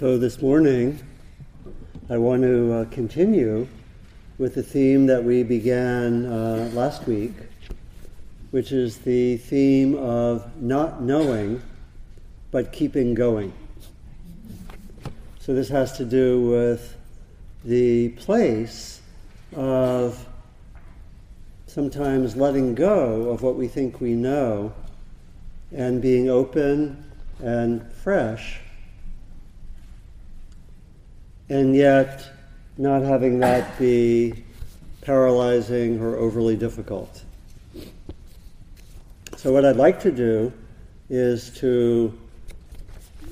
So 0.00 0.16
this 0.16 0.40
morning, 0.40 0.98
I 2.08 2.16
want 2.16 2.40
to 2.40 2.72
uh, 2.72 2.84
continue 2.86 3.68
with 4.38 4.54
the 4.54 4.62
theme 4.62 5.04
that 5.08 5.22
we 5.22 5.42
began 5.42 6.24
uh, 6.24 6.70
last 6.72 7.06
week, 7.06 7.34
which 8.50 8.72
is 8.72 8.96
the 8.96 9.36
theme 9.36 9.94
of 9.96 10.58
not 10.58 11.02
knowing 11.02 11.60
but 12.50 12.72
keeping 12.72 13.12
going. 13.12 13.52
So 15.38 15.52
this 15.52 15.68
has 15.68 15.92
to 15.98 16.06
do 16.06 16.48
with 16.48 16.96
the 17.66 18.08
place 18.12 19.02
of 19.54 20.26
sometimes 21.66 22.36
letting 22.36 22.74
go 22.74 23.28
of 23.28 23.42
what 23.42 23.56
we 23.56 23.68
think 23.68 24.00
we 24.00 24.14
know 24.14 24.72
and 25.70 26.00
being 26.00 26.30
open 26.30 27.04
and 27.42 27.86
fresh 27.92 28.60
and 31.50 31.74
yet 31.74 32.30
not 32.78 33.02
having 33.02 33.40
that 33.40 33.78
be 33.78 34.44
paralyzing 35.02 36.00
or 36.00 36.16
overly 36.16 36.56
difficult. 36.56 37.24
So, 39.36 39.52
what 39.52 39.64
I'd 39.64 39.76
like 39.76 40.00
to 40.00 40.12
do 40.12 40.52
is 41.08 41.50
to 41.58 42.16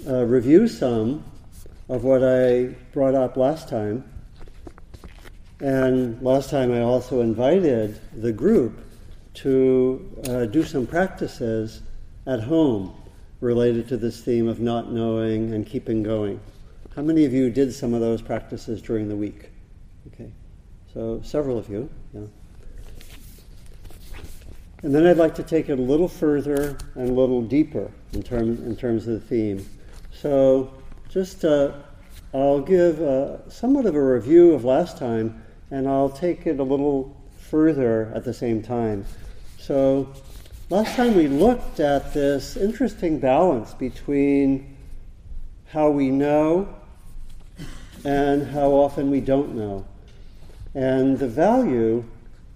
uh, 0.06 0.24
review 0.24 0.66
some 0.66 1.22
of 1.88 2.02
what 2.02 2.24
I 2.24 2.74
brought 2.92 3.14
up 3.14 3.36
last 3.36 3.68
time. 3.68 4.04
And 5.60 6.20
last 6.22 6.50
time 6.50 6.72
I 6.72 6.82
also 6.82 7.20
invited 7.20 8.00
the 8.14 8.32
group 8.32 8.78
to 9.34 10.22
uh, 10.28 10.44
do 10.46 10.62
some 10.64 10.86
practices 10.86 11.82
at 12.26 12.40
home 12.40 12.94
related 13.40 13.88
to 13.88 13.96
this 13.96 14.20
theme 14.20 14.48
of 14.48 14.60
not 14.60 14.90
knowing 14.90 15.54
and 15.54 15.66
keeping 15.66 16.02
going. 16.02 16.40
How 16.98 17.04
many 17.04 17.24
of 17.24 17.32
you 17.32 17.48
did 17.48 17.72
some 17.72 17.94
of 17.94 18.00
those 18.00 18.20
practices 18.20 18.82
during 18.82 19.06
the 19.06 19.14
week? 19.14 19.50
Okay, 20.08 20.32
so 20.92 21.20
several 21.22 21.56
of 21.56 21.68
you. 21.68 21.88
Yeah. 22.12 22.22
And 24.82 24.92
then 24.92 25.06
I'd 25.06 25.16
like 25.16 25.36
to 25.36 25.44
take 25.44 25.68
it 25.68 25.78
a 25.78 25.80
little 25.80 26.08
further 26.08 26.76
and 26.96 27.10
a 27.10 27.12
little 27.12 27.40
deeper 27.40 27.88
in, 28.14 28.24
term, 28.24 28.48
in 28.64 28.74
terms 28.74 29.06
of 29.06 29.12
the 29.12 29.20
theme. 29.20 29.64
So 30.10 30.74
just 31.08 31.44
uh, 31.44 31.74
I'll 32.34 32.62
give 32.62 33.00
uh, 33.00 33.48
somewhat 33.48 33.86
of 33.86 33.94
a 33.94 34.02
review 34.02 34.52
of 34.52 34.64
last 34.64 34.98
time, 34.98 35.40
and 35.70 35.86
I'll 35.86 36.10
take 36.10 36.48
it 36.48 36.58
a 36.58 36.64
little 36.64 37.16
further 37.38 38.10
at 38.12 38.24
the 38.24 38.34
same 38.34 38.60
time. 38.60 39.06
So 39.56 40.12
last 40.68 40.96
time 40.96 41.14
we 41.14 41.28
looked 41.28 41.78
at 41.78 42.12
this 42.12 42.56
interesting 42.56 43.20
balance 43.20 43.72
between 43.72 44.76
how 45.66 45.90
we 45.90 46.10
know 46.10 46.74
and 48.04 48.46
how 48.46 48.70
often 48.70 49.10
we 49.10 49.20
don't 49.20 49.54
know, 49.54 49.84
and 50.74 51.18
the 51.18 51.28
value 51.28 52.04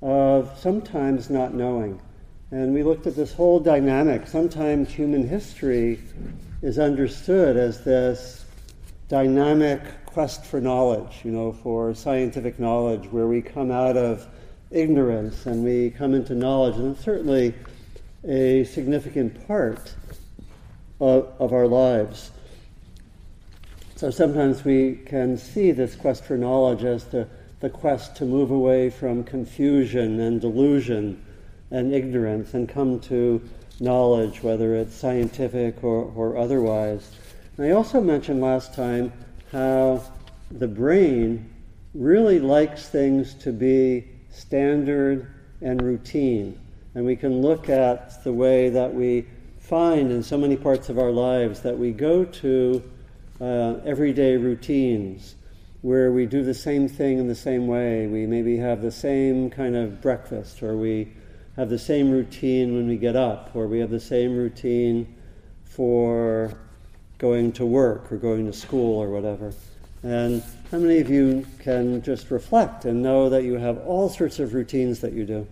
of 0.01 0.59
sometimes 0.59 1.31
not 1.31 1.55
knowing. 1.55 2.01
And 2.51 2.75
we 2.75 2.83
looked 2.83 3.07
at 3.07 3.17
this 3.17 3.33
whole 3.33 3.61
dynamic. 3.61 4.27
Sometimes 4.27 4.91
human 4.91 5.27
history 5.27 6.01
is 6.61 6.79
understood 6.79 7.57
as 7.57 7.83
this 7.83 8.45
dynamic 9.09 9.81
quest 10.05 10.45
for 10.45 10.61
knowledge, 10.61 11.21
you 11.25 11.31
know, 11.31 11.53
for 11.53 11.95
scientific 11.95 12.59
knowledge, 12.59 13.07
where 13.07 13.27
we 13.27 13.41
come 13.41 13.71
out 13.71 13.97
of 13.97 14.27
ignorance 14.71 15.47
and 15.47 15.65
we 15.65 15.91
come 15.91 16.15
into 16.15 16.35
knowledge. 16.35 16.77
And 16.77 16.95
it's 16.95 17.05
certainly 17.05 17.55
a 18.25 18.65
significant 18.65 19.47
part 19.47 19.95
of, 21.01 21.33
of 21.39 21.53
our 21.53 21.67
lives. 21.67 22.31
So 24.03 24.11
sometimes 24.11 24.65
we 24.65 24.97
can 25.07 25.39
see 25.39 25.71
this 25.71 25.95
quest 25.95 26.25
for 26.25 26.37
knowledge 26.37 26.83
as 26.83 27.05
the, 27.05 27.29
the 27.61 27.71
quest 27.71 28.17
to 28.17 28.25
move 28.25 28.51
away 28.51 28.91
from 28.91 29.23
confusion 29.23 30.19
and 30.19 30.41
delusion 30.41 31.25
and 31.71 31.95
ignorance 31.95 32.53
and 32.55 32.69
come 32.69 32.99
to 33.03 33.41
knowledge, 33.79 34.43
whether 34.43 34.75
it's 34.75 34.93
scientific 34.93 35.85
or, 35.85 36.13
or 36.17 36.37
otherwise. 36.37 37.13
And 37.57 37.65
I 37.65 37.71
also 37.71 38.01
mentioned 38.01 38.41
last 38.41 38.75
time 38.75 39.13
how 39.53 40.03
the 40.51 40.67
brain 40.67 41.49
really 41.95 42.41
likes 42.41 42.89
things 42.89 43.35
to 43.35 43.53
be 43.53 44.09
standard 44.33 45.33
and 45.61 45.81
routine. 45.81 46.59
And 46.97 47.07
we 47.07 47.15
can 47.15 47.41
look 47.41 47.69
at 47.69 48.25
the 48.25 48.33
way 48.33 48.69
that 48.69 48.93
we 48.93 49.29
find 49.61 50.11
in 50.11 50.25
so 50.25 50.37
many 50.37 50.57
parts 50.57 50.89
of 50.89 50.99
our 50.99 51.13
lives 51.13 51.61
that 51.61 51.79
we 51.79 51.93
go 51.93 52.25
to 52.25 52.83
uh, 53.43 53.81
everyday 53.85 54.37
routines 54.37 55.35
where 55.81 56.13
we 56.13 56.27
do 56.27 56.45
the 56.45 56.55
same 56.55 56.89
thing 56.89 57.19
in 57.19 57.27
the 57.27 57.35
same 57.35 57.67
way. 57.67 58.07
We 58.07 58.25
maybe 58.25 58.57
have 58.59 58.83
the 58.83 58.93
same 58.93 59.51
kind 59.51 59.75
of 59.75 60.01
breakfast, 60.01 60.63
or 60.63 60.77
we 60.77 61.13
have 61.57 61.69
the 61.69 61.79
same 61.79 62.11
routine 62.11 62.75
when 62.77 62.87
we 62.87 62.97
get 62.97 63.17
up, 63.17 63.51
or 63.55 63.67
we 63.67 63.81
have 63.81 63.91
the 63.91 64.01
same 64.01 64.37
routine 64.37 65.13
for 65.65 66.57
going 67.19 67.53
to 67.53 67.67
work 67.67 68.13
or 68.13 68.17
going 68.17 68.47
to 68.47 68.53
school 68.53 69.03
or 69.03 69.11
whatever. 69.11 69.53
And 70.05 70.43
how 70.71 70.79
many 70.79 71.01
of 71.01 71.11
you 71.11 71.45
can 71.59 72.01
just 72.03 72.31
reflect 72.31 72.85
and 72.85 73.03
know 73.03 73.29
that 73.29 73.43
you 73.43 73.55
have 73.55 73.79
all 73.79 74.09
sorts 74.09 74.39
of 74.39 74.55
routines 74.55 75.01
that 75.01 75.13
you 75.13 75.25
do? 75.25 75.49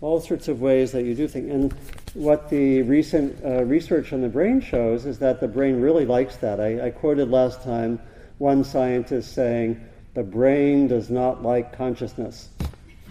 All 0.00 0.20
sorts 0.20 0.48
of 0.48 0.60
ways 0.60 0.92
that 0.92 1.04
you 1.04 1.14
do 1.14 1.28
things. 1.28 1.50
And 1.50 1.74
what 2.14 2.48
the 2.48 2.82
recent 2.82 3.44
uh, 3.44 3.64
research 3.64 4.12
on 4.12 4.20
the 4.20 4.28
brain 4.28 4.60
shows 4.60 5.04
is 5.04 5.18
that 5.18 5.40
the 5.40 5.48
brain 5.48 5.80
really 5.80 6.06
likes 6.06 6.36
that. 6.36 6.60
I, 6.60 6.86
I 6.86 6.90
quoted 6.90 7.28
last 7.28 7.62
time 7.62 8.00
one 8.38 8.64
scientist 8.64 9.34
saying, 9.34 9.84
the 10.14 10.22
brain 10.22 10.86
does 10.86 11.10
not 11.10 11.42
like 11.42 11.76
consciousness. 11.76 12.48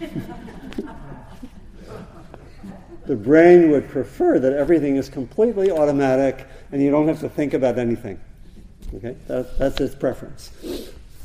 the 3.06 3.14
brain 3.16 3.70
would 3.70 3.88
prefer 3.90 4.38
that 4.38 4.54
everything 4.54 4.96
is 4.96 5.10
completely 5.10 5.70
automatic 5.70 6.46
and 6.72 6.82
you 6.82 6.90
don't 6.90 7.06
have 7.06 7.20
to 7.20 7.28
think 7.28 7.52
about 7.52 7.78
anything. 7.78 8.18
Okay, 8.94 9.16
that, 9.26 9.58
that's 9.58 9.80
its 9.80 9.94
preference, 9.94 10.50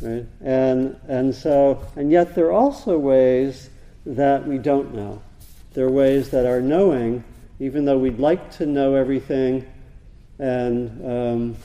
right? 0.02 0.26
And 0.42 1.00
and 1.08 1.36
so 1.36 1.86
and 1.96 2.12
yet 2.12 2.34
there 2.34 2.48
are 2.48 2.52
also 2.52 2.98
ways 2.98 3.70
that 4.06 4.48
we 4.48 4.58
don't 4.58 4.94
know. 4.94 5.22
There 5.74 5.86
are 5.86 5.92
ways 5.92 6.32
that 6.32 6.46
our 6.48 6.62
knowing 6.62 7.24
even 7.60 7.86
though 7.86 7.98
we'd 7.98 8.20
like 8.20 8.52
to 8.52 8.66
know 8.66 8.96
everything 8.96 9.66
and 10.40 11.06
um, 11.06 11.56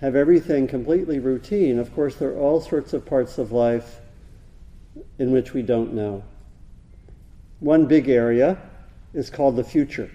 have 0.00 0.16
everything 0.16 0.66
completely 0.66 1.18
routine, 1.18 1.78
of 1.78 1.94
course, 1.94 2.16
there 2.16 2.30
are 2.30 2.38
all 2.38 2.60
sorts 2.60 2.94
of 2.94 3.04
parts 3.04 3.36
of 3.38 3.52
life 3.52 4.00
in 5.18 5.30
which 5.30 5.52
we 5.52 5.62
don't 5.62 5.92
know. 5.92 6.22
One 7.60 7.86
big 7.86 8.08
area 8.08 8.58
is 9.12 9.28
called 9.30 9.56
the 9.56 9.64
future. 9.64 10.10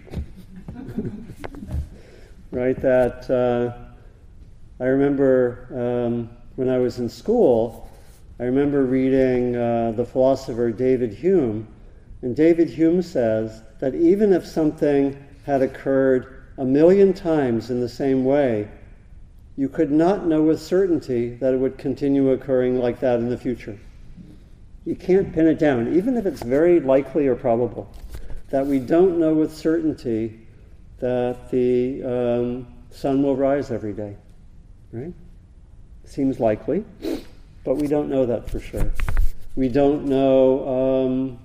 right? 2.51 2.79
That 2.81 3.29
uh, 3.29 4.83
I 4.83 4.87
remember 4.87 5.67
um, 5.71 6.29
when 6.55 6.69
I 6.69 6.79
was 6.79 6.99
in 6.99 7.09
school, 7.09 7.89
I 8.39 8.43
remember 8.43 8.85
reading 8.85 9.55
uh, 9.55 9.93
the 9.95 10.05
philosopher 10.05 10.71
David 10.71 11.13
Hume, 11.13 11.67
and 12.21 12.35
David 12.35 12.69
Hume 12.69 13.01
says 13.01 13.61
that 13.79 13.95
even 13.95 14.33
if 14.33 14.45
something 14.45 15.25
had 15.45 15.61
occurred 15.61 16.43
a 16.57 16.65
million 16.65 17.13
times 17.13 17.69
in 17.69 17.79
the 17.79 17.89
same 17.89 18.25
way, 18.25 18.67
you 19.57 19.67
could 19.67 19.91
not 19.91 20.25
know 20.25 20.41
with 20.41 20.61
certainty 20.61 21.35
that 21.35 21.53
it 21.53 21.57
would 21.57 21.77
continue 21.77 22.31
occurring 22.31 22.79
like 22.79 22.99
that 22.99 23.19
in 23.19 23.29
the 23.29 23.37
future. 23.37 23.77
You 24.85 24.95
can't 24.95 25.33
pin 25.33 25.47
it 25.47 25.59
down, 25.59 25.93
even 25.95 26.17
if 26.17 26.25
it's 26.25 26.41
very 26.41 26.79
likely 26.79 27.27
or 27.27 27.35
probable, 27.35 27.91
that 28.49 28.65
we 28.65 28.79
don't 28.79 29.19
know 29.19 29.33
with 29.33 29.55
certainty 29.55 30.39
that 30.99 31.51
the 31.51 32.03
um, 32.03 32.67
sun 32.91 33.21
will 33.21 33.35
rise 33.35 33.71
every 33.71 33.93
day. 33.93 34.15
Right? 34.91 35.13
Seems 36.05 36.39
likely, 36.39 36.83
but 37.63 37.75
we 37.75 37.87
don't 37.87 38.09
know 38.09 38.25
that 38.25 38.49
for 38.49 38.59
sure. 38.59 38.91
We 39.55 39.69
don't 39.69 40.05
know, 40.05 41.05
um, 41.05 41.39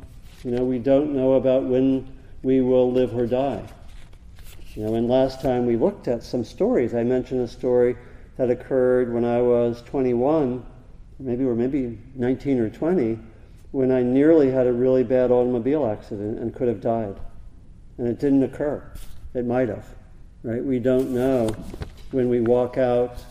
you 0.44 0.52
know, 0.52 0.64
we 0.64 0.78
don't 0.78 1.14
know 1.14 1.32
about 1.34 1.64
when 1.64 2.13
we 2.44 2.60
will 2.60 2.92
live 2.92 3.16
or 3.16 3.26
die. 3.26 3.64
You 4.74 4.84
know, 4.84 4.94
and 4.94 5.08
last 5.08 5.40
time 5.40 5.66
we 5.66 5.76
looked 5.76 6.06
at 6.06 6.22
some 6.22 6.44
stories. 6.44 6.94
I 6.94 7.02
mentioned 7.02 7.40
a 7.40 7.48
story 7.48 7.96
that 8.36 8.50
occurred 8.50 9.12
when 9.12 9.24
I 9.24 9.40
was 9.40 9.82
21, 9.82 10.64
maybe 11.18 11.44
or 11.44 11.54
maybe 11.54 11.98
19 12.14 12.58
or 12.60 12.70
20, 12.70 13.18
when 13.70 13.90
I 13.90 14.02
nearly 14.02 14.50
had 14.50 14.66
a 14.66 14.72
really 14.72 15.02
bad 15.02 15.30
automobile 15.30 15.86
accident 15.86 16.38
and 16.38 16.54
could 16.54 16.68
have 16.68 16.80
died. 16.80 17.18
And 17.98 18.06
it 18.08 18.20
didn't 18.20 18.42
occur. 18.42 18.92
It 19.34 19.46
might 19.46 19.68
have, 19.68 19.86
right? 20.42 20.62
We 20.62 20.78
don't 20.78 21.10
know 21.10 21.54
when 22.10 22.28
we 22.28 22.40
walk 22.40 22.76
out 22.76 23.24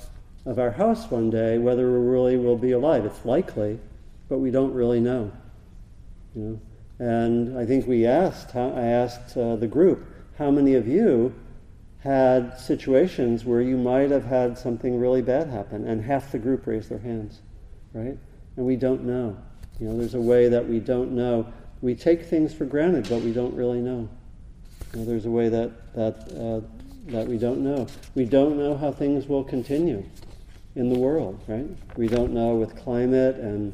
of 0.45 0.59
our 0.59 0.71
house 0.71 1.09
one 1.09 1.29
day 1.29 1.57
whether 1.57 1.89
we 1.91 2.07
really 2.07 2.37
will 2.37 2.57
be 2.57 2.71
alive. 2.71 3.05
It's 3.05 3.23
likely, 3.25 3.79
but 4.27 4.39
we 4.39 4.49
don't 4.49 4.73
really 4.73 4.99
know. 4.99 5.31
You 6.35 6.41
know? 6.41 6.59
And 7.03 7.59
I 7.59 7.65
think 7.65 7.85
we 7.85 8.05
asked, 8.05 8.55
I 8.55 8.85
asked 8.85 9.35
uh, 9.35 9.57
the 9.57 9.67
group, 9.67 10.07
how 10.37 10.49
many 10.49 10.75
of 10.75 10.87
you 10.87 11.35
had 11.99 12.57
situations 12.57 13.43
where 13.43 13.59
you 13.59 13.75
might 13.75 14.09
have 14.09 14.23
had 14.23 14.57
something 14.57 14.97
really 14.97 15.21
bad 15.21 15.49
happen 15.49 15.85
and 15.85 16.01
half 16.01 16.31
the 16.31 16.39
group 16.39 16.65
raised 16.65 16.87
their 16.87 16.99
hands, 16.99 17.41
right? 17.91 18.17
And 18.55 18.65
we 18.65 18.77
don't 18.77 19.03
know. 19.03 19.37
You 19.81 19.89
know, 19.89 19.97
there's 19.97 20.13
a 20.13 20.21
way 20.21 20.47
that 20.47 20.65
we 20.65 20.79
don't 20.79 21.11
know. 21.11 21.45
We 21.81 21.93
take 21.93 22.23
things 22.23 22.53
for 22.53 22.63
granted, 22.63 23.09
but 23.09 23.21
we 23.21 23.33
don't 23.33 23.53
really 23.53 23.81
know. 23.81 24.07
You 24.93 24.99
know, 24.99 25.05
there's 25.05 25.25
a 25.25 25.31
way 25.31 25.49
that, 25.49 25.93
that, 25.95 26.15
uh, 26.39 26.65
that 27.11 27.27
we 27.27 27.37
don't 27.37 27.59
know. 27.59 27.85
We 28.15 28.23
don't 28.23 28.57
know 28.57 28.77
how 28.77 28.93
things 28.93 29.27
will 29.27 29.43
continue 29.43 30.05
in 30.75 30.87
the 30.87 30.97
world, 30.97 31.43
right? 31.47 31.67
We 31.97 32.07
don't 32.07 32.31
know 32.31 32.55
with 32.55 32.77
climate 32.77 33.35
and 33.35 33.73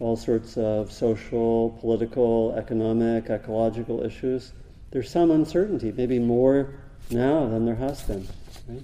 all 0.00 0.16
sorts 0.16 0.56
of 0.56 0.90
social, 0.90 1.76
political, 1.80 2.54
economic, 2.56 3.28
ecological 3.28 4.02
issues. 4.02 4.52
There's 4.90 5.10
some 5.10 5.30
uncertainty, 5.30 5.92
maybe 5.92 6.18
more 6.18 6.74
now 7.10 7.46
than 7.46 7.66
there 7.66 7.76
has 7.76 8.02
been. 8.02 8.26
Right? 8.66 8.82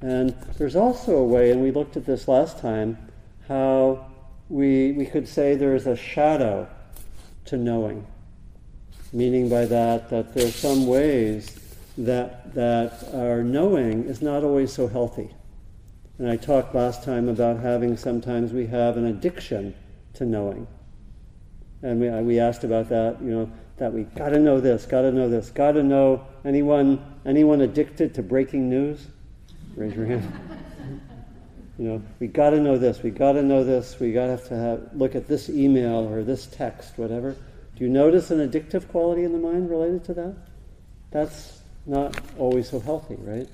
And 0.00 0.30
there's 0.56 0.76
also 0.76 1.16
a 1.16 1.24
way, 1.24 1.50
and 1.50 1.62
we 1.62 1.72
looked 1.72 1.96
at 1.96 2.06
this 2.06 2.28
last 2.28 2.58
time, 2.58 2.96
how 3.48 4.06
we, 4.48 4.92
we 4.92 5.04
could 5.04 5.26
say 5.28 5.56
there's 5.56 5.86
a 5.86 5.96
shadow 5.96 6.68
to 7.46 7.56
knowing. 7.56 8.06
Meaning 9.12 9.48
by 9.48 9.64
that, 9.64 10.08
that 10.10 10.32
there's 10.32 10.54
some 10.54 10.86
ways 10.86 11.58
that, 11.98 12.54
that 12.54 13.08
our 13.14 13.42
knowing 13.42 14.04
is 14.04 14.22
not 14.22 14.44
always 14.44 14.72
so 14.72 14.86
healthy. 14.86 15.30
And 16.18 16.30
I 16.30 16.36
talked 16.36 16.74
last 16.74 17.02
time 17.02 17.28
about 17.28 17.58
having 17.58 17.96
sometimes 17.96 18.52
we 18.52 18.66
have 18.68 18.96
an 18.96 19.06
addiction 19.06 19.74
to 20.16 20.24
knowing. 20.24 20.66
And 21.82 22.00
we, 22.00 22.08
uh, 22.08 22.20
we 22.20 22.40
asked 22.40 22.64
about 22.64 22.88
that, 22.88 23.20
you 23.20 23.30
know, 23.30 23.50
that 23.76 23.92
we 23.92 24.04
got 24.04 24.30
to 24.30 24.38
know 24.38 24.60
this, 24.60 24.86
got 24.86 25.02
to 25.02 25.12
know 25.12 25.28
this, 25.28 25.50
got 25.50 25.72
to 25.72 25.82
know. 25.82 26.26
Anyone, 26.44 27.02
anyone 27.24 27.60
addicted 27.60 28.14
to 28.14 28.22
breaking 28.22 28.70
news? 28.70 29.06
Raise 29.74 29.94
your 29.94 30.06
hand. 30.06 30.32
you 31.78 31.88
know, 31.88 32.02
we 32.18 32.26
got 32.26 32.50
to 32.50 32.60
know 32.60 32.78
this, 32.78 33.02
we 33.02 33.10
got 33.10 33.32
to 33.32 33.42
know 33.42 33.62
this, 33.62 34.00
we 34.00 34.12
got 34.12 34.26
to 34.26 34.30
have 34.30 34.48
to 34.48 34.56
have, 34.56 34.88
look 34.94 35.14
at 35.14 35.28
this 35.28 35.50
email 35.50 36.08
or 36.10 36.22
this 36.22 36.46
text, 36.46 36.96
whatever. 36.96 37.36
Do 37.76 37.84
you 37.84 37.90
notice 37.90 38.30
an 38.30 38.38
addictive 38.38 38.88
quality 38.88 39.24
in 39.24 39.32
the 39.32 39.38
mind 39.38 39.68
related 39.68 40.04
to 40.04 40.14
that? 40.14 40.34
That's 41.10 41.60
not 41.84 42.18
always 42.38 42.70
so 42.70 42.80
healthy, 42.80 43.16
right? 43.18 43.48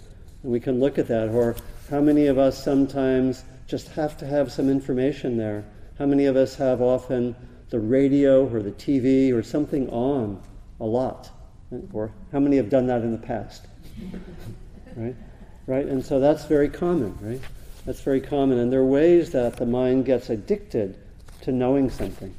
And 0.45 0.53
we 0.53 0.61
can 0.61 0.79
look 0.79 0.99
at 0.99 1.09
that. 1.09 1.31
Or 1.31 1.57
how 1.91 2.01
many 2.01 2.27
of 2.27 2.39
us 2.39 2.63
sometimes 2.63 3.43
just 3.67 3.89
have 3.89 4.17
to 4.19 4.27
have 4.27 4.53
some 4.53 4.71
information 4.71 5.37
there 5.37 5.65
how 6.03 6.07
many 6.07 6.25
of 6.25 6.35
us 6.35 6.57
have 6.57 6.83
often 6.83 7.37
the 7.71 7.79
radio 7.79 8.45
or 8.49 8.61
the 8.61 8.73
TV 8.73 9.33
or 9.33 9.41
something 9.41 9.89
on 9.91 10.43
a 10.81 10.85
lot? 10.85 11.31
Or 11.93 12.11
how 12.33 12.41
many 12.41 12.57
have 12.57 12.69
done 12.69 12.89
that 12.89 13.03
in 13.03 13.13
the 13.13 13.19
past? 13.19 13.69
right? 14.97 15.15
Right? 15.69 15.87
And 15.87 16.05
so 16.05 16.19
that's 16.19 16.47
very 16.47 16.69
common, 16.69 17.17
right? 17.21 17.41
That's 17.87 18.01
very 18.01 18.21
common. 18.21 18.59
And 18.59 18.73
there 18.73 18.81
are 18.81 18.85
ways 18.85 19.31
that 19.31 19.55
the 19.55 19.65
mind 19.65 20.05
gets 20.05 20.29
addicted 20.29 20.99
to 21.43 21.53
knowing 21.53 21.89
something. 21.89 22.35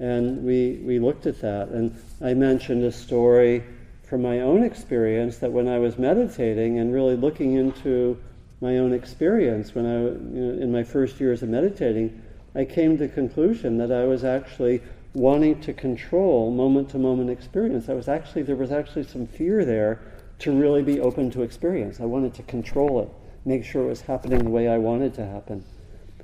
And 0.00 0.44
we, 0.44 0.80
we 0.84 0.98
looked 0.98 1.26
at 1.26 1.40
that. 1.42 1.68
And 1.68 1.96
I 2.20 2.34
mentioned 2.34 2.82
a 2.82 2.90
story 2.90 3.62
from 4.02 4.20
my 4.20 4.40
own 4.40 4.64
experience 4.64 5.38
that 5.38 5.52
when 5.52 5.68
I 5.68 5.78
was 5.78 5.96
meditating 5.96 6.80
and 6.80 6.92
really 6.92 7.14
looking 7.14 7.52
into 7.52 8.20
my 8.60 8.78
own 8.78 8.92
experience 8.92 9.76
when 9.76 9.86
I, 9.86 9.98
you 10.00 10.42
know, 10.42 10.60
in 10.60 10.72
my 10.72 10.82
first 10.82 11.20
years 11.20 11.44
of 11.44 11.50
meditating, 11.50 12.22
I 12.54 12.64
came 12.64 12.96
to 12.98 13.06
the 13.06 13.12
conclusion 13.12 13.78
that 13.78 13.90
I 13.90 14.04
was 14.04 14.24
actually 14.24 14.80
wanting 15.12 15.60
to 15.60 15.72
control 15.72 16.50
moment 16.50 16.90
to 16.90 16.98
moment 16.98 17.30
experience. 17.30 17.88
I 17.88 17.94
was 17.94 18.08
actually, 18.08 18.42
there 18.42 18.56
was 18.56 18.72
actually 18.72 19.04
some 19.04 19.26
fear 19.26 19.64
there 19.64 20.00
to 20.40 20.52
really 20.52 20.82
be 20.82 21.00
open 21.00 21.30
to 21.32 21.42
experience. 21.42 22.00
I 22.00 22.04
wanted 22.04 22.34
to 22.34 22.42
control 22.42 23.00
it, 23.00 23.08
make 23.44 23.64
sure 23.64 23.84
it 23.84 23.88
was 23.88 24.02
happening 24.02 24.42
the 24.42 24.50
way 24.50 24.68
I 24.68 24.78
wanted 24.78 25.14
to 25.14 25.26
happen. 25.26 25.64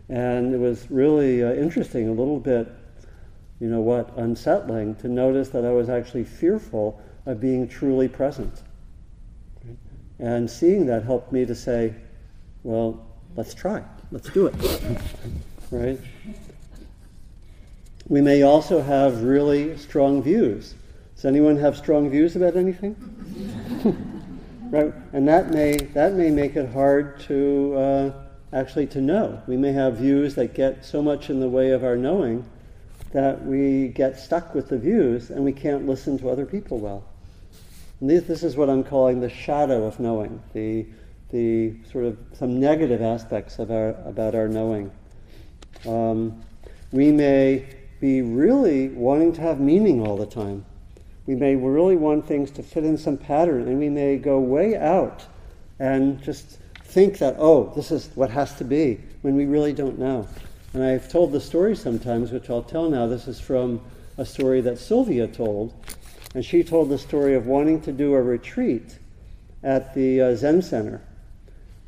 And 0.08 0.54
it 0.54 0.58
was 0.58 0.90
really 0.90 1.42
uh, 1.42 1.52
interesting, 1.52 2.08
a 2.08 2.12
little 2.12 2.40
bit, 2.40 2.68
you 3.60 3.68
know 3.68 3.80
what, 3.80 4.16
unsettling 4.16 4.96
to 4.96 5.08
notice 5.08 5.50
that 5.50 5.64
I 5.64 5.70
was 5.70 5.88
actually 5.88 6.24
fearful 6.24 7.00
of 7.26 7.40
being 7.40 7.68
truly 7.68 8.08
present. 8.08 8.62
And 10.18 10.50
seeing 10.50 10.86
that 10.86 11.04
helped 11.04 11.32
me 11.32 11.46
to 11.46 11.54
say, 11.54 11.94
well, 12.64 13.06
let's 13.36 13.54
try, 13.54 13.84
let's 14.10 14.28
do 14.30 14.46
it. 14.46 14.54
right? 15.70 16.00
We 18.08 18.20
may 18.20 18.42
also 18.42 18.82
have 18.82 19.22
really 19.22 19.76
strong 19.78 20.22
views. 20.22 20.74
Does 21.14 21.24
anyone 21.24 21.56
have 21.58 21.76
strong 21.76 22.10
views 22.10 22.34
about 22.34 22.56
anything? 22.56 22.96
right, 24.70 24.92
and 25.12 25.28
that 25.28 25.50
may 25.50 25.76
that 25.76 26.14
may 26.14 26.30
make 26.30 26.56
it 26.56 26.70
hard 26.70 27.20
to 27.20 27.74
uh, 27.76 28.12
actually 28.52 28.86
to 28.88 29.00
know. 29.00 29.42
We 29.46 29.56
may 29.56 29.72
have 29.72 29.98
views 29.98 30.34
that 30.34 30.54
get 30.54 30.84
so 30.84 31.02
much 31.02 31.30
in 31.30 31.40
the 31.40 31.48
way 31.48 31.70
of 31.70 31.84
our 31.84 31.96
knowing 31.96 32.44
that 33.12 33.44
we 33.44 33.88
get 33.88 34.18
stuck 34.18 34.54
with 34.54 34.68
the 34.68 34.78
views 34.78 35.30
and 35.30 35.44
we 35.44 35.52
can't 35.52 35.86
listen 35.86 36.18
to 36.18 36.30
other 36.30 36.46
people 36.46 36.78
well. 36.78 37.04
And 38.00 38.08
this, 38.08 38.24
this 38.24 38.42
is 38.42 38.56
what 38.56 38.70
I'm 38.70 38.84
calling 38.84 39.20
the 39.20 39.28
shadow 39.28 39.84
of 39.84 40.00
knowing, 40.00 40.42
the 40.52 40.86
the 41.30 41.74
sort 41.92 42.06
of 42.06 42.18
some 42.32 42.58
negative 42.58 43.02
aspects 43.02 43.58
of 43.58 43.70
our 43.70 43.90
about 44.04 44.34
our 44.34 44.48
knowing. 44.48 44.90
Um, 45.86 46.42
we 46.92 47.12
may 47.12 47.66
be 48.00 48.22
really 48.22 48.88
wanting 48.88 49.32
to 49.34 49.40
have 49.40 49.60
meaning 49.60 50.06
all 50.06 50.16
the 50.16 50.26
time. 50.26 50.64
We 51.26 51.34
may 51.34 51.54
really 51.54 51.96
want 51.96 52.26
things 52.26 52.50
to 52.52 52.62
fit 52.62 52.84
in 52.84 52.98
some 52.98 53.16
pattern, 53.16 53.68
and 53.68 53.78
we 53.78 53.88
may 53.88 54.16
go 54.16 54.40
way 54.40 54.76
out 54.76 55.24
and 55.78 56.22
just 56.22 56.58
think 56.84 57.18
that, 57.18 57.36
oh, 57.38 57.72
this 57.76 57.90
is 57.90 58.10
what 58.14 58.30
has 58.30 58.54
to 58.56 58.64
be, 58.64 59.00
when 59.22 59.36
we 59.36 59.44
really 59.46 59.72
don't 59.72 59.98
know. 59.98 60.26
And 60.72 60.82
I've 60.82 61.08
told 61.08 61.32
the 61.32 61.40
story 61.40 61.76
sometimes, 61.76 62.30
which 62.30 62.50
I'll 62.50 62.62
tell 62.62 62.88
now. 62.90 63.06
This 63.06 63.28
is 63.28 63.40
from 63.40 63.80
a 64.18 64.24
story 64.24 64.60
that 64.62 64.78
Sylvia 64.78 65.26
told. 65.26 65.74
And 66.34 66.44
she 66.44 66.62
told 66.62 66.90
the 66.90 66.98
story 66.98 67.34
of 67.34 67.46
wanting 67.46 67.80
to 67.82 67.92
do 67.92 68.14
a 68.14 68.22
retreat 68.22 68.98
at 69.62 69.94
the 69.94 70.20
uh, 70.20 70.36
Zen 70.36 70.62
Center. 70.62 71.02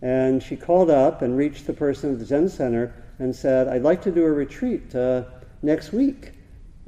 And 0.00 0.43
she 0.43 0.56
called 0.56 0.91
up 0.91 1.23
and 1.23 1.37
reached 1.37 1.67
the 1.67 1.73
person 1.73 2.12
at 2.12 2.19
the 2.19 2.25
Zen 2.25 2.49
Center 2.49 2.93
and 3.23 3.35
said, 3.35 3.69
I'd 3.69 3.83
like 3.83 4.03
to 4.03 4.11
do 4.11 4.25
a 4.25 4.33
retreat 4.33 4.95
uh, 4.97 5.23
next 5.63 5.93
week. 5.93 6.33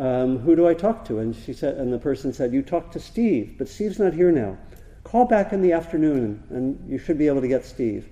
Um, 0.00 0.38
who 0.38 0.56
do 0.56 0.66
I 0.66 0.74
talk 0.74 1.04
to? 1.04 1.20
And 1.20 1.34
she 1.34 1.52
said, 1.52 1.76
and 1.76 1.92
the 1.92 1.98
person 1.98 2.32
said, 2.32 2.52
You 2.52 2.60
talk 2.60 2.90
to 2.90 2.98
Steve, 2.98 3.54
but 3.56 3.68
Steve's 3.68 4.00
not 4.00 4.12
here 4.12 4.32
now. 4.32 4.58
Call 5.04 5.26
back 5.26 5.52
in 5.52 5.62
the 5.62 5.72
afternoon, 5.72 6.42
and 6.50 6.90
you 6.90 6.98
should 6.98 7.18
be 7.18 7.28
able 7.28 7.40
to 7.40 7.46
get 7.46 7.64
Steve. 7.64 8.08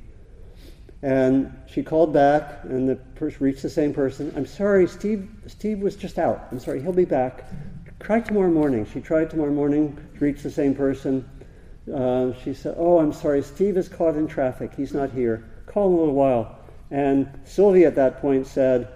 And 1.02 1.52
she 1.66 1.82
called 1.82 2.12
back, 2.12 2.60
and 2.62 2.88
the 2.88 2.94
person 2.94 3.44
reached 3.44 3.62
the 3.62 3.70
same 3.70 3.92
person. 3.92 4.32
I'm 4.36 4.46
sorry, 4.46 4.86
Steve. 4.86 5.28
Steve 5.48 5.80
was 5.80 5.96
just 5.96 6.16
out. 6.16 6.46
I'm 6.52 6.60
sorry, 6.60 6.80
he'll 6.80 6.92
be 6.92 7.04
back. 7.04 7.50
Try 7.98 8.20
tomorrow 8.20 8.50
morning. 8.50 8.86
She 8.86 9.00
tried 9.00 9.30
tomorrow 9.30 9.50
morning, 9.50 9.98
reached 10.20 10.44
the 10.44 10.50
same 10.50 10.76
person. 10.76 11.28
Uh, 11.92 12.32
she 12.44 12.54
said, 12.54 12.76
"Oh, 12.78 13.00
I'm 13.00 13.12
sorry, 13.12 13.42
Steve 13.42 13.76
is 13.76 13.88
caught 13.88 14.14
in 14.16 14.28
traffic. 14.28 14.72
He's 14.76 14.94
not 14.94 15.10
here. 15.10 15.42
Call 15.66 15.88
in 15.88 15.94
a 15.94 15.98
little 15.98 16.14
while." 16.14 16.61
And 16.92 17.40
Sylvia 17.44 17.88
at 17.88 17.94
that 17.94 18.20
point 18.20 18.46
said, 18.46 18.86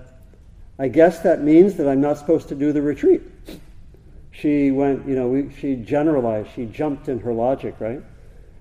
I 0.79 0.89
guess 0.89 1.21
that 1.21 1.43
means 1.43 1.77
that 1.77 1.89
I'm 1.89 2.03
not 2.03 2.19
supposed 2.19 2.49
to 2.51 2.55
do 2.55 2.71
the 2.71 2.83
retreat. 2.83 3.23
She 4.33 4.71
went, 4.71 5.09
you 5.09 5.17
know, 5.17 5.29
we, 5.29 5.51
she 5.59 5.77
generalized, 5.77 6.51
she 6.55 6.67
jumped 6.67 7.09
in 7.09 7.19
her 7.21 7.33
logic, 7.33 7.75
right? 7.81 8.03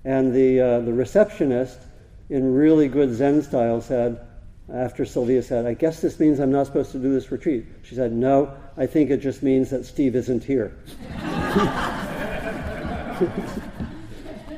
And 0.05 0.33
the, 0.33 0.61
uh, 0.61 0.79
the 0.79 0.93
receptionist, 0.93 1.79
in 2.29 2.53
really 2.53 2.87
good 2.87 3.13
Zen 3.13 3.43
style, 3.43 3.81
said, 3.81 4.25
after 4.73 5.05
Sylvia 5.05 5.43
said, 5.43 5.65
I 5.65 5.73
guess 5.73 5.99
this 5.99 6.17
means 6.17 6.39
I'm 6.39 6.51
not 6.51 6.65
supposed 6.67 6.93
to 6.93 6.97
do 6.97 7.11
this 7.11 7.29
retreat. 7.29 7.65
She 7.83 7.93
said, 7.93 8.13
No, 8.13 8.55
I 8.77 8.87
think 8.87 9.11
it 9.11 9.17
just 9.17 9.43
means 9.43 9.69
that 9.69 9.85
Steve 9.85 10.15
isn't 10.15 10.43
here. 10.43 10.75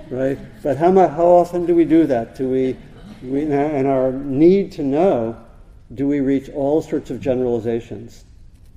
right? 0.09 0.37
But 0.63 0.77
how, 0.77 0.93
how 0.93 1.25
often 1.25 1.65
do 1.65 1.75
we 1.75 1.83
do 1.83 2.05
that? 2.05 2.35
Do 2.35 2.47
we 2.47 2.77
we, 3.23 3.43
and 3.43 3.87
our 3.87 4.11
need 4.11 4.71
to 4.73 4.83
know, 4.83 5.37
do 5.93 6.07
we 6.07 6.19
reach 6.19 6.49
all 6.49 6.81
sorts 6.81 7.09
of 7.09 7.21
generalizations, 7.21 8.25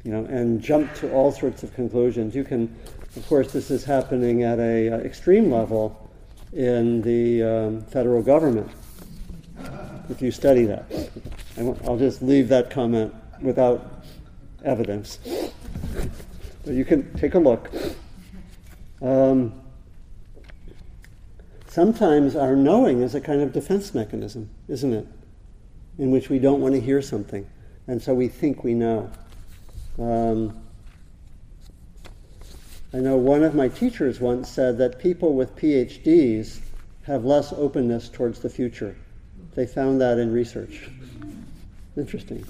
you 0.04 0.12
know, 0.12 0.25
and 0.26 0.61
jump 0.61 0.94
to 0.97 1.12
all 1.12 1.32
sorts 1.32 1.62
of 1.62 1.75
conclusions? 1.75 2.35
You 2.35 2.44
can, 2.44 2.75
of 3.16 3.26
course, 3.26 3.52
this 3.52 3.70
is 3.70 3.85
happening 3.85 4.42
at 4.42 4.59
a 4.59 4.90
uh, 4.90 4.99
extreme 4.99 5.50
level 5.50 6.11
in 6.52 7.02
the 7.02 7.42
um, 7.42 7.82
federal 7.82 8.23
government. 8.23 8.70
If 10.09 10.20
you 10.20 10.30
study 10.30 10.64
that, 10.64 10.90
I'll 11.85 11.99
just 11.99 12.23
leave 12.23 12.49
that 12.49 12.70
comment 12.70 13.14
without 13.40 14.02
evidence. 14.64 15.18
But 16.64 16.75
you 16.75 16.85
can 16.85 17.12
take 17.14 17.35
a 17.35 17.38
look. 17.38 17.70
Um, 19.00 19.60
sometimes 21.71 22.35
our 22.35 22.57
knowing 22.57 23.00
is 23.00 23.15
a 23.15 23.21
kind 23.21 23.41
of 23.41 23.53
defense 23.53 23.95
mechanism, 23.95 24.50
isn't 24.69 24.93
it? 24.93 25.07
In 25.99 26.11
which 26.11 26.29
we 26.29 26.39
don't 26.39 26.61
want 26.61 26.75
to 26.75 26.81
hear 26.81 27.00
something, 27.00 27.49
and 27.87 28.03
so 28.03 28.12
we 28.12 28.29
think 28.29 28.65
we 28.65 28.75
know. 28.75 29.11
Um, 29.99 30.61
I 32.93 32.99
know 32.99 33.17
one 33.17 33.45
of 33.45 33.55
my 33.55 33.69
teachers 33.69 34.19
once 34.19 34.49
said 34.49 34.79
that 34.79 34.99
people 34.99 35.35
with 35.35 35.55
PhDs 35.55 36.59
have 37.05 37.25
less 37.25 37.53
openness 37.53 38.09
towards 38.09 38.41
the 38.41 38.50
future. 38.50 38.97
They 39.55 39.67
found 39.67 40.00
that 40.00 40.19
in 40.19 40.33
research. 40.33 40.89
Interesting. 41.97 42.45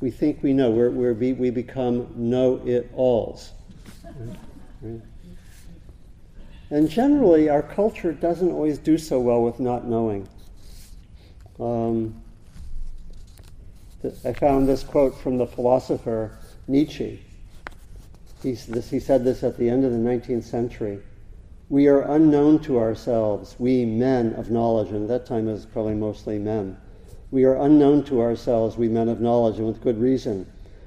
We 0.00 0.10
think 0.10 0.42
we 0.42 0.52
know. 0.52 0.70
We're, 0.70 0.90
we're 0.90 1.14
be, 1.14 1.32
we 1.32 1.50
become 1.50 2.08
know 2.14 2.60
it 2.64 2.90
alls. 2.94 3.52
Right? 4.04 4.36
Right? 4.82 5.00
And 6.74 6.90
generally, 6.90 7.48
our 7.48 7.62
culture 7.62 8.12
doesn't 8.12 8.50
always 8.50 8.78
do 8.78 8.98
so 8.98 9.20
well 9.20 9.40
with 9.42 9.60
not 9.60 9.86
knowing. 9.86 10.28
Um, 11.60 12.20
I 14.24 14.32
found 14.32 14.66
this 14.66 14.82
quote 14.82 15.16
from 15.16 15.38
the 15.38 15.46
philosopher 15.46 16.36
Nietzsche. 16.66 17.24
He, 18.42 18.54
this, 18.54 18.90
he 18.90 18.98
said 18.98 19.22
this 19.22 19.44
at 19.44 19.56
the 19.56 19.70
end 19.70 19.84
of 19.84 19.92
the 19.92 19.98
19th 19.98 20.42
century. 20.42 20.98
We 21.68 21.86
are 21.86 22.00
unknown 22.12 22.58
to 22.62 22.80
ourselves, 22.80 23.54
we 23.60 23.84
men 23.84 24.34
of 24.34 24.50
knowledge, 24.50 24.88
and 24.88 25.02
at 25.02 25.08
that 25.10 25.26
time 25.26 25.46
it 25.46 25.52
was 25.52 25.66
probably 25.66 25.94
mostly 25.94 26.40
men. 26.40 26.76
We 27.30 27.44
are 27.44 27.54
unknown 27.54 28.02
to 28.06 28.20
ourselves, 28.20 28.76
we 28.76 28.88
men 28.88 29.08
of 29.08 29.20
knowledge, 29.20 29.58
and 29.58 29.68
with 29.68 29.80
good 29.80 30.00
reason. 30.00 30.44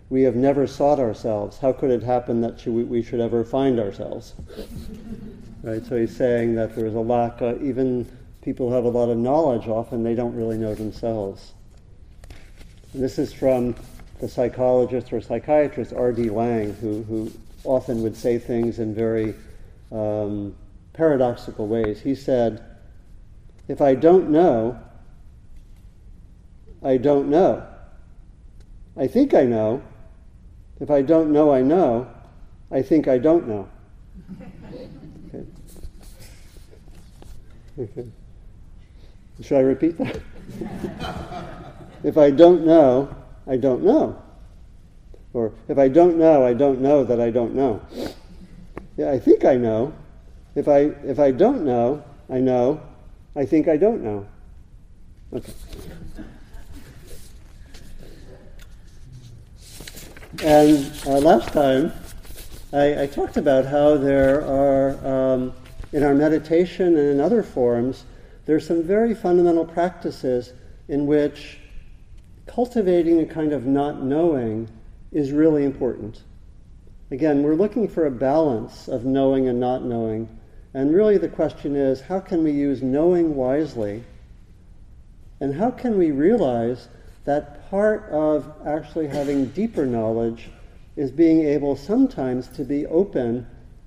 We 0.09 0.23
have 0.23 0.35
never 0.35 0.67
sought 0.67 0.99
ourselves. 0.99 1.59
How 1.59 1.71
could 1.71 1.91
it 1.91 2.03
happen 2.03 2.41
that 2.41 2.67
we 2.67 3.01
should 3.01 3.21
ever 3.21 3.45
find 3.45 3.79
ourselves? 3.79 4.33
right? 5.67 5.85
So 5.85 5.97
he's 5.97 6.15
saying 6.15 6.55
that 6.55 6.75
there's 6.75 6.95
a 6.95 6.99
lack, 6.99 7.41
of, 7.41 7.61
even 7.61 8.09
people 8.41 8.69
who 8.69 8.75
have 8.75 8.85
a 8.85 8.89
lot 8.89 9.09
of 9.09 9.17
knowledge, 9.17 9.67
often 9.67 10.01
they 10.01 10.15
don't 10.15 10.33
really 10.33 10.57
know 10.57 10.73
themselves. 10.73 11.53
And 12.93 13.03
this 13.03 13.19
is 13.19 13.33
from 13.33 13.75
the 14.21 14.29
psychologist 14.29 15.11
or 15.11 15.19
psychiatrist 15.19 15.91
R.D. 15.91 16.29
Laing, 16.29 16.73
who, 16.75 17.03
who 17.03 17.31
often 17.65 18.01
would 18.01 18.15
say 18.15 18.39
things 18.39 18.79
in 18.79 18.95
very 18.95 19.35
um, 19.91 20.55
paradoxical 20.93 21.67
ways. 21.67 21.99
He 21.99 22.15
said, 22.15 22.63
If 23.67 23.81
I 23.81 23.93
don't 23.93 24.29
know, 24.29 24.79
I 26.81 26.95
don't 26.95 27.29
know. 27.29 27.67
I 28.95 29.07
think 29.07 29.33
I 29.33 29.43
know. 29.43 29.83
If 30.79 30.89
I 30.89 31.01
don't 31.01 31.33
know, 31.33 31.51
I 31.51 31.61
know. 31.61 32.07
I 32.71 32.81
think 32.81 33.09
I 33.09 33.17
don't 33.17 33.47
know. 33.47 33.67
Okay. 37.77 38.07
Should 39.41 39.57
I 39.57 39.61
repeat 39.61 39.97
that? 39.97 40.19
if 42.03 42.17
I 42.17 42.31
don't 42.31 42.65
know, 42.65 43.15
I 43.45 43.57
don't 43.57 43.83
know. 43.83 44.21
Or 45.33 45.53
if 45.67 45.77
I 45.77 45.87
don't 45.87 46.17
know, 46.17 46.45
I 46.45 46.53
don't 46.53 46.81
know 46.81 47.03
that 47.03 47.21
I 47.21 47.29
don't 47.29 47.53
know. 47.53 47.81
Yeah, 48.97 49.11
I 49.11 49.19
think 49.19 49.45
I 49.45 49.55
know. 49.55 49.93
If 50.55 50.67
I 50.67 50.91
if 51.05 51.19
I 51.19 51.29
don't 51.31 51.63
know, 51.63 52.03
I 52.29 52.39
know. 52.39 52.81
I 53.35 53.45
think 53.45 53.67
I 53.67 53.77
don't 53.77 54.03
know. 54.03 54.25
Okay. 55.31 55.53
And 60.43 60.91
uh, 61.05 61.19
last 61.19 61.51
time, 61.51 61.91
I, 62.71 63.03
I, 63.03 63.07
talked 63.07 63.37
about 63.37 63.65
how 63.65 63.97
there 63.97 64.45
are, 64.45 65.05
um, 65.05 65.53
in 65.91 66.03
our 66.03 66.13
meditation 66.13 66.87
and 66.97 67.09
in 67.11 67.19
other 67.19 67.43
forms, 67.43 68.05
there's 68.45 68.67
some 68.67 68.83
very 68.83 69.13
fundamental 69.13 69.65
practices 69.65 70.53
in 70.87 71.05
which 71.05 71.59
cultivating 72.45 73.19
a 73.19 73.25
kind 73.25 73.53
of 73.53 73.65
not 73.65 74.01
knowing 74.01 74.69
is 75.11 75.31
really 75.31 75.63
important. 75.63 76.23
Again, 77.11 77.43
we're 77.43 77.55
looking 77.55 77.87
for 77.87 78.05
a 78.05 78.11
balance 78.11 78.87
of 78.87 79.05
knowing 79.05 79.47
and 79.47 79.59
not 79.59 79.83
knowing. 79.83 80.27
And 80.73 80.93
really 80.93 81.17
the 81.17 81.29
question 81.29 81.75
is 81.75 82.01
how 82.01 82.19
can 82.19 82.43
we 82.43 82.51
use 82.51 82.81
knowing 82.81 83.35
wisely? 83.35 84.03
And 85.39 85.53
how 85.53 85.71
can 85.71 85.97
we 85.97 86.11
realize 86.11 86.87
that 87.25 87.69
part 87.69 88.09
of 88.09 88.51
actually 88.65 89.07
having 89.07 89.47
deeper 89.47 89.85
knowledge 89.85 90.49
is 90.95 91.11
being 91.11 91.45
able 91.45 91.75
sometimes 91.75 92.47
to 92.47 92.63
be 92.63 92.85
open 92.87 93.45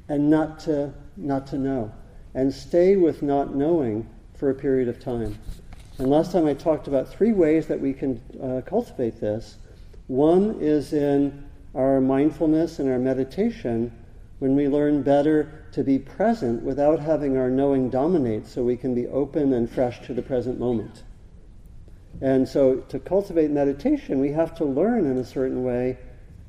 and 0.08 0.30
not 0.30 0.60
to, 0.60 0.92
not 1.20 1.46
to 1.48 1.58
know, 1.58 1.92
and 2.34 2.52
stay 2.52 2.96
with 2.96 3.22
not 3.22 3.54
knowing 3.54 4.08
for 4.34 4.50
a 4.50 4.54
period 4.54 4.88
of 4.88 4.98
time. 4.98 5.38
And 5.98 6.08
last 6.08 6.32
time 6.32 6.46
I 6.46 6.54
talked 6.54 6.88
about 6.88 7.08
three 7.08 7.32
ways 7.32 7.66
that 7.66 7.80
we 7.80 7.92
can 7.92 8.22
uh, 8.42 8.62
cultivate 8.62 9.20
this. 9.20 9.58
One 10.06 10.56
is 10.60 10.92
in 10.92 11.44
our 11.74 12.00
mindfulness 12.00 12.78
and 12.78 12.90
our 12.90 12.98
meditation 12.98 13.92
when 14.38 14.56
we 14.56 14.66
learn 14.66 15.02
better 15.02 15.66
to 15.72 15.84
be 15.84 15.98
present 15.98 16.62
without 16.62 16.98
having 16.98 17.36
our 17.36 17.50
knowing 17.50 17.90
dominate 17.90 18.46
so 18.46 18.62
we 18.62 18.76
can 18.76 18.94
be 18.94 19.06
open 19.08 19.52
and 19.52 19.70
fresh 19.70 20.00
to 20.06 20.14
the 20.14 20.22
present 20.22 20.58
moment. 20.58 21.04
And 22.20 22.48
so 22.48 22.76
to 22.76 22.98
cultivate 22.98 23.50
meditation, 23.50 24.18
we 24.20 24.32
have 24.32 24.54
to 24.56 24.64
learn 24.64 25.06
in 25.06 25.18
a 25.18 25.24
certain 25.24 25.62
way 25.62 25.98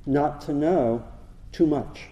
not 0.05 0.41
to 0.41 0.53
know 0.53 1.03
too 1.51 1.67
much, 1.67 2.07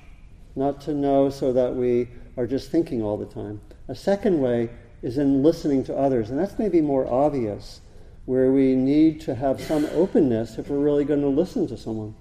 not 0.56 0.82
to 0.82 0.94
know 0.94 1.30
so 1.30 1.54
that 1.54 1.74
we 1.74 2.10
are 2.39 2.48
just 2.48 2.72
thinking 2.72 3.01
all 3.01 3.17
the 3.17 3.25
time. 3.25 3.60
A 3.89 3.96
second 3.96 4.39
way 4.39 4.69
is 5.01 5.17
in 5.17 5.43
listening 5.43 5.84
to 5.84 5.96
others. 5.96 6.29
And 6.29 6.39
that's 6.39 6.58
maybe 6.58 6.79
more 6.79 7.05
obvious, 7.05 7.81
where 8.24 8.50
we 8.50 8.75
need 8.75 9.19
to 9.22 9.36
have 9.36 9.60
some 9.60 9.86
openness 9.88 10.58
if 10.58 10.69
we're 10.69 10.79
really 10.79 11.03
going 11.03 11.19
to 11.19 11.27
listen 11.27 11.67
to 11.67 11.77
someone. 11.77 12.15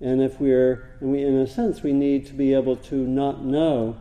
And 0.00 0.20
if 0.20 0.40
we're, 0.40 0.96
and 1.00 1.12
we, 1.12 1.22
in 1.22 1.36
a 1.36 1.46
sense, 1.46 1.84
we 1.84 1.92
need 1.92 2.26
to 2.26 2.32
be 2.32 2.52
able 2.52 2.74
to 2.76 2.96
not 2.96 3.44
know 3.44 3.96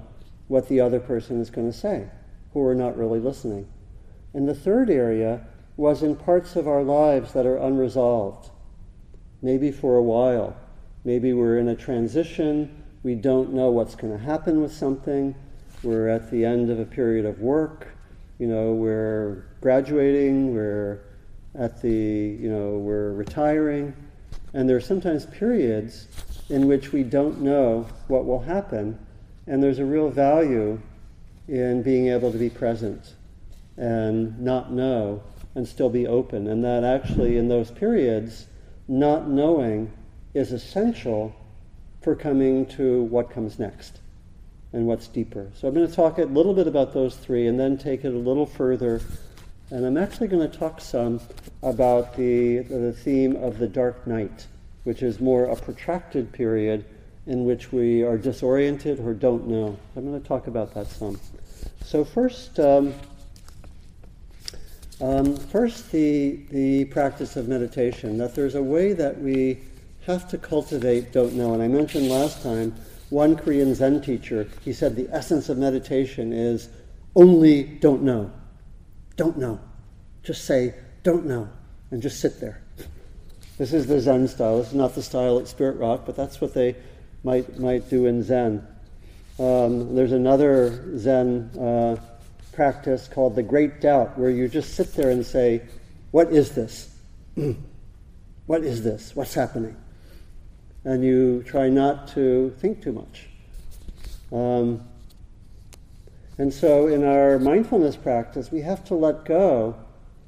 what 0.48 0.68
the 0.68 0.82
other 0.82 1.00
person 1.00 1.40
is 1.40 1.52
going 1.52 1.72
to 1.72 1.78
say, 1.78 2.08
who 2.54 2.62
we're 2.62 2.74
not 2.74 2.98
really 2.98 3.20
listening. 3.20 3.68
And 4.34 4.50
the 4.50 4.56
third 4.56 4.90
area 4.90 5.46
was 5.78 6.02
in 6.02 6.16
parts 6.16 6.56
of 6.56 6.68
our 6.68 6.82
lives 6.82 7.34
that 7.34 7.46
are 7.46 7.58
unresolved, 7.58 8.50
maybe 9.44 9.72
for 9.72 9.98
a 9.98 10.04
while. 10.04 10.58
Maybe 11.04 11.32
we're 11.32 11.60
in 11.60 11.68
a 11.68 11.76
transition, 11.76 12.81
we 13.04 13.16
don't 13.16 13.54
know 13.54 13.70
what's 13.70 13.96
going 13.96 14.18
to 14.18 14.24
happen 14.24 14.62
with 14.62 14.74
something, 14.74 15.36
we're 15.84 16.10
at 16.10 16.30
the 16.30 16.46
end 16.46 16.70
of 16.70 16.80
a 16.80 16.86
period 16.86 17.26
of 17.26 17.40
work. 17.40 17.88
You 18.38 18.48
know, 18.48 18.74
we're 18.74 19.46
graduating. 19.62 20.54
We're 20.54 21.00
at 21.56 21.82
the, 21.82 21.90
you 21.90 22.50
know, 22.50 22.78
we're 22.78 23.14
retiring. 23.14 23.94
And 24.54 24.70
there 24.70 24.78
are 24.78 24.82
sometimes 24.82 25.26
periods 25.26 26.08
in 26.50 26.68
which 26.68 26.92
we 26.92 27.04
don't 27.04 27.42
know 27.42 27.88
what 28.08 28.26
will 28.26 28.42
happen. 28.42 29.00
And 29.48 29.62
there's 29.62 29.80
a 29.80 29.86
real 29.86 30.10
value 30.10 30.80
in 31.48 31.82
being 31.82 32.10
able 32.10 32.32
to 32.32 32.38
be 32.38 32.50
present 32.50 33.16
and 33.78 34.40
not 34.40 34.72
know 34.72 35.24
and 35.56 35.68
still 35.68 35.90
be 35.90 36.06
open. 36.06 36.48
And 36.48 36.64
that 36.64 36.84
actually, 36.84 37.38
in 37.38 37.48
those 37.48 37.72
periods, 37.72 38.46
not 38.88 39.28
knowing 39.28 39.92
is 40.34 40.52
essential 40.52 41.36
for 42.02 42.16
coming 42.16 42.66
to 42.66 43.04
what 43.04 43.30
comes 43.30 43.60
next 43.60 44.00
and 44.74 44.86
what's 44.88 45.08
deeper. 45.08 45.50
So 45.56 45.68
I'm 45.68 45.74
going 45.74 45.88
to 45.88 45.94
talk 45.94 46.18
a 46.18 46.24
little 46.24 46.54
bit 46.54 46.68
about 46.68 46.94
those 46.94 47.16
three 47.16 47.48
and 47.48 47.60
then 47.60 47.78
take 47.78 48.04
it 48.06 48.14
a 48.14 48.18
little 48.18 48.46
further. 48.46 49.02
And 49.70 49.86
I'm 49.86 49.98
actually 49.98 50.28
going 50.28 50.50
to 50.50 50.58
talk 50.58 50.82
some 50.82 51.20
about 51.62 52.16
the, 52.16 52.60
the 52.60 52.94
theme 52.94 53.36
of 53.36 53.58
the 53.58 53.68
dark 53.68 54.08
night, 54.08 54.48
which 54.84 55.04
is 55.04 55.20
more 55.20 55.46
a 55.46 55.56
protracted 55.56 56.32
period 56.32 56.86
in 57.28 57.46
which 57.46 57.72
we 57.72 58.02
are 58.02 58.18
disoriented 58.18 59.00
or 59.00 59.14
don't 59.14 59.48
know. 59.48 59.78
I'm 59.96 60.06
going 60.06 60.20
to 60.20 60.28
talk 60.28 60.48
about 60.48 60.74
that 60.74 60.88
some. 60.88 61.20
So 61.84 62.04
first, 62.04 62.60
um, 62.60 62.94
um, 65.00 65.36
first 65.36 65.92
the, 65.92 66.40
the 66.50 66.86
practice 66.86 67.36
of 67.36 67.48
meditation, 67.48 68.18
that 68.18 68.34
there's 68.34 68.56
a 68.56 68.64
way 68.64 68.94
that 68.94 69.20
we 69.20 69.60
have 70.06 70.28
to 70.30 70.38
cultivate 70.38 71.12
don't 71.12 71.34
know. 71.34 71.54
And 71.54 71.62
I 71.62 71.68
mentioned 71.68 72.10
last 72.10 72.42
time 72.42 72.76
one 73.10 73.36
Korean 73.36 73.76
Zen 73.76 74.02
teacher, 74.02 74.48
he 74.64 74.74
said 74.74 74.96
the 74.96 75.10
essence 75.12 75.50
of 75.50 75.58
meditation 75.58 76.34
is 76.34 76.70
only 77.16 77.64
don't 77.64 78.04
know. 78.04 78.32
Don't 79.18 79.38
know. 79.38 79.60
Just 80.24 80.46
say, 80.46 80.74
don't 81.04 81.26
know, 81.26 81.50
and 81.92 82.02
just 82.02 82.20
sit 82.20 82.40
there. 82.40 82.62
This 83.58 83.74
is 83.74 83.86
the 83.86 84.00
Zen 84.00 84.28
style. 84.28 84.58
This 84.58 84.70
is 84.70 84.74
not 84.74 84.96
the 84.96 85.04
style 85.04 85.38
at 85.40 85.48
Spirit 85.48 85.78
Rock, 85.78 86.04
but 86.06 86.16
that's 86.16 86.42
what 86.42 86.54
they 86.54 86.76
might, 87.24 87.60
might 87.60 87.90
do 87.90 88.06
in 88.06 88.24
Zen. 88.24 88.66
Um, 89.38 89.96
there's 89.96 90.14
another 90.14 90.98
Zen 90.98 91.50
uh, 91.60 91.98
practice 92.54 93.08
called 93.08 93.36
the 93.36 93.44
Great 93.44 93.82
Doubt, 93.82 94.18
where 94.18 94.30
you 94.30 94.48
just 94.48 94.76
sit 94.76 94.94
there 94.94 95.10
and 95.10 95.26
say, 95.26 95.62
What 96.12 96.32
is 96.32 96.52
this? 96.52 96.96
what 98.46 98.64
is 98.64 98.84
this? 98.84 99.16
What's 99.16 99.34
happening? 99.34 99.76
And 100.84 101.04
you 101.04 101.44
try 101.44 101.70
not 101.70 102.08
to 102.10 102.54
think 102.60 102.82
too 102.82 102.92
much. 102.92 103.28
Um, 104.32 104.82
and 106.38 106.54
so, 106.54 106.88
in 106.88 107.04
our 107.04 107.38
mindfulness 107.38 107.96
practice, 107.96 108.52
we 108.52 108.62
have 108.62 108.84
to 108.86 108.96
let 108.96 109.26
go 109.26 109.76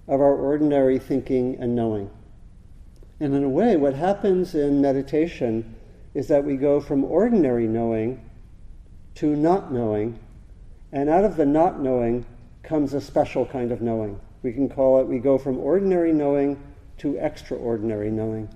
of 0.08 0.22
our 0.22 0.36
ordinary 0.36 1.00
thinking 1.00 1.58
and 1.60 1.76
knowing. 1.76 2.10
And 3.20 3.34
in 3.34 3.44
a 3.44 3.50
way, 3.50 3.78
what 3.78 3.96
happens 3.96 4.54
in 4.54 4.82
meditation 4.82 5.76
is 6.14 6.28
that 6.28 6.44
we 6.44 6.58
go 6.58 6.80
from 6.80 7.04
ordinary 7.04 7.68
knowing 7.68 8.30
to 9.16 9.36
not 9.36 9.72
knowing, 9.72 10.20
and 10.92 11.10
out 11.10 11.24
of 11.24 11.38
the 11.38 11.46
not 11.46 11.80
knowing, 11.80 12.26
comes 12.64 12.94
a 12.94 13.02
special 13.02 13.46
kind 13.46 13.72
of 13.72 13.82
knowing. 13.82 14.20
We 14.42 14.52
can 14.52 14.70
call 14.70 15.00
it, 15.00 15.08
we 15.08 15.20
go 15.20 15.38
from 15.38 15.58
ordinary 15.58 16.14
knowing 16.14 16.62
to 17.00 17.18
extraordinary 17.18 18.12
knowing. 18.12 18.50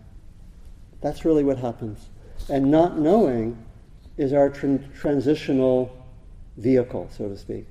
That's 1.02 1.26
really 1.26 1.44
what 1.44 1.58
happens. 1.58 2.10
And 2.50 2.72
not 2.72 2.98
knowing 2.98 3.58
is 4.18 4.34
our 4.34 4.50
transitional 4.50 5.96
vehicle, 6.58 7.10
so 7.16 7.30
to 7.30 7.38
speak. 7.38 7.68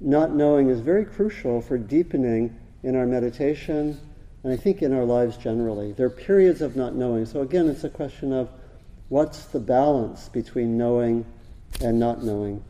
Not 0.00 0.34
knowing 0.34 0.68
is 0.68 0.80
very 0.80 1.04
crucial 1.04 1.60
for 1.60 1.78
deepening 1.78 2.56
in 2.82 2.96
our 2.96 3.06
meditation 3.06 3.98
and 4.42 4.52
I 4.52 4.56
think 4.56 4.82
in 4.82 4.92
our 4.92 5.04
lives 5.04 5.36
generally. 5.36 5.92
There 5.92 6.06
are 6.06 6.10
periods 6.10 6.62
of 6.62 6.76
not 6.76 6.94
knowing. 6.94 7.26
So 7.26 7.42
again, 7.42 7.68
it's 7.68 7.84
a 7.84 7.90
question 7.90 8.32
of 8.32 8.48
what's 9.08 9.44
the 9.46 9.60
balance 9.60 10.28
between 10.28 10.78
knowing 10.78 11.26
and 11.82 12.00
not 12.00 12.22
knowing. 12.22 12.64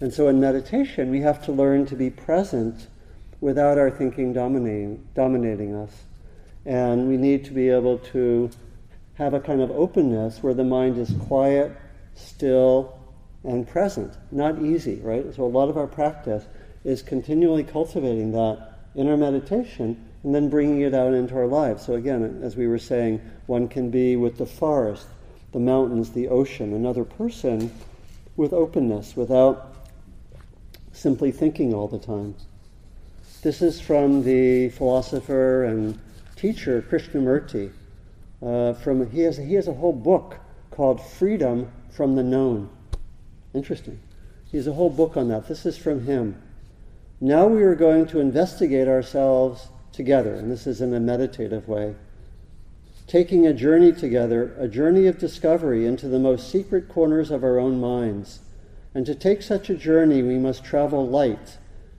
And 0.00 0.12
so 0.12 0.28
in 0.28 0.40
meditation, 0.40 1.10
we 1.10 1.20
have 1.20 1.44
to 1.44 1.52
learn 1.52 1.86
to 1.86 1.96
be 1.96 2.08
present 2.08 2.86
without 3.40 3.76
our 3.76 3.90
thinking 3.90 4.32
dominating, 4.32 5.06
dominating 5.14 5.74
us. 5.74 5.92
And 6.64 7.08
we 7.08 7.16
need 7.16 7.44
to 7.44 7.52
be 7.52 7.68
able 7.68 7.98
to 7.98 8.50
have 9.16 9.34
a 9.34 9.40
kind 9.40 9.60
of 9.60 9.70
openness 9.70 10.42
where 10.42 10.54
the 10.54 10.64
mind 10.64 10.98
is 10.98 11.12
quiet, 11.26 11.76
still, 12.14 12.98
and 13.44 13.66
present. 13.66 14.12
Not 14.30 14.62
easy, 14.62 14.96
right? 14.96 15.24
So 15.34 15.44
a 15.44 15.48
lot 15.48 15.68
of 15.68 15.76
our 15.76 15.86
practice 15.86 16.44
is 16.84 17.02
continually 17.02 17.64
cultivating 17.64 18.32
that 18.32 18.72
in 18.94 19.08
our 19.08 19.16
meditation 19.16 20.02
and 20.22 20.34
then 20.34 20.48
bringing 20.48 20.80
it 20.82 20.94
out 20.94 21.14
into 21.14 21.34
our 21.34 21.46
lives. 21.46 21.86
So 21.86 21.94
again, 21.94 22.40
as 22.42 22.56
we 22.56 22.66
were 22.66 22.78
saying, 22.78 23.20
one 23.46 23.68
can 23.68 23.90
be 23.90 24.16
with 24.16 24.38
the 24.38 24.46
forest, 24.46 25.06
the 25.52 25.60
mountains, 25.60 26.10
the 26.10 26.28
ocean, 26.28 26.74
another 26.74 27.04
person 27.04 27.72
with 28.36 28.52
openness 28.52 29.16
without 29.16 29.76
simply 30.92 31.30
thinking 31.30 31.72
all 31.72 31.88
the 31.88 31.98
time. 31.98 32.34
This 33.42 33.62
is 33.62 33.80
from 33.80 34.24
the 34.24 34.70
philosopher 34.70 35.64
and 35.64 35.98
teacher 36.34 36.82
Krishnamurti. 36.82 37.70
Uh, 38.42 38.74
from 38.74 39.10
he 39.10 39.20
has 39.20 39.36
he 39.36 39.54
has 39.54 39.66
a 39.66 39.72
whole 39.74 39.92
book 39.92 40.38
called 40.70 41.00
Freedom 41.00 41.70
from 41.90 42.14
the 42.14 42.22
Known. 42.22 42.68
Interesting. 43.54 43.98
He 44.44 44.58
has 44.58 44.66
a 44.66 44.74
whole 44.74 44.90
book 44.90 45.16
on 45.16 45.28
that. 45.28 45.48
This 45.48 45.64
is 45.64 45.78
from 45.78 46.04
him. 46.04 46.40
Now 47.20 47.46
we 47.46 47.62
are 47.62 47.74
going 47.74 48.06
to 48.08 48.20
investigate 48.20 48.88
ourselves 48.88 49.68
together, 49.92 50.34
and 50.34 50.50
this 50.50 50.66
is 50.66 50.82
in 50.82 50.92
a 50.92 51.00
meditative 51.00 51.66
way. 51.66 51.94
Taking 53.06 53.46
a 53.46 53.54
journey 53.54 53.92
together, 53.92 54.54
a 54.58 54.68
journey 54.68 55.06
of 55.06 55.18
discovery 55.18 55.86
into 55.86 56.08
the 56.08 56.18
most 56.18 56.50
secret 56.50 56.88
corners 56.88 57.30
of 57.30 57.42
our 57.42 57.58
own 57.58 57.80
minds. 57.80 58.40
And 58.94 59.06
to 59.06 59.14
take 59.14 59.42
such 59.42 59.70
a 59.70 59.76
journey, 59.76 60.22
we 60.22 60.38
must 60.38 60.64
travel 60.64 61.08
light. 61.08 61.56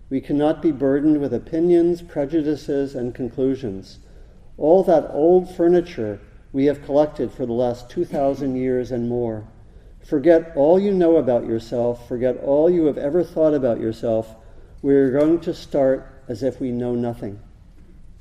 We 0.10 0.22
cannot 0.22 0.62
be 0.62 0.72
burdened 0.72 1.20
with 1.20 1.34
opinions, 1.34 2.02
prejudices, 2.02 2.94
and 2.94 3.16
conclusions. 3.16 4.00
All 4.58 4.84
that 4.84 5.10
old 5.12 5.56
furniture 5.56 6.20
we 6.58 6.66
have 6.66 6.84
collected 6.86 7.32
for 7.32 7.46
the 7.46 7.54
last 7.54 7.88
2,000 7.92 8.56
years 8.56 8.92
and 8.92 9.08
more. 9.08 9.48
Forget 10.04 10.54
all 10.56 10.80
you 10.80 10.92
know 10.92 11.18
about 11.18 11.46
yourself, 11.46 12.08
forget 12.08 12.36
all 12.38 12.68
you 12.68 12.86
have 12.86 12.98
ever 12.98 13.24
thought 13.24 13.54
about 13.54 13.80
yourself. 13.80 14.34
We 14.82 14.96
are 14.96 15.12
going 15.12 15.40
to 15.42 15.54
start 15.54 16.24
as 16.28 16.42
if 16.42 16.60
we 16.60 16.72
know 16.72 16.96
nothing. 16.96 17.40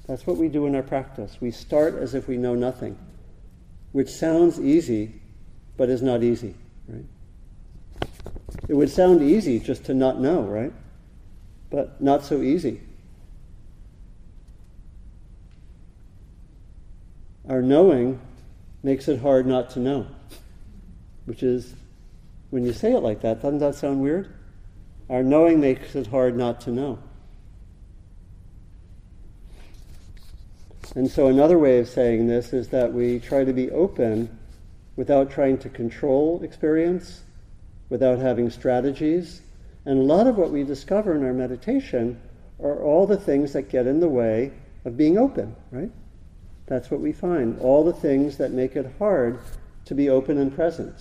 That's 0.07 0.27
what 0.27 0.37
we 0.37 0.49
do 0.49 0.67
in 0.67 0.75
our 0.75 0.83
practice. 0.83 1.39
We 1.41 1.51
start 1.51 1.95
as 1.95 2.13
if 2.13 2.29
we 2.29 2.37
know 2.37 2.55
nothing, 2.55 2.99
which 3.93 4.11
sounds 4.11 4.61
easy, 4.61 5.15
but 5.79 5.89
is 5.89 6.03
not 6.03 6.23
easy, 6.23 6.57
right? 6.89 7.07
It 8.69 8.75
would 8.75 8.91
sound 8.91 9.23
easy 9.23 9.61
just 9.61 9.87
to 9.87 9.95
not 9.95 10.21
know, 10.21 10.43
right? 10.43 10.75
But 11.71 12.03
not 12.03 12.23
so 12.23 12.43
easy. 12.43 12.83
Our 17.49 17.63
knowing 17.63 18.21
makes 18.83 19.09
it 19.09 19.21
hard 19.21 19.47
not 19.47 19.71
to 19.71 19.81
know, 19.81 20.07
which 21.27 21.43
is, 21.43 21.75
when 22.51 22.65
you 22.65 22.73
say 22.73 22.93
it 22.93 23.01
like 23.01 23.21
that, 23.23 23.43
doesn't 23.43 23.61
that 23.61 23.75
sound 23.77 24.01
weird? 24.01 24.33
Our 25.09 25.23
knowing 25.23 25.61
makes 25.61 25.95
it 25.95 26.09
hard 26.09 26.37
not 26.37 26.61
to 26.63 26.71
know. 26.71 26.99
And 30.97 31.11
so, 31.11 31.29
another 31.29 31.59
way 31.59 31.79
of 31.79 31.89
saying 31.89 32.27
this 32.27 32.53
is 32.53 32.69
that 32.69 32.93
we 32.93 33.21
try 33.21 33.45
to 33.45 33.53
be 33.53 33.71
open 33.71 34.39
without 34.97 35.31
trying 35.31 35.59
to 35.59 35.69
control 35.69 36.41
experience, 36.43 37.23
without 37.91 38.19
having 38.19 38.51
strategies. 38.51 39.43
And 39.85 39.99
a 39.99 40.03
lot 40.03 40.27
of 40.27 40.37
what 40.37 40.51
we 40.51 40.65
discover 40.65 41.15
in 41.15 41.25
our 41.25 41.35
meditation 41.35 42.21
are 42.61 42.83
all 42.83 43.07
the 43.07 43.19
things 43.19 43.53
that 43.53 43.69
get 43.69 43.87
in 43.87 44.01
the 44.01 44.09
way 44.09 44.53
of 44.85 44.97
being 44.97 45.19
open, 45.19 45.55
right? 45.71 45.91
That's 46.67 46.91
what 46.91 47.01
we 47.01 47.13
find. 47.13 47.59
All 47.61 47.85
the 47.85 47.93
things 47.93 48.37
that 48.39 48.51
make 48.51 48.77
it 48.77 48.93
hard 48.99 49.39
to 49.87 49.95
be 49.95 50.11
open 50.11 50.39
and 50.39 50.55
present. 50.55 50.95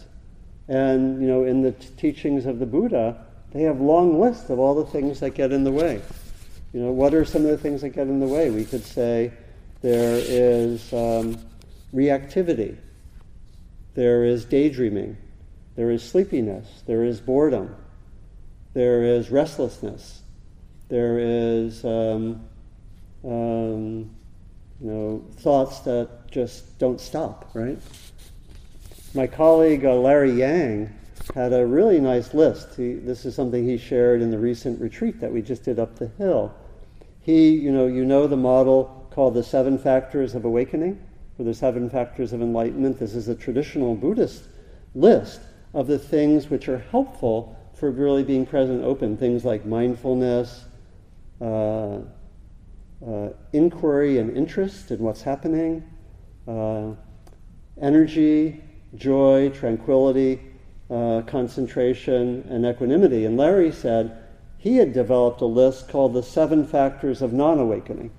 And, 0.67 1.21
you 1.21 1.27
know, 1.27 1.43
in 1.43 1.61
the 1.61 1.71
t- 1.71 1.89
teachings 1.97 2.45
of 2.45 2.59
the 2.59 2.65
Buddha, 2.65 3.25
they 3.51 3.63
have 3.63 3.79
long 3.79 4.19
lists 4.19 4.49
of 4.49 4.59
all 4.59 4.75
the 4.75 4.85
things 4.85 5.19
that 5.19 5.31
get 5.31 5.51
in 5.51 5.63
the 5.63 5.71
way. 5.71 6.01
You 6.73 6.81
know, 6.81 6.91
what 6.91 7.13
are 7.13 7.25
some 7.25 7.43
of 7.43 7.51
the 7.51 7.57
things 7.57 7.81
that 7.81 7.89
get 7.89 8.07
in 8.07 8.19
the 8.19 8.27
way? 8.27 8.49
We 8.49 8.65
could 8.65 8.83
say 8.83 9.31
there 9.81 10.15
is 10.15 10.91
um, 10.93 11.37
reactivity, 11.93 12.77
there 13.93 14.25
is 14.25 14.45
daydreaming, 14.45 15.17
there 15.75 15.89
is 15.89 16.03
sleepiness, 16.03 16.83
there 16.85 17.03
is 17.03 17.21
boredom, 17.21 17.75
there 18.73 19.03
is 19.03 19.29
restlessness, 19.31 20.21
there 20.89 21.17
is 21.19 21.85
um, 21.85 22.41
um, 23.23 24.09
you 24.81 24.87
know, 24.89 25.25
thoughts 25.37 25.79
that 25.79 26.29
just 26.29 26.77
don't 26.79 26.99
stop, 26.99 27.49
right? 27.53 27.77
My 29.13 29.27
colleague 29.27 29.85
uh, 29.85 29.95
Larry 29.95 30.31
Yang 30.31 30.93
had 31.33 31.53
a 31.53 31.65
really 31.65 31.99
nice 31.99 32.33
list. 32.33 32.75
He, 32.75 32.93
this 32.93 33.25
is 33.25 33.35
something 33.35 33.65
he 33.65 33.77
shared 33.77 34.21
in 34.21 34.29
the 34.31 34.37
recent 34.37 34.79
retreat 34.81 35.19
that 35.21 35.31
we 35.31 35.41
just 35.41 35.63
did 35.63 35.79
up 35.79 35.97
the 35.97 36.07
hill. 36.17 36.53
He, 37.21 37.49
you 37.51 37.71
know, 37.71 37.87
you 37.87 38.05
know 38.05 38.27
the 38.27 38.37
model 38.37 39.07
called 39.11 39.33
the 39.33 39.43
seven 39.43 39.77
factors 39.77 40.35
of 40.35 40.45
awakening, 40.45 41.01
or 41.39 41.45
the 41.45 41.53
seven 41.53 41.89
factors 41.89 42.33
of 42.33 42.41
enlightenment. 42.41 42.99
This 42.99 43.15
is 43.15 43.29
a 43.29 43.35
traditional 43.35 43.95
Buddhist 43.95 44.43
list 44.93 45.41
of 45.73 45.87
the 45.87 45.97
things 45.97 46.49
which 46.49 46.69
are 46.69 46.79
helpful 46.91 47.57
for 47.73 47.91
really 47.91 48.23
being 48.23 48.45
present 48.45 48.83
open. 48.83 49.17
Things 49.17 49.43
like 49.43 49.65
mindfulness, 49.65 50.65
uh, 51.41 51.99
uh, 53.07 53.29
inquiry 53.53 54.17
and 54.17 54.35
interest 54.35 54.91
in 54.91 54.99
what's 54.99 55.21
happening, 55.21 55.83
uh, 56.47 56.91
energy, 57.81 58.63
joy, 58.95 59.49
tranquility, 59.49 60.39
uh, 60.89 61.21
concentration, 61.27 62.45
and 62.49 62.65
equanimity. 62.65 63.25
And 63.25 63.37
Larry 63.37 63.71
said 63.71 64.23
he 64.57 64.77
had 64.77 64.93
developed 64.93 65.41
a 65.41 65.45
list 65.45 65.89
called 65.89 66.13
the 66.13 66.23
seven 66.23 66.65
factors 66.65 67.21
of 67.21 67.33
non 67.33 67.59
awakening. 67.59 68.11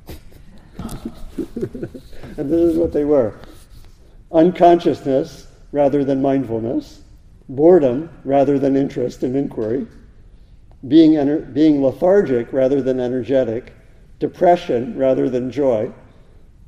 and 0.78 1.90
this 2.36 2.60
is 2.60 2.76
what 2.76 2.92
they 2.92 3.04
were 3.04 3.34
unconsciousness 4.32 5.46
rather 5.72 6.04
than 6.04 6.20
mindfulness, 6.20 7.00
boredom 7.48 8.10
rather 8.24 8.58
than 8.58 8.76
interest 8.76 9.22
and 9.22 9.36
inquiry, 9.36 9.86
being, 10.86 11.12
ener- 11.12 11.52
being 11.52 11.82
lethargic 11.82 12.52
rather 12.52 12.82
than 12.82 13.00
energetic, 13.00 13.72
depression 14.18 14.96
rather 14.96 15.28
than 15.28 15.50
joy, 15.50 15.92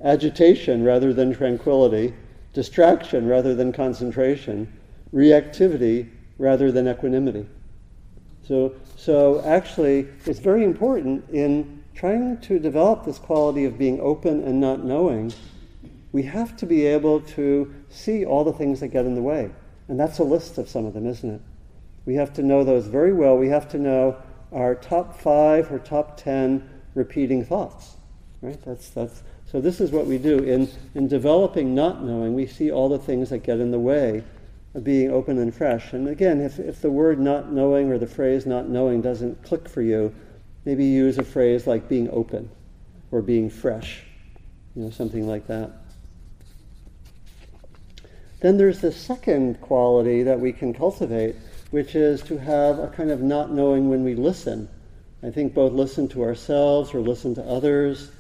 agitation 0.03 0.85
rather 0.85 1.13
than 1.13 1.35
tranquility, 1.35 2.15
distraction 2.53 3.27
rather 3.27 3.55
than 3.55 3.73
concentration, 3.73 4.73
reactivity 5.13 6.09
rather 6.39 6.71
than 6.71 6.89
equanimity. 6.89 7.47
So, 8.47 8.75
so 8.97 9.43
actually, 9.45 10.09
it's 10.25 10.39
very 10.39 10.65
important 10.65 11.29
in 11.31 11.83
trying 11.95 12.39
to 12.39 12.59
develop 12.59 13.05
this 13.05 13.19
quality 13.19 13.65
of 13.65 13.77
being 13.77 14.01
open 14.01 14.43
and 14.45 14.61
not 14.61 14.85
knowing. 14.85 15.33
We 16.13 16.23
have 16.23 16.57
to 16.59 16.67
be 16.67 16.87
able 16.87 17.21
to 17.21 17.75
see 17.91 18.25
all 18.25 18.45
the 18.45 18.53
things 18.53 18.81
that 18.81 18.89
get 18.89 19.05
in 19.05 19.15
the 19.15 19.23
way. 19.23 19.51
And 19.89 19.99
that's 19.99 20.19
a 20.19 20.25
list 20.25 20.59
of 20.59 20.69
some 20.69 20.87
of 20.87 20.95
them, 20.95 21.07
isn't 21.07 21.29
it? 21.29 21.41
We 22.07 22.15
have 22.15 22.33
to 22.35 22.43
know 22.43 22.65
those 22.65 22.87
very 22.87 23.13
well. 23.13 23.37
We 23.37 23.49
have 23.49 23.69
to 23.71 23.79
know 23.79 24.17
our 24.53 24.75
top 24.75 25.21
five 25.21 25.71
or 25.71 25.79
top 25.79 26.17
ten 26.17 26.78
repeating 26.95 27.45
thoughts. 27.45 27.97
Right? 28.41 28.59
That's, 28.65 28.91
that's, 28.91 29.23
so 29.51 29.61
this 29.61 29.81
is 29.81 29.91
what 29.91 30.07
we 30.07 30.19
do. 30.19 30.39
In, 30.39 30.69
in 30.95 31.09
developing 31.09 31.75
not 31.75 32.03
knowing, 32.03 32.35
we 32.35 32.47
see 32.47 32.71
all 32.71 32.89
the 32.89 32.99
things 32.99 33.31
that 33.31 33.39
get 33.39 33.61
in 33.61 33.71
the 33.71 33.79
way 33.79 34.23
of 34.75 34.85
being 34.85 35.11
open 35.11 35.39
and 35.39 35.55
fresh. 35.55 35.93
And 35.93 36.09
again, 36.09 36.41
if, 36.41 36.59
if 36.59 36.81
the 36.81 36.91
word 36.91 37.19
not 37.19 37.53
knowing 37.53 37.91
or 37.91 37.99
the 37.99 38.07
phrase 38.07 38.47
not 38.47 38.69
knowing 38.69 39.01
doesn't 39.01 39.43
click 39.43 39.69
for 39.69 39.83
you, 39.83 40.15
maybe 40.65 40.85
use 40.85 41.19
a 41.19 41.25
phrase 41.25 41.67
like 41.67 41.89
being 41.89 42.11
open 42.11 42.51
or 43.11 43.23
being 43.23 43.49
fresh, 43.49 44.03
you 44.77 44.83
know, 44.83 44.91
something 44.91 45.27
like 45.27 45.47
that. 45.47 45.71
Then 48.41 48.57
there's 48.57 48.81
the 48.81 48.93
second 48.93 49.61
quality 49.61 50.23
that 50.23 50.39
we 50.39 50.53
can 50.53 50.73
cultivate, 50.73 51.35
which 51.71 51.97
is 51.97 52.23
to 52.23 52.39
have 52.39 52.79
a 52.79 52.89
kind 52.89 53.11
of 53.11 53.21
not 53.21 53.51
knowing 53.51 53.89
when 53.89 54.05
we 54.05 54.15
listen 54.15 54.69
I 55.23 55.31
think 55.31 55.55
both 55.55 55.73
listen 55.73 56.09
to 56.09 56.23
ourselves 56.23 56.95
or 56.95 57.01
listen 57.01 57.35
to 57.35 57.43
others. 57.43 58.11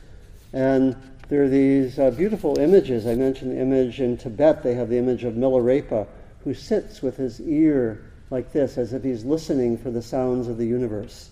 And 0.52 0.96
there 1.28 1.44
are 1.44 1.48
these 1.48 1.98
uh, 1.98 2.11
beautiful 2.11 2.58
images. 2.58 3.06
I 3.06 3.14
mentioned 3.14 3.52
the 3.52 3.61
image 3.61 4.00
in 4.00 4.16
Tibet. 4.16 4.62
They 4.62 4.74
have 4.74 4.88
the 4.88 4.98
image 4.98 5.24
of 5.24 5.34
Milarepa, 5.34 6.06
who 6.42 6.54
sits 6.54 7.02
with 7.02 7.16
his 7.16 7.40
ear 7.40 8.04
like 8.30 8.52
this, 8.52 8.78
as 8.78 8.92
if 8.92 9.04
he's 9.04 9.24
listening 9.24 9.78
for 9.78 9.90
the 9.90 10.02
sounds 10.02 10.48
of 10.48 10.58
the 10.58 10.66
universe. 10.66 11.30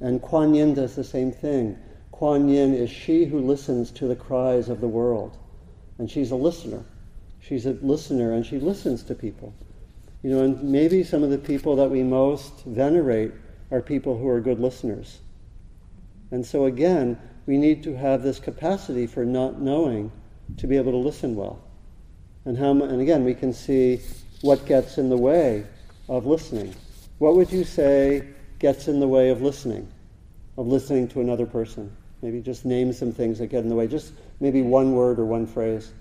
And 0.00 0.20
Kuan 0.20 0.54
Yin 0.54 0.74
does 0.74 0.94
the 0.94 1.04
same 1.04 1.32
thing. 1.32 1.78
Kuan 2.12 2.48
Yin 2.48 2.74
is 2.74 2.90
she 2.90 3.24
who 3.24 3.40
listens 3.40 3.90
to 3.92 4.06
the 4.06 4.16
cries 4.16 4.68
of 4.68 4.80
the 4.80 4.88
world. 4.88 5.38
And 5.98 6.10
she's 6.10 6.30
a 6.30 6.36
listener. 6.36 6.84
She's 7.40 7.66
a 7.66 7.72
listener 7.80 8.32
and 8.32 8.44
she 8.44 8.58
listens 8.58 9.02
to 9.04 9.14
people. 9.14 9.54
You 10.22 10.30
know, 10.30 10.42
and 10.42 10.62
maybe 10.62 11.04
some 11.04 11.22
of 11.22 11.30
the 11.30 11.38
people 11.38 11.76
that 11.76 11.90
we 11.90 12.02
most 12.02 12.64
venerate 12.64 13.32
are 13.70 13.80
people 13.80 14.16
who 14.16 14.28
are 14.28 14.40
good 14.40 14.58
listeners. 14.58 15.18
And 16.30 16.44
so 16.44 16.66
again, 16.66 17.18
we 17.46 17.56
need 17.56 17.82
to 17.84 17.96
have 17.96 18.22
this 18.22 18.38
capacity 18.38 19.06
for 19.06 19.24
not 19.24 19.60
knowing 19.60 20.12
to 20.58 20.66
be 20.66 20.76
able 20.76 20.92
to 20.92 20.98
listen 20.98 21.34
well. 21.34 21.60
And 22.44 22.56
how 22.56 22.70
and 22.70 23.00
again, 23.00 23.24
we 23.24 23.34
can 23.34 23.52
see 23.52 24.00
what 24.40 24.64
gets 24.66 24.98
in 24.98 25.08
the 25.08 25.16
way 25.16 25.66
of 26.08 26.26
listening. 26.26 26.74
What 27.18 27.36
would 27.36 27.50
you 27.50 27.64
say 27.64 28.28
gets 28.58 28.88
in 28.88 29.00
the 29.00 29.08
way 29.08 29.30
of 29.30 29.42
listening? 29.42 29.88
Of 30.56 30.66
listening 30.66 31.08
to 31.08 31.20
another 31.20 31.46
person? 31.46 31.94
Maybe 32.22 32.40
just 32.40 32.64
name 32.64 32.92
some 32.92 33.12
things 33.12 33.38
that 33.38 33.48
get 33.48 33.62
in 33.62 33.68
the 33.68 33.74
way. 33.74 33.86
Just 33.86 34.12
maybe 34.40 34.62
one 34.62 34.92
word 34.92 35.18
or 35.18 35.24
one 35.24 35.46
phrase. 35.46 35.92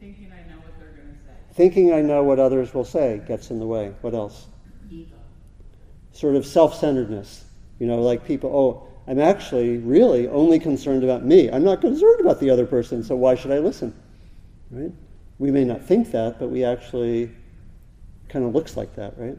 Thinking 0.00 0.32
I 0.32 0.48
know 0.48 0.56
what 0.56 0.78
they're 0.78 0.88
going 0.88 1.08
to 1.08 1.24
say. 1.24 1.54
Thinking 1.54 1.92
I 1.92 2.02
know 2.02 2.22
what 2.22 2.38
others 2.38 2.74
will 2.74 2.84
say 2.84 3.22
gets 3.26 3.50
in 3.50 3.58
the 3.60 3.66
way. 3.66 3.92
What 4.00 4.14
else? 4.14 4.46
Sort 6.12 6.36
of 6.36 6.46
self 6.46 6.78
centeredness. 6.78 7.44
You 7.78 7.86
know, 7.86 8.00
like 8.00 8.24
people, 8.24 8.50
oh, 8.54 8.88
I'm 9.08 9.18
actually 9.18 9.78
really 9.78 10.28
only 10.28 10.58
concerned 10.58 11.02
about 11.02 11.24
me. 11.24 11.50
I'm 11.50 11.64
not 11.64 11.80
concerned 11.80 12.20
about 12.20 12.38
the 12.38 12.50
other 12.50 12.66
person, 12.66 13.02
so 13.02 13.16
why 13.16 13.34
should 13.34 13.50
I 13.50 13.58
listen? 13.58 13.94
Right? 14.70 14.92
We 15.38 15.50
may 15.50 15.64
not 15.64 15.82
think 15.82 16.12
that, 16.12 16.38
but 16.38 16.48
we 16.48 16.64
actually 16.64 17.30
kind 18.28 18.44
of 18.44 18.54
looks 18.54 18.76
like 18.76 18.94
that, 18.96 19.14
right? 19.18 19.36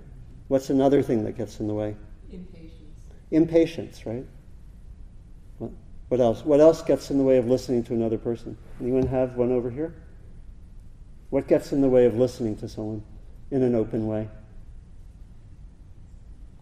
What's 0.49 0.69
another 0.69 1.01
thing 1.01 1.23
that 1.23 1.37
gets 1.37 1.59
in 1.59 1.67
the 1.67 1.73
way? 1.73 1.95
Impatience. 2.31 3.01
Impatience, 3.31 4.05
right? 4.05 4.25
What, 5.57 5.71
what 6.09 6.19
else? 6.19 6.43
What 6.43 6.59
else 6.59 6.81
gets 6.81 7.09
in 7.09 7.17
the 7.17 7.23
way 7.23 7.37
of 7.37 7.47
listening 7.47 7.83
to 7.85 7.93
another 7.93 8.17
person? 8.17 8.57
Anyone 8.81 9.07
have 9.07 9.35
one 9.35 9.51
over 9.51 9.69
here? 9.69 9.95
What 11.29 11.47
gets 11.47 11.71
in 11.71 11.81
the 11.81 11.89
way 11.89 12.05
of 12.05 12.15
listening 12.15 12.57
to 12.57 12.67
someone 12.67 13.01
in 13.49 13.63
an 13.63 13.73
open 13.73 14.05
way? 14.05 14.27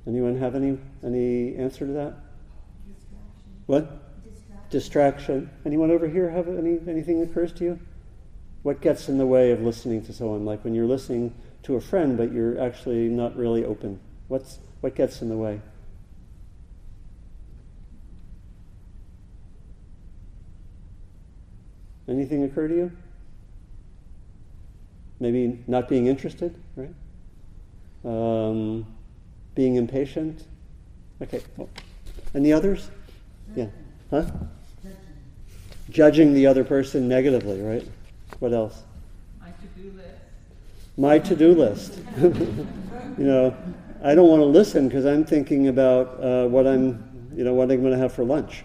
Anyone 0.07 0.37
have 0.37 0.55
any 0.55 0.77
any 1.03 1.55
answer 1.55 1.85
to 1.85 1.93
that? 1.93 2.15
What? 3.67 4.23
Distraction. 4.23 4.69
Distraction. 4.69 5.49
Anyone 5.65 5.91
over 5.91 6.07
here 6.07 6.29
have 6.29 6.47
any 6.47 6.79
anything 6.87 7.19
that 7.19 7.29
occurs 7.29 7.51
to 7.53 7.63
you? 7.63 7.79
What 8.63 8.81
gets 8.81 9.09
in 9.09 9.17
the 9.17 9.25
way 9.25 9.51
of 9.51 9.61
listening 9.61 10.03
to 10.05 10.13
someone? 10.13 10.45
Like 10.45 10.63
when 10.63 10.73
you're 10.73 10.85
listening 10.87 11.33
to 11.63 11.75
a 11.75 11.81
friend, 11.81 12.17
but 12.17 12.31
you're 12.31 12.59
actually 12.59 13.07
not 13.07 13.35
really 13.35 13.63
open. 13.63 13.99
What's 14.27 14.59
what 14.81 14.95
gets 14.95 15.21
in 15.21 15.29
the 15.29 15.37
way? 15.37 15.61
Anything 22.07 22.43
occur 22.43 22.67
to 22.67 22.75
you? 22.75 22.91
Maybe 25.19 25.63
not 25.67 25.87
being 25.87 26.07
interested, 26.07 26.55
right? 26.75 26.93
Um, 28.03 28.87
being 29.55 29.75
impatient. 29.75 30.43
Okay. 31.21 31.41
Well, 31.57 31.69
any 32.33 32.53
others? 32.53 32.89
Yeah. 33.55 33.67
Huh? 34.09 34.25
Judging 35.89 36.33
the 36.33 36.47
other 36.47 36.63
person 36.63 37.07
negatively, 37.07 37.61
right? 37.61 37.87
What 38.39 38.53
else? 38.53 38.83
My 39.39 39.49
to-do 39.49 39.91
list. 39.91 40.09
My 40.97 41.19
to-do 41.19 41.53
list. 41.53 41.99
you 42.17 43.25
know, 43.25 43.55
I 44.03 44.15
don't 44.15 44.29
want 44.29 44.39
to 44.39 44.45
listen 44.45 44.87
because 44.87 45.05
I'm 45.05 45.25
thinking 45.25 45.67
about 45.67 46.23
uh, 46.23 46.47
what 46.47 46.65
I'm, 46.65 47.31
you 47.35 47.43
know, 47.43 47.53
what 47.53 47.69
I'm 47.71 47.81
going 47.81 47.91
to 47.91 47.99
have 47.99 48.13
for 48.13 48.23
lunch, 48.23 48.63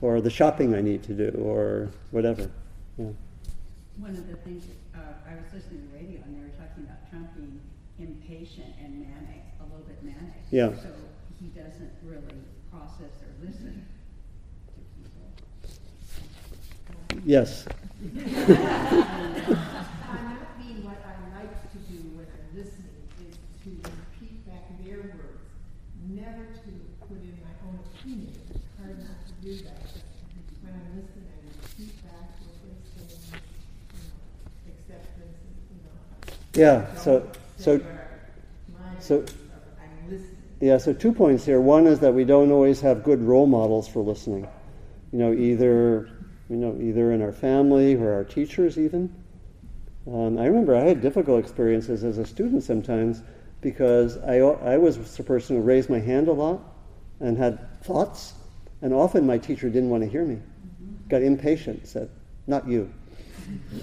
or 0.00 0.20
the 0.20 0.30
shopping 0.30 0.74
I 0.74 0.80
need 0.80 1.02
to 1.04 1.14
do, 1.14 1.36
or 1.42 1.88
whatever. 2.12 2.48
Yeah. 2.96 3.06
One 3.98 4.10
of 4.10 4.28
the 4.28 4.36
things, 4.36 4.64
uh, 4.94 4.98
I 5.28 5.34
was 5.34 5.52
listening 5.52 5.82
to 5.82 5.88
the 5.88 5.98
radio 5.98 6.20
and 6.24 6.36
they 6.36 6.40
were 6.40 6.54
talking 6.56 6.84
about 6.84 7.10
Trump 7.10 7.34
being 7.34 7.60
impatient 7.98 8.74
and 8.82 9.00
manic, 9.00 9.44
a 9.60 9.64
little 9.64 9.86
bit 9.86 10.02
manic. 10.02 10.34
Yeah. 10.50 10.70
So 10.70 10.88
he 11.40 11.48
doesn't 11.48 11.92
really 12.04 12.44
process 12.70 13.22
or 13.22 13.32
listen 13.44 13.86
to 14.74 14.80
people. 14.96 15.26
Yes. 17.24 17.64
By 17.64 17.72
not 20.22 20.58
being 20.58 20.84
what 20.84 21.00
I 21.04 21.16
like 21.40 21.54
to 21.72 21.78
do 21.90 21.98
when 22.14 22.26
I'm 22.28 22.50
listening 22.56 23.08
is 23.26 23.36
to 23.64 23.70
repeat 23.70 24.46
back 24.46 24.64
their 24.84 24.98
words, 24.98 25.48
never 26.08 26.44
to 26.44 26.70
put 27.08 27.18
in 27.22 27.38
my 27.40 27.54
own 27.66 27.78
opinion. 27.80 28.36
It's 28.54 28.68
hard 28.78 28.98
not 29.00 29.20
to 29.26 29.32
do 29.40 29.56
that. 29.64 29.80
But 29.82 30.46
when 30.62 30.72
I'm 30.74 30.88
listening, 31.00 31.28
I 31.32 31.38
repeat 31.48 31.94
back 32.04 32.26
what 32.44 32.56
they're 32.60 32.84
saying, 32.92 33.40
you 33.92 34.00
know, 34.04 34.20
acceptance, 34.68 35.40
you 35.72 35.80
know. 35.80 35.96
Yeah. 36.54 36.94
So, 36.96 37.10
so, 37.66 37.80
so- 39.00 39.24
yeah. 40.60 40.78
So 40.78 40.92
two 40.92 41.12
points 41.12 41.44
here. 41.44 41.60
One 41.60 41.88
is 41.88 41.98
that 41.98 42.14
we 42.14 42.24
don't 42.24 42.52
always 42.52 42.80
have 42.80 43.02
good 43.02 43.20
role 43.20 43.46
models 43.46 43.88
for 43.88 44.00
listening. 44.00 44.46
You 45.12 45.18
know, 45.18 45.32
either 45.32 46.08
you 46.48 46.56
know, 46.56 46.78
either 46.80 47.10
in 47.10 47.22
our 47.22 47.32
family 47.32 47.96
or 47.96 48.12
our 48.12 48.22
teachers, 48.22 48.78
even. 48.78 49.12
Um, 50.06 50.38
I 50.38 50.46
remember 50.46 50.76
I 50.76 50.82
had 50.82 51.02
difficult 51.02 51.40
experiences 51.40 52.04
as 52.04 52.18
a 52.18 52.24
student 52.24 52.62
sometimes 52.62 53.22
because 53.60 54.16
I, 54.18 54.36
I 54.36 54.76
was 54.76 55.16
the 55.16 55.24
person 55.24 55.56
who 55.56 55.62
raised 55.62 55.90
my 55.90 55.98
hand 55.98 56.28
a 56.28 56.32
lot 56.32 56.60
and 57.18 57.36
had 57.36 57.82
thoughts, 57.82 58.34
and 58.80 58.94
often 58.94 59.26
my 59.26 59.38
teacher 59.38 59.68
didn't 59.68 59.90
want 59.90 60.04
to 60.04 60.08
hear 60.08 60.24
me. 60.24 60.38
Got 61.08 61.22
impatient, 61.22 61.88
said, 61.88 62.10
"Not 62.46 62.68
you." 62.68 62.92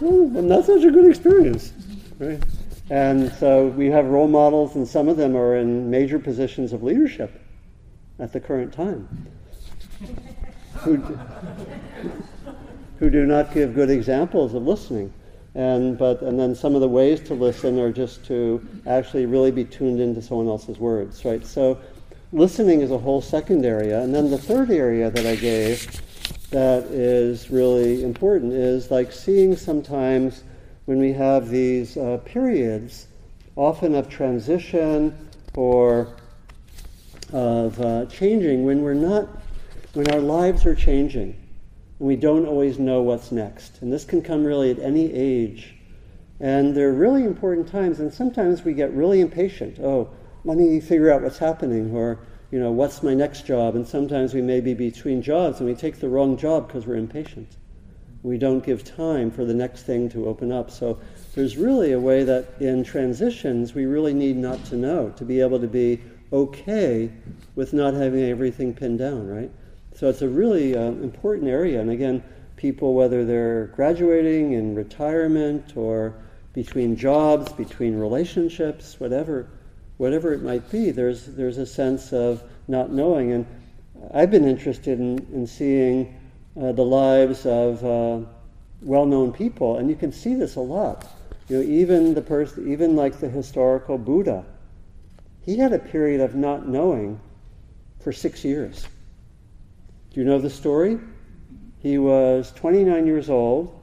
well, 0.00 0.28
that's 0.48 0.66
such 0.66 0.84
a 0.84 0.90
good 0.90 1.08
experience, 1.08 1.72
right? 2.18 2.42
And 2.90 3.32
so 3.32 3.68
we 3.68 3.86
have 3.86 4.06
role 4.06 4.28
models, 4.28 4.76
and 4.76 4.86
some 4.86 5.08
of 5.08 5.16
them 5.16 5.36
are 5.36 5.56
in 5.56 5.90
major 5.90 6.18
positions 6.18 6.72
of 6.72 6.82
leadership 6.82 7.40
at 8.18 8.32
the 8.32 8.40
current 8.40 8.72
time 8.72 9.08
who, 10.80 10.96
who 12.98 13.10
do 13.10 13.26
not 13.26 13.52
give 13.52 13.74
good 13.74 13.90
examples 13.90 14.54
of 14.54 14.66
listening. 14.66 15.12
And, 15.54 15.98
but, 15.98 16.22
and 16.22 16.38
then 16.38 16.54
some 16.54 16.74
of 16.74 16.80
the 16.80 16.88
ways 16.88 17.20
to 17.22 17.34
listen 17.34 17.78
are 17.78 17.92
just 17.92 18.24
to 18.26 18.66
actually 18.86 19.26
really 19.26 19.50
be 19.50 19.64
tuned 19.64 20.00
into 20.00 20.22
someone 20.22 20.46
else's 20.46 20.78
words, 20.78 21.24
right? 21.24 21.44
So 21.44 21.78
listening 22.32 22.80
is 22.80 22.90
a 22.90 22.98
whole 22.98 23.20
second 23.20 23.64
area. 23.64 24.00
And 24.00 24.14
then 24.14 24.30
the 24.30 24.38
third 24.38 24.70
area 24.70 25.10
that 25.10 25.26
I 25.26 25.36
gave 25.36 26.00
that 26.50 26.84
is 26.84 27.50
really 27.50 28.02
important 28.02 28.52
is 28.52 28.90
like 28.90 29.12
seeing 29.12 29.56
sometimes 29.56 30.44
when 30.88 30.98
we 30.98 31.12
have 31.12 31.50
these 31.50 31.98
uh, 31.98 32.16
periods, 32.24 33.08
often 33.56 33.94
of 33.94 34.08
transition 34.08 35.28
or 35.54 36.16
of 37.30 37.78
uh, 37.78 38.06
changing, 38.06 38.64
when 38.64 38.80
we're 38.80 38.94
not 38.94 39.28
when 39.92 40.10
our 40.10 40.20
lives 40.20 40.64
are 40.64 40.74
changing 40.74 41.36
and 41.98 42.08
we 42.08 42.16
don't 42.16 42.46
always 42.46 42.78
know 42.78 43.02
what's 43.02 43.30
next. 43.30 43.82
And 43.82 43.92
this 43.92 44.06
can 44.06 44.22
come 44.22 44.42
really 44.42 44.70
at 44.70 44.78
any 44.78 45.12
age. 45.12 45.74
And 46.40 46.74
they're 46.74 46.94
really 46.94 47.24
important 47.24 47.68
times, 47.68 48.00
and 48.00 48.10
sometimes 48.10 48.64
we 48.64 48.72
get 48.72 48.90
really 48.94 49.20
impatient. 49.20 49.78
Oh, 49.80 50.08
let 50.46 50.56
me 50.56 50.80
figure 50.80 51.12
out 51.12 51.20
what's 51.20 51.36
happening, 51.36 51.94
or, 51.94 52.18
you 52.50 52.58
know, 52.58 52.70
what's 52.70 53.02
my 53.02 53.12
next 53.12 53.44
job? 53.44 53.76
And 53.76 53.86
sometimes 53.86 54.32
we 54.32 54.40
may 54.40 54.62
be 54.62 54.72
between 54.72 55.20
jobs 55.20 55.60
and 55.60 55.68
we 55.68 55.74
take 55.74 56.00
the 56.00 56.08
wrong 56.08 56.38
job 56.38 56.66
because 56.66 56.86
we're 56.86 56.96
impatient. 56.96 57.57
We 58.28 58.36
don't 58.36 58.62
give 58.62 58.84
time 58.84 59.30
for 59.30 59.46
the 59.46 59.54
next 59.54 59.84
thing 59.84 60.10
to 60.10 60.28
open 60.28 60.52
up. 60.52 60.70
So 60.70 60.98
there's 61.34 61.56
really 61.56 61.92
a 61.92 61.98
way 61.98 62.24
that 62.24 62.60
in 62.60 62.84
transitions 62.84 63.74
we 63.74 63.86
really 63.86 64.12
need 64.12 64.36
not 64.36 64.62
to 64.66 64.76
know, 64.76 65.08
to 65.16 65.24
be 65.24 65.40
able 65.40 65.58
to 65.60 65.66
be 65.66 66.02
okay 66.30 67.10
with 67.54 67.72
not 67.72 67.94
having 67.94 68.24
everything 68.24 68.74
pinned 68.74 68.98
down, 68.98 69.26
right? 69.26 69.50
So 69.94 70.10
it's 70.10 70.20
a 70.20 70.28
really 70.28 70.76
uh, 70.76 70.82
important 70.82 71.48
area. 71.48 71.80
And 71.80 71.90
again, 71.90 72.22
people, 72.56 72.92
whether 72.92 73.24
they're 73.24 73.68
graduating 73.68 74.52
in 74.52 74.74
retirement 74.74 75.74
or 75.74 76.14
between 76.52 76.96
jobs, 76.96 77.50
between 77.54 77.96
relationships, 77.96 79.00
whatever, 79.00 79.48
whatever 79.96 80.34
it 80.34 80.42
might 80.42 80.70
be, 80.70 80.90
there's, 80.90 81.24
there's 81.24 81.56
a 81.56 81.66
sense 81.66 82.12
of 82.12 82.42
not 82.68 82.92
knowing. 82.92 83.32
And 83.32 83.46
I've 84.12 84.30
been 84.30 84.46
interested 84.46 85.00
in, 85.00 85.18
in 85.32 85.46
seeing 85.46 86.17
uh, 86.60 86.72
the 86.72 86.84
lives 86.84 87.46
of 87.46 87.84
uh, 87.84 88.20
well-known 88.82 89.32
people, 89.32 89.76
and 89.78 89.88
you 89.88 89.96
can 89.96 90.12
see 90.12 90.34
this 90.34 90.56
a 90.56 90.60
lot. 90.60 91.06
You 91.48 91.58
know, 91.58 91.62
even 91.62 92.14
the 92.14 92.22
person, 92.22 92.70
even 92.72 92.96
like 92.96 93.20
the 93.20 93.28
historical 93.28 93.96
Buddha, 93.96 94.44
he 95.40 95.56
had 95.56 95.72
a 95.72 95.78
period 95.78 96.20
of 96.20 96.34
not 96.34 96.68
knowing 96.68 97.20
for 98.00 98.12
six 98.12 98.44
years. 98.44 98.86
Do 100.12 100.20
you 100.20 100.26
know 100.26 100.38
the 100.38 100.50
story? 100.50 100.98
He 101.78 101.98
was 101.98 102.52
29 102.52 103.06
years 103.06 103.30
old. 103.30 103.80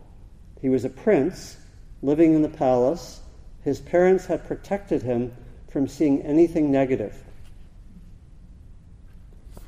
He 0.62 0.70
was 0.70 0.86
a 0.86 0.90
prince 0.90 1.58
living 2.02 2.34
in 2.34 2.42
the 2.42 2.50
palace. 2.50 3.22
His 3.64 3.80
parents 3.80 4.26
had 4.26 4.48
protected 4.48 5.02
him 5.02 5.32
from 5.70 5.88
seeing 5.88 6.22
anything 6.22 6.72
negative. 6.72 7.25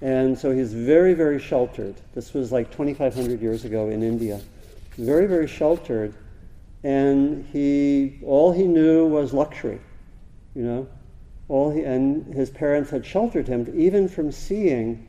And 0.01 0.37
so 0.37 0.51
he's 0.51 0.73
very, 0.73 1.13
very 1.13 1.39
sheltered. 1.39 1.95
This 2.13 2.33
was 2.33 2.51
like 2.51 2.69
2,500 2.71 3.41
years 3.41 3.65
ago 3.65 3.89
in 3.89 4.03
India. 4.03 4.39
Very, 4.97 5.25
very 5.25 5.47
sheltered. 5.47 6.13
And 6.83 7.45
he, 7.51 8.19
all 8.23 8.51
he 8.51 8.63
knew 8.63 9.07
was 9.07 9.33
luxury, 9.33 9.79
you 10.53 10.63
know. 10.63 10.87
All 11.49 11.71
he, 11.71 11.83
and 11.83 12.33
his 12.33 12.49
parents 12.49 12.91
had 12.91 13.05
sheltered 13.05 13.47
him 13.47 13.71
even 13.75 14.07
from 14.07 14.31
seeing 14.31 15.07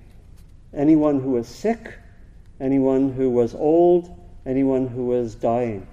anyone 0.72 1.20
who 1.20 1.32
was 1.32 1.48
sick, 1.48 1.94
anyone 2.60 3.12
who 3.12 3.30
was 3.30 3.54
old, 3.54 4.16
anyone 4.46 4.86
who 4.86 5.06
was 5.06 5.34
dying. 5.34 5.86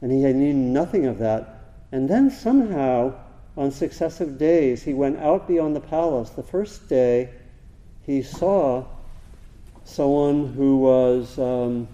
And 0.00 0.10
he 0.10 0.22
had 0.22 0.36
knew 0.36 0.54
nothing 0.54 1.06
of 1.06 1.18
that. 1.18 1.74
And 1.92 2.08
then 2.08 2.30
somehow, 2.30 3.14
on 3.56 3.70
successive 3.70 4.38
days, 4.38 4.82
he 4.82 4.94
went 4.94 5.18
out 5.18 5.46
beyond 5.46 5.76
the 5.76 5.80
palace. 5.80 6.30
The 6.30 6.42
first 6.42 6.88
day, 6.88 7.30
he 8.10 8.22
saw 8.22 8.84
someone 9.84 10.52
who 10.54 10.78
was 10.78 11.38
um, 11.38 11.86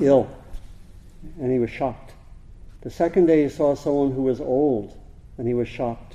ill, 0.00 0.30
and 1.40 1.50
he 1.50 1.58
was 1.58 1.68
shocked. 1.68 2.12
The 2.82 2.90
second 2.90 3.26
day, 3.26 3.42
he 3.42 3.48
saw 3.48 3.74
someone 3.74 4.12
who 4.12 4.22
was 4.22 4.40
old, 4.40 4.96
and 5.36 5.48
he 5.48 5.54
was 5.54 5.66
shocked. 5.66 6.14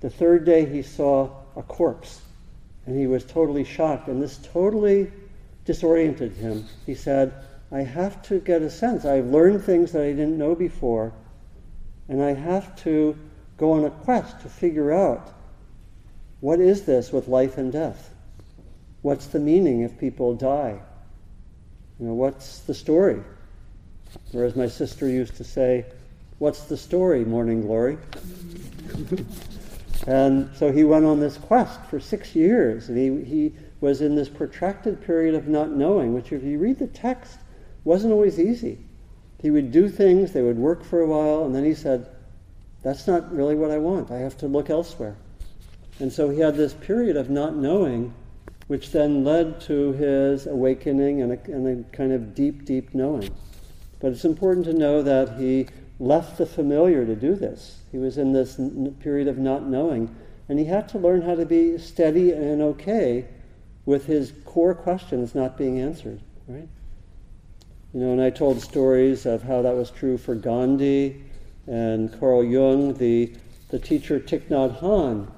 The 0.00 0.10
third 0.10 0.44
day, 0.44 0.66
he 0.66 0.82
saw 0.82 1.30
a 1.54 1.62
corpse, 1.62 2.22
and 2.86 2.98
he 2.98 3.06
was 3.06 3.24
totally 3.24 3.62
shocked. 3.62 4.08
And 4.08 4.20
this 4.20 4.38
totally 4.38 5.12
disoriented 5.64 6.32
him. 6.32 6.64
He 6.86 6.94
said, 6.96 7.34
I 7.70 7.80
have 7.82 8.20
to 8.22 8.40
get 8.40 8.62
a 8.62 8.70
sense. 8.70 9.04
I've 9.04 9.26
learned 9.26 9.62
things 9.62 9.92
that 9.92 10.02
I 10.02 10.10
didn't 10.10 10.38
know 10.38 10.56
before, 10.56 11.12
and 12.08 12.20
I 12.20 12.34
have 12.34 12.74
to 12.82 13.16
go 13.58 13.72
on 13.72 13.84
a 13.84 13.90
quest 13.90 14.40
to 14.40 14.48
figure 14.48 14.92
out 14.92 15.35
what 16.46 16.60
is 16.60 16.82
this 16.82 17.10
with 17.10 17.26
life 17.26 17.58
and 17.58 17.72
death? 17.72 18.14
What's 19.02 19.26
the 19.26 19.40
meaning 19.40 19.80
if 19.80 19.98
people 19.98 20.36
die? 20.36 20.78
You 21.98 22.06
know, 22.06 22.14
what's 22.14 22.60
the 22.60 22.72
story? 22.72 23.20
Or 24.32 24.44
as 24.44 24.54
my 24.54 24.68
sister 24.68 25.08
used 25.08 25.34
to 25.38 25.42
say, 25.42 25.86
what's 26.38 26.66
the 26.66 26.76
story, 26.76 27.24
Morning 27.24 27.62
Glory? 27.62 27.98
and 30.06 30.48
so 30.54 30.70
he 30.70 30.84
went 30.84 31.04
on 31.04 31.18
this 31.18 31.36
quest 31.36 31.80
for 31.86 31.98
six 31.98 32.36
years, 32.36 32.88
and 32.88 32.96
he, 32.96 33.24
he 33.28 33.52
was 33.80 34.00
in 34.00 34.14
this 34.14 34.28
protracted 34.28 35.04
period 35.04 35.34
of 35.34 35.48
not 35.48 35.72
knowing, 35.72 36.14
which, 36.14 36.30
if 36.30 36.44
you 36.44 36.60
read 36.60 36.78
the 36.78 36.86
text, 36.86 37.40
wasn't 37.82 38.12
always 38.12 38.38
easy. 38.38 38.78
He 39.42 39.50
would 39.50 39.72
do 39.72 39.88
things, 39.88 40.30
they 40.30 40.42
would 40.42 40.58
work 40.58 40.84
for 40.84 41.00
a 41.00 41.08
while, 41.08 41.44
and 41.44 41.52
then 41.52 41.64
he 41.64 41.74
said, 41.74 42.06
That's 42.84 43.08
not 43.08 43.34
really 43.34 43.56
what 43.56 43.72
I 43.72 43.78
want. 43.78 44.12
I 44.12 44.18
have 44.18 44.38
to 44.38 44.46
look 44.46 44.70
elsewhere. 44.70 45.16
And 45.98 46.12
so 46.12 46.28
he 46.28 46.40
had 46.40 46.56
this 46.56 46.74
period 46.74 47.16
of 47.16 47.30
not 47.30 47.56
knowing, 47.56 48.12
which 48.66 48.90
then 48.90 49.24
led 49.24 49.60
to 49.62 49.92
his 49.92 50.46
awakening 50.46 51.22
and 51.22 51.32
a, 51.32 51.38
and 51.44 51.86
a 51.86 51.96
kind 51.96 52.12
of 52.12 52.34
deep, 52.34 52.64
deep 52.64 52.94
knowing. 52.94 53.30
But 54.00 54.12
it's 54.12 54.24
important 54.24 54.66
to 54.66 54.74
know 54.74 55.02
that 55.02 55.38
he 55.38 55.68
left 55.98 56.36
the 56.36 56.44
familiar 56.44 57.06
to 57.06 57.16
do 57.16 57.34
this. 57.34 57.80
He 57.90 57.98
was 57.98 58.18
in 58.18 58.32
this 58.32 58.58
n- 58.58 58.94
period 59.00 59.28
of 59.28 59.38
not 59.38 59.66
knowing, 59.66 60.14
and 60.48 60.58
he 60.58 60.66
had 60.66 60.88
to 60.90 60.98
learn 60.98 61.22
how 61.22 61.34
to 61.34 61.46
be 61.46 61.78
steady 61.78 62.32
and 62.32 62.60
okay 62.60 63.26
with 63.86 64.04
his 64.04 64.34
core 64.44 64.74
questions 64.74 65.34
not 65.34 65.56
being 65.56 65.80
answered, 65.80 66.20
right? 66.46 66.68
You 67.94 68.00
know, 68.00 68.12
and 68.12 68.20
I 68.20 68.28
told 68.28 68.60
stories 68.60 69.24
of 69.24 69.42
how 69.42 69.62
that 69.62 69.74
was 69.74 69.90
true 69.90 70.18
for 70.18 70.34
Gandhi 70.34 71.24
and 71.66 72.12
Carl 72.20 72.44
Jung, 72.44 72.94
the, 72.94 73.32
the 73.70 73.78
teacher 73.78 74.20
Thich 74.20 74.48
Nhat 74.48 74.80
Hanh 74.80 75.28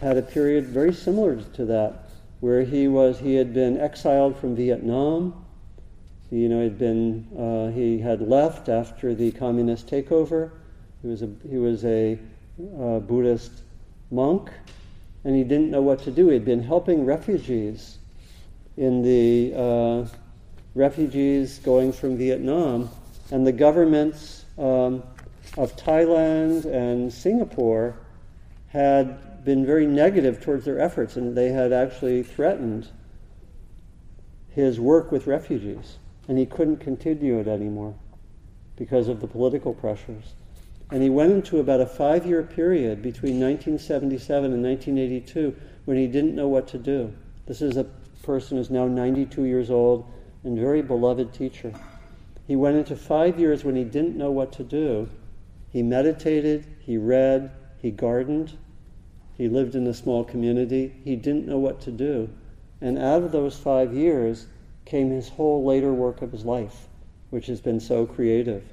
had 0.00 0.16
a 0.16 0.22
period 0.22 0.66
very 0.66 0.92
similar 0.92 1.36
to 1.54 1.64
that, 1.66 2.10
where 2.40 2.62
he 2.62 2.88
was 2.88 3.18
he 3.18 3.34
had 3.34 3.52
been 3.52 3.78
exiled 3.78 4.38
from 4.38 4.54
Vietnam. 4.54 5.44
You 6.30 6.48
know, 6.48 6.62
he'd 6.62 6.78
been 6.78 7.26
uh, 7.36 7.72
he 7.74 7.98
had 7.98 8.20
left 8.20 8.68
after 8.68 9.14
the 9.14 9.32
communist 9.32 9.88
takeover. 9.88 10.50
He 11.02 11.08
was 11.08 11.22
a 11.22 11.30
he 11.48 11.56
was 11.56 11.84
a 11.84 12.18
uh, 12.78 12.98
Buddhist 13.00 13.62
monk, 14.10 14.50
and 15.24 15.34
he 15.34 15.44
didn't 15.44 15.70
know 15.70 15.82
what 15.82 16.02
to 16.02 16.10
do. 16.10 16.28
He'd 16.28 16.44
been 16.44 16.62
helping 16.62 17.04
refugees 17.04 17.98
in 18.76 19.02
the 19.02 19.52
uh, 19.56 20.06
refugees 20.74 21.58
going 21.58 21.92
from 21.92 22.16
Vietnam, 22.16 22.88
and 23.32 23.46
the 23.46 23.52
governments 23.52 24.44
um, 24.58 25.02
of 25.56 25.74
Thailand 25.76 26.64
and 26.66 27.12
Singapore 27.12 27.96
had 28.68 29.37
been 29.48 29.64
very 29.64 29.86
negative 29.86 30.42
towards 30.42 30.66
their 30.66 30.78
efforts, 30.78 31.16
and 31.16 31.34
they 31.34 31.48
had 31.48 31.72
actually 31.72 32.22
threatened 32.22 32.86
his 34.50 34.78
work 34.78 35.10
with 35.10 35.26
refugees, 35.26 35.96
and 36.28 36.36
he 36.36 36.44
couldn't 36.44 36.76
continue 36.76 37.38
it 37.38 37.48
anymore 37.48 37.94
because 38.76 39.08
of 39.08 39.22
the 39.22 39.26
political 39.26 39.72
pressures. 39.72 40.34
And 40.90 41.02
he 41.02 41.08
went 41.08 41.32
into 41.32 41.60
about 41.60 41.80
a 41.80 41.86
five 41.86 42.26
year 42.26 42.42
period 42.42 43.00
between 43.00 43.40
1977 43.40 44.52
and 44.52 44.62
1982 44.62 45.56
when 45.86 45.96
he 45.96 46.06
didn't 46.06 46.34
know 46.34 46.48
what 46.48 46.68
to 46.68 46.78
do. 46.78 47.14
This 47.46 47.62
is 47.62 47.78
a 47.78 47.86
person 48.22 48.58
who's 48.58 48.68
now 48.68 48.86
92 48.86 49.44
years 49.44 49.70
old 49.70 50.04
and 50.44 50.58
very 50.58 50.82
beloved 50.82 51.32
teacher. 51.32 51.72
He 52.46 52.54
went 52.54 52.76
into 52.76 52.96
five 52.96 53.40
years 53.40 53.64
when 53.64 53.76
he 53.76 53.84
didn't 53.84 54.14
know 54.14 54.30
what 54.30 54.52
to 54.52 54.62
do. 54.62 55.08
He 55.70 55.82
meditated, 55.82 56.66
he 56.80 56.98
read, 56.98 57.50
he 57.78 57.90
gardened, 57.90 58.58
he 59.38 59.48
lived 59.48 59.76
in 59.76 59.86
a 59.86 59.94
small 59.94 60.24
community. 60.24 60.92
He 61.04 61.14
didn't 61.14 61.46
know 61.46 61.58
what 61.58 61.80
to 61.82 61.92
do. 61.92 62.28
And 62.80 62.98
out 62.98 63.22
of 63.22 63.32
those 63.32 63.56
five 63.56 63.94
years 63.94 64.48
came 64.84 65.10
his 65.10 65.28
whole 65.28 65.64
later 65.64 65.92
work 65.92 66.22
of 66.22 66.32
his 66.32 66.44
life, 66.44 66.88
which 67.30 67.46
has 67.46 67.60
been 67.60 67.78
so 67.78 68.04
creative 68.04 68.64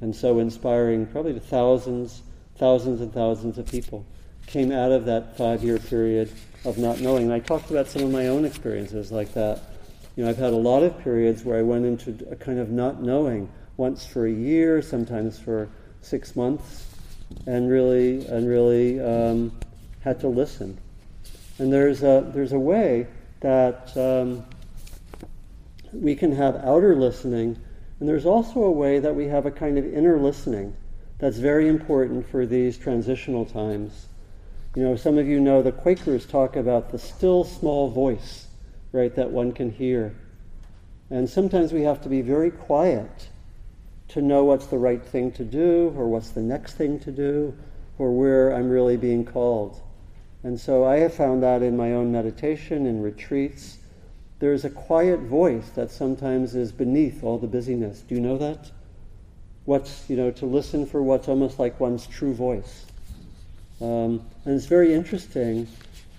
and 0.00 0.14
so 0.14 0.38
inspiring, 0.38 1.06
probably 1.06 1.34
to 1.34 1.40
thousands, 1.40 2.22
thousands 2.56 3.00
and 3.00 3.12
thousands 3.12 3.58
of 3.58 3.66
people, 3.66 4.06
came 4.46 4.70
out 4.70 4.92
of 4.92 5.04
that 5.06 5.36
five 5.36 5.64
year 5.64 5.78
period 5.78 6.30
of 6.64 6.78
not 6.78 7.00
knowing. 7.00 7.24
And 7.24 7.32
I 7.32 7.40
talked 7.40 7.70
about 7.70 7.88
some 7.88 8.02
of 8.02 8.10
my 8.10 8.28
own 8.28 8.44
experiences 8.44 9.10
like 9.10 9.34
that. 9.34 9.60
You 10.14 10.24
know, 10.24 10.30
I've 10.30 10.38
had 10.38 10.52
a 10.52 10.56
lot 10.56 10.82
of 10.82 10.98
periods 11.00 11.44
where 11.44 11.58
I 11.58 11.62
went 11.62 11.84
into 11.84 12.28
a 12.30 12.36
kind 12.36 12.58
of 12.58 12.70
not 12.70 13.02
knowing, 13.02 13.50
once 13.76 14.04
for 14.04 14.26
a 14.26 14.32
year, 14.32 14.82
sometimes 14.82 15.38
for 15.38 15.68
six 16.00 16.36
months, 16.36 16.86
and 17.46 17.70
really, 17.70 18.26
and 18.26 18.46
really 18.46 19.00
um, 19.00 19.52
had 20.02 20.20
to 20.20 20.28
listen. 20.28 20.78
And 21.58 21.72
there's 21.72 22.02
a, 22.02 22.30
there's 22.34 22.52
a 22.52 22.58
way 22.58 23.06
that 23.40 23.96
um, 23.96 24.44
we 25.92 26.14
can 26.14 26.32
have 26.34 26.56
outer 26.56 26.94
listening, 26.96 27.58
and 28.00 28.08
there's 28.08 28.26
also 28.26 28.60
a 28.60 28.70
way 28.70 28.98
that 28.98 29.14
we 29.14 29.26
have 29.26 29.46
a 29.46 29.50
kind 29.50 29.78
of 29.78 29.86
inner 29.86 30.18
listening 30.18 30.74
that's 31.18 31.38
very 31.38 31.68
important 31.68 32.28
for 32.28 32.46
these 32.46 32.76
transitional 32.76 33.44
times. 33.44 34.06
You 34.74 34.82
know, 34.82 34.96
some 34.96 35.18
of 35.18 35.26
you 35.26 35.38
know 35.38 35.62
the 35.62 35.70
Quakers 35.70 36.26
talk 36.26 36.56
about 36.56 36.90
the 36.90 36.98
still 36.98 37.44
small 37.44 37.90
voice, 37.90 38.46
right, 38.90 39.14
that 39.14 39.30
one 39.30 39.52
can 39.52 39.70
hear. 39.70 40.14
And 41.10 41.28
sometimes 41.28 41.72
we 41.72 41.82
have 41.82 42.00
to 42.02 42.08
be 42.08 42.22
very 42.22 42.50
quiet 42.50 43.28
to 44.08 44.22
know 44.22 44.44
what's 44.44 44.66
the 44.66 44.78
right 44.78 45.04
thing 45.04 45.30
to 45.32 45.44
do, 45.44 45.92
or 45.96 46.08
what's 46.08 46.30
the 46.30 46.40
next 46.40 46.74
thing 46.74 46.98
to 47.00 47.12
do, 47.12 47.56
or 47.98 48.12
where 48.12 48.54
I'm 48.54 48.68
really 48.68 48.96
being 48.96 49.24
called. 49.24 49.80
And 50.44 50.58
so 50.58 50.84
I 50.84 50.96
have 50.98 51.14
found 51.14 51.42
that 51.42 51.62
in 51.62 51.76
my 51.76 51.92
own 51.92 52.10
meditation 52.10 52.86
and 52.86 53.02
retreats. 53.02 53.78
There's 54.40 54.64
a 54.64 54.70
quiet 54.70 55.20
voice 55.20 55.70
that 55.76 55.90
sometimes 55.90 56.56
is 56.56 56.72
beneath 56.72 57.22
all 57.22 57.38
the 57.38 57.46
busyness. 57.46 58.00
Do 58.00 58.16
you 58.16 58.20
know 58.20 58.38
that? 58.38 58.70
What's, 59.66 60.10
you 60.10 60.16
know, 60.16 60.32
to 60.32 60.46
listen 60.46 60.84
for 60.84 61.00
what's 61.00 61.28
almost 61.28 61.60
like 61.60 61.78
one's 61.78 62.08
true 62.08 62.34
voice. 62.34 62.86
Um, 63.80 64.24
and 64.44 64.56
it's 64.56 64.66
very 64.66 64.92
interesting 64.92 65.68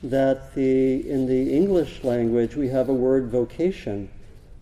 that 0.03 0.55
the, 0.55 1.09
in 1.09 1.25
the 1.27 1.53
English 1.53 2.03
language 2.03 2.55
we 2.55 2.69
have 2.69 2.87
a 2.87 2.93
word 2.93 3.29
vocation, 3.29 4.09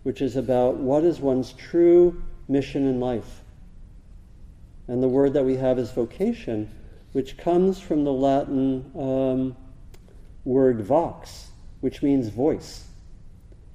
which 0.02 0.20
is 0.20 0.34
about 0.34 0.76
what 0.76 1.04
is 1.04 1.20
one's 1.20 1.52
true 1.52 2.20
mission 2.48 2.86
in 2.88 2.98
life. 2.98 3.42
And 4.88 5.00
the 5.00 5.08
word 5.08 5.32
that 5.34 5.44
we 5.44 5.56
have 5.56 5.78
is 5.78 5.92
vocation, 5.92 6.68
which 7.12 7.36
comes 7.36 7.80
from 7.80 8.04
the 8.04 8.12
Latin 8.12 8.90
um, 8.98 9.56
word 10.44 10.80
vox, 10.80 11.48
which 11.80 12.02
means 12.02 12.28
voice. 12.28 12.84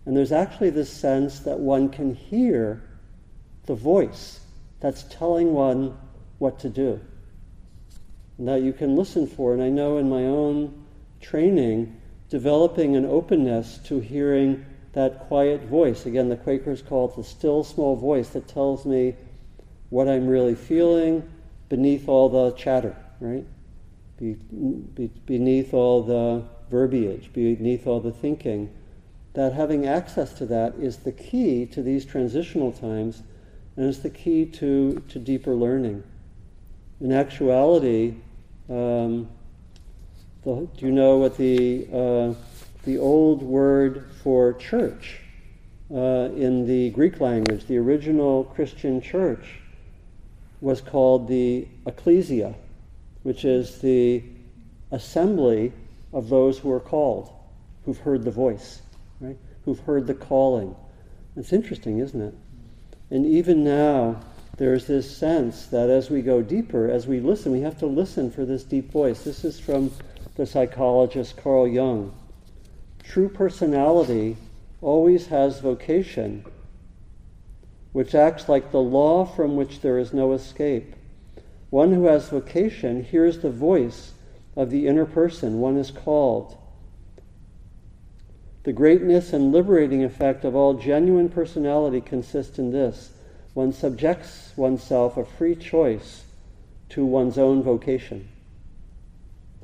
And 0.05 0.15
there's 0.15 0.31
actually 0.31 0.69
this 0.69 0.91
sense 0.91 1.39
that 1.39 1.59
one 1.59 1.89
can 1.89 2.15
hear 2.15 2.81
the 3.65 3.75
voice 3.75 4.39
that's 4.79 5.03
telling 5.03 5.53
one 5.53 5.97
what 6.39 6.59
to 6.59 6.69
do. 6.69 6.99
And 8.37 8.47
that 8.47 8.61
you 8.61 8.73
can 8.73 8.95
listen 8.95 9.27
for. 9.27 9.53
And 9.53 9.61
I 9.61 9.69
know 9.69 9.97
in 9.97 10.09
my 10.09 10.23
own 10.25 10.85
training 11.21 11.99
developing 12.29 12.95
an 12.95 13.05
openness 13.05 13.79
to 13.85 13.99
hearing 13.99 14.65
that 14.93 15.27
quiet 15.27 15.63
voice. 15.63 16.05
Again, 16.05 16.29
the 16.29 16.37
Quakers 16.37 16.81
call 16.81 17.09
it 17.09 17.15
the 17.15 17.23
still 17.23 17.63
small 17.63 17.95
voice 17.95 18.29
that 18.29 18.47
tells 18.47 18.85
me 18.85 19.15
what 19.89 20.07
I'm 20.07 20.27
really 20.27 20.55
feeling 20.55 21.29
beneath 21.69 22.07
all 22.07 22.29
the 22.29 22.51
chatter, 22.57 22.95
right? 23.19 23.45
Be, 24.17 24.33
be, 24.33 25.11
beneath 25.25 25.73
all 25.73 26.03
the 26.03 26.43
verbiage, 26.69 27.31
beneath 27.33 27.87
all 27.87 27.99
the 27.99 28.11
thinking. 28.11 28.73
That 29.33 29.53
having 29.53 29.85
access 29.85 30.33
to 30.33 30.45
that 30.47 30.75
is 30.75 30.97
the 30.97 31.11
key 31.11 31.67
to 31.67 31.83
these 31.83 32.05
transitional 32.05 32.71
times 32.71 33.21
and 33.75 33.85
is 33.85 33.99
the 33.99 34.09
key 34.09 34.45
to, 34.45 35.03
to 35.09 35.19
deeper 35.19 35.53
learning. 35.53 36.03
In 36.99 37.11
actuality, 37.11 38.15
um, 38.69 39.29
the, 40.43 40.67
do 40.77 40.85
you 40.85 40.91
know 40.91 41.17
what 41.17 41.37
the, 41.37 41.87
uh, 41.93 42.33
the 42.85 42.97
old 42.97 43.43
word 43.43 44.09
for 44.23 44.53
church 44.53 45.19
uh, 45.91 46.29
in 46.35 46.65
the 46.65 46.89
Greek 46.89 47.19
language, 47.19 47.65
the 47.67 47.77
original 47.77 48.45
Christian 48.45 48.99
church, 48.99 49.59
was 50.59 50.81
called 50.81 51.27
the 51.27 51.67
ecclesia, 51.85 52.55
which 53.27 53.43
is 53.43 53.79
the 53.79 54.23
assembly 54.91 55.73
of 56.13 56.29
those 56.29 56.57
who 56.59 56.71
are 56.71 56.79
called, 56.79 57.29
who've 57.83 57.97
heard 57.97 58.23
the 58.23 58.31
voice, 58.31 58.81
right? 59.19 59.35
Who've 59.65 59.81
heard 59.81 60.07
the 60.07 60.13
calling. 60.13 60.73
It's 61.35 61.51
interesting, 61.51 61.99
isn't 61.99 62.21
it? 62.21 62.33
And 63.11 63.25
even 63.25 63.65
now, 63.65 64.21
there's 64.55 64.87
this 64.87 65.13
sense 65.13 65.65
that 65.65 65.89
as 65.89 66.09
we 66.09 66.21
go 66.21 66.41
deeper, 66.41 66.89
as 66.89 67.05
we 67.05 67.19
listen, 67.19 67.51
we 67.51 67.59
have 67.59 67.77
to 67.79 67.85
listen 67.85 68.31
for 68.31 68.45
this 68.45 68.63
deep 68.63 68.93
voice. 68.93 69.25
This 69.25 69.43
is 69.43 69.59
from 69.59 69.91
the 70.37 70.45
psychologist 70.45 71.35
Carl 71.35 71.67
Jung. 71.67 72.17
True 73.03 73.27
personality 73.27 74.37
always 74.79 75.27
has 75.27 75.59
vocation, 75.59 76.45
which 77.91 78.15
acts 78.15 78.47
like 78.47 78.71
the 78.71 78.79
law 78.79 79.25
from 79.25 79.57
which 79.57 79.81
there 79.81 79.99
is 79.99 80.13
no 80.13 80.31
escape. 80.31 80.95
One 81.69 81.93
who 81.93 82.05
has 82.05 82.29
vocation 82.29 83.03
hears 83.03 83.39
the 83.39 83.49
voice 83.49 84.13
of 84.55 84.69
the 84.69 84.87
inner 84.87 85.05
person 85.05 85.59
one 85.59 85.77
is 85.77 85.91
called. 85.91 86.57
The 88.63 88.73
greatness 88.73 89.33
and 89.33 89.51
liberating 89.51 90.03
effect 90.03 90.43
of 90.43 90.55
all 90.55 90.73
genuine 90.73 91.29
personality 91.29 92.01
consists 92.01 92.59
in 92.59 92.71
this 92.71 93.11
one 93.53 93.73
subjects 93.73 94.51
oneself 94.55 95.17
a 95.17 95.25
free 95.25 95.55
choice 95.55 96.23
to 96.89 97.03
one's 97.03 97.39
own 97.39 97.63
vocation. 97.63 98.27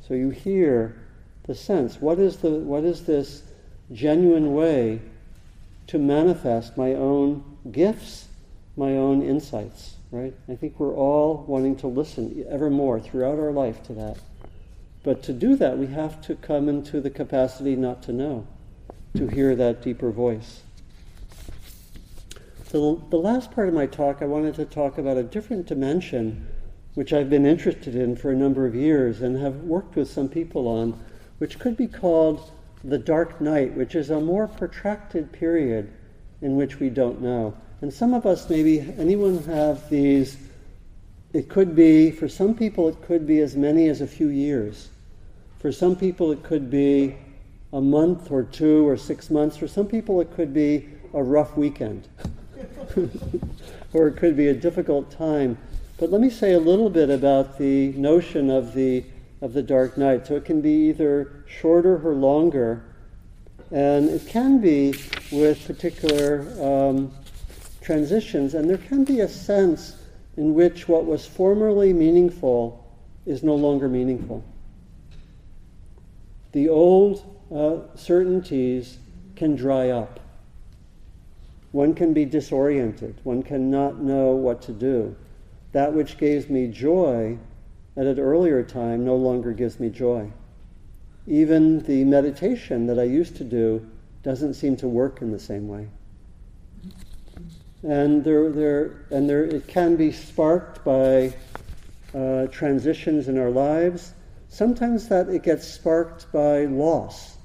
So 0.07 0.15
you 0.15 0.31
hear 0.31 0.95
the 1.43 1.53
sense 1.53 2.01
what 2.01 2.17
is, 2.17 2.37
the, 2.37 2.49
what 2.49 2.83
is 2.83 3.05
this 3.05 3.43
genuine 3.91 4.53
way 4.53 4.99
to 5.87 5.99
manifest 5.99 6.77
my 6.77 6.93
own 6.93 7.43
gifts, 7.71 8.27
my 8.75 8.97
own 8.97 9.21
insights, 9.21 9.95
right? 10.13 10.33
I 10.47 10.53
think 10.55 10.79
we're 10.79 10.95
all 10.95 11.43
wanting 11.47 11.75
to 11.77 11.87
listen 11.87 12.45
ever 12.47 12.69
more 12.69 12.99
throughout 12.99 13.39
our 13.39 13.51
life 13.51 13.81
to 13.83 13.93
that. 13.93 14.17
But 15.03 15.23
to 15.23 15.33
do 15.33 15.55
that, 15.55 15.79
we 15.79 15.87
have 15.87 16.21
to 16.27 16.35
come 16.35 16.69
into 16.69 17.01
the 17.01 17.09
capacity 17.09 17.75
not 17.75 18.03
to 18.03 18.13
know, 18.13 18.47
to 19.17 19.27
hear 19.27 19.55
that 19.55 19.81
deeper 19.81 20.11
voice. 20.11 20.61
So, 22.67 23.03
the 23.09 23.17
last 23.17 23.51
part 23.51 23.67
of 23.67 23.73
my 23.73 23.87
talk, 23.87 24.21
I 24.21 24.25
wanted 24.25 24.53
to 24.55 24.65
talk 24.65 24.99
about 24.99 25.17
a 25.17 25.23
different 25.23 25.65
dimension, 25.65 26.47
which 26.93 27.11
I've 27.11 27.29
been 27.29 27.45
interested 27.45 27.95
in 27.95 28.15
for 28.15 28.31
a 28.31 28.35
number 28.35 28.67
of 28.67 28.75
years 28.75 29.21
and 29.21 29.35
have 29.37 29.55
worked 29.61 29.95
with 29.95 30.09
some 30.09 30.29
people 30.29 30.67
on, 30.67 30.99
which 31.39 31.57
could 31.57 31.75
be 31.75 31.87
called 31.87 32.51
the 32.83 32.99
dark 32.99 33.41
night, 33.41 33.73
which 33.73 33.95
is 33.95 34.11
a 34.11 34.19
more 34.19 34.47
protracted 34.47 35.31
period 35.31 35.91
in 36.41 36.55
which 36.55 36.79
we 36.79 36.89
don't 36.89 37.19
know. 37.19 37.55
And 37.83 37.93
some 37.93 38.13
of 38.13 38.25
us, 38.25 38.49
maybe 38.49 38.79
anyone 38.97 39.43
have 39.43 39.89
these, 39.89 40.37
it 41.33 41.49
could 41.49 41.75
be, 41.75 42.11
for 42.11 42.29
some 42.29 42.55
people, 42.55 42.87
it 42.87 43.01
could 43.01 43.27
be 43.27 43.41
as 43.41 43.57
many 43.57 43.89
as 43.89 43.99
a 43.99 44.07
few 44.07 44.29
years. 44.29 44.87
For 45.59 45.69
some 45.69 45.97
people, 45.97 46.31
it 46.31 46.43
could 46.43 46.71
be 46.71 47.17
a 47.73 47.81
month 47.81 48.31
or 48.31 48.43
two 48.43 48.87
or 48.87 48.95
six 48.95 49.29
months. 49.29 49.57
For 49.57 49.67
some 49.67 49.85
people, 49.85 50.21
it 50.21 50.33
could 50.33 50.53
be 50.53 50.87
a 51.13 51.21
rough 51.21 51.57
weekend. 51.57 52.07
or 53.91 54.07
it 54.07 54.15
could 54.15 54.37
be 54.37 54.47
a 54.47 54.53
difficult 54.53 55.11
time. 55.11 55.57
But 55.97 56.09
let 56.09 56.21
me 56.21 56.29
say 56.29 56.53
a 56.53 56.61
little 56.61 56.89
bit 56.89 57.09
about 57.09 57.57
the 57.57 57.91
notion 57.97 58.49
of 58.49 58.73
the, 58.73 59.03
of 59.41 59.51
the 59.51 59.61
dark 59.61 59.97
night. 59.97 60.25
So 60.25 60.37
it 60.37 60.45
can 60.45 60.61
be 60.61 60.87
either 60.87 61.43
shorter 61.47 62.01
or 62.01 62.13
longer, 62.13 62.81
and 63.71 64.07
it 64.07 64.25
can 64.25 64.61
be 64.61 64.95
with 65.33 65.67
particular 65.67 66.47
um, 66.61 67.11
transitions, 67.83 68.53
and 68.53 68.69
there 68.69 68.77
can 68.77 69.03
be 69.03 69.19
a 69.19 69.27
sense 69.27 69.97
in 70.37 70.53
which 70.53 70.87
what 70.87 71.05
was 71.05 71.25
formerly 71.25 71.93
meaningful 71.93 72.83
is 73.25 73.43
no 73.43 73.55
longer 73.55 73.87
meaningful. 73.87 74.43
The 76.53 76.69
old 76.69 77.23
uh, 77.53 77.95
certainties 77.95 78.97
can 79.35 79.55
dry 79.55 79.89
up. 79.89 80.19
One 81.71 81.93
can 81.93 82.13
be 82.13 82.25
disoriented. 82.25 83.19
One 83.23 83.41
cannot 83.41 83.99
know 83.99 84.31
what 84.31 84.61
to 84.63 84.71
do. 84.71 85.15
That 85.71 85.93
which 85.93 86.17
gave 86.17 86.49
me 86.49 86.67
joy 86.67 87.37
at 87.97 88.05
an 88.05 88.19
earlier 88.19 88.63
time 88.63 89.03
no 89.03 89.15
longer 89.15 89.53
gives 89.53 89.79
me 89.79 89.89
joy. 89.89 90.31
Even 91.25 91.79
the 91.83 92.03
meditation 92.03 92.85
that 92.87 92.99
I 92.99 93.03
used 93.03 93.35
to 93.37 93.43
do 93.43 93.89
doesn't 94.21 94.53
seem 94.53 94.75
to 94.77 94.87
work 94.87 95.21
in 95.21 95.31
the 95.31 95.39
same 95.39 95.67
way. 95.67 95.87
And 97.83 98.23
there, 98.23 98.49
there, 98.49 99.05
and 99.11 99.29
there, 99.29 99.43
it 99.43 99.67
can 99.67 99.97
be 99.97 100.11
sparked 100.11 100.85
by 100.85 101.33
uh, 102.15 102.47
transitions 102.47 103.27
in 103.27 103.37
our 103.37 103.49
lives. 103.49 104.13
Sometimes 104.47 105.09
that 105.09 105.27
it 105.27 105.43
gets 105.43 105.67
sparked 105.67 106.31
by 106.31 106.65
loss 106.65 107.37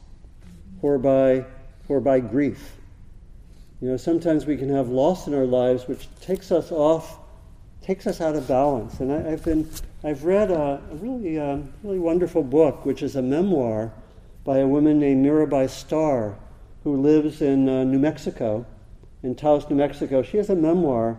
or 0.80 0.98
by, 0.98 1.44
or 1.88 2.00
by 2.00 2.20
grief. 2.20 2.76
You 3.80 3.90
know, 3.90 3.96
sometimes 3.96 4.46
we 4.46 4.56
can 4.56 4.68
have 4.68 4.88
loss 4.88 5.26
in 5.26 5.34
our 5.34 5.46
lives 5.46 5.88
which 5.88 6.08
takes 6.20 6.52
us 6.52 6.70
off, 6.70 7.18
takes 7.82 8.06
us 8.06 8.20
out 8.20 8.36
of 8.36 8.46
balance. 8.46 9.00
And 9.00 9.12
I, 9.12 9.30
have 9.30 9.44
been, 9.44 9.68
I've 10.04 10.24
read 10.24 10.50
a, 10.50 10.80
a 10.90 10.94
really, 10.96 11.38
um, 11.38 11.72
really 11.82 11.98
wonderful 11.98 12.44
book, 12.44 12.84
which 12.84 13.02
is 13.02 13.16
a 13.16 13.22
memoir 13.22 13.92
by 14.44 14.58
a 14.58 14.66
woman 14.66 15.00
named 15.00 15.24
Mirabai 15.24 15.68
Starr, 15.68 16.36
who 16.84 17.00
lives 17.00 17.42
in 17.42 17.68
uh, 17.68 17.84
New 17.84 17.98
Mexico, 17.98 18.66
in 19.22 19.34
Taos, 19.34 19.68
New 19.68 19.76
Mexico. 19.76 20.22
She 20.22 20.36
has 20.36 20.50
a 20.50 20.54
memoir 20.54 21.18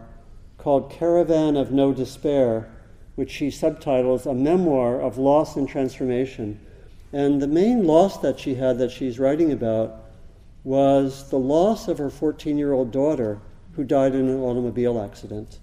called 0.57 0.91
Caravan 0.91 1.55
of 1.55 1.71
No 1.71 1.93
Despair, 1.93 2.69
which 3.15 3.31
she 3.31 3.51
subtitles 3.51 4.25
A 4.25 4.33
Memoir 4.33 5.01
of 5.01 5.17
Loss 5.17 5.55
and 5.55 5.67
Transformation. 5.67 6.59
And 7.11 7.41
the 7.41 7.47
main 7.47 7.85
loss 7.85 8.17
that 8.19 8.39
she 8.39 8.55
had 8.55 8.77
that 8.77 8.91
she's 8.91 9.19
writing 9.19 9.51
about 9.51 10.03
was 10.63 11.29
the 11.29 11.39
loss 11.39 11.87
of 11.87 11.97
her 11.97 12.09
14 12.09 12.57
year 12.57 12.73
old 12.73 12.91
daughter 12.91 13.39
who 13.73 13.83
died 13.83 14.13
in 14.13 14.27
an 14.27 14.39
automobile 14.39 15.01
accident. 15.01 15.59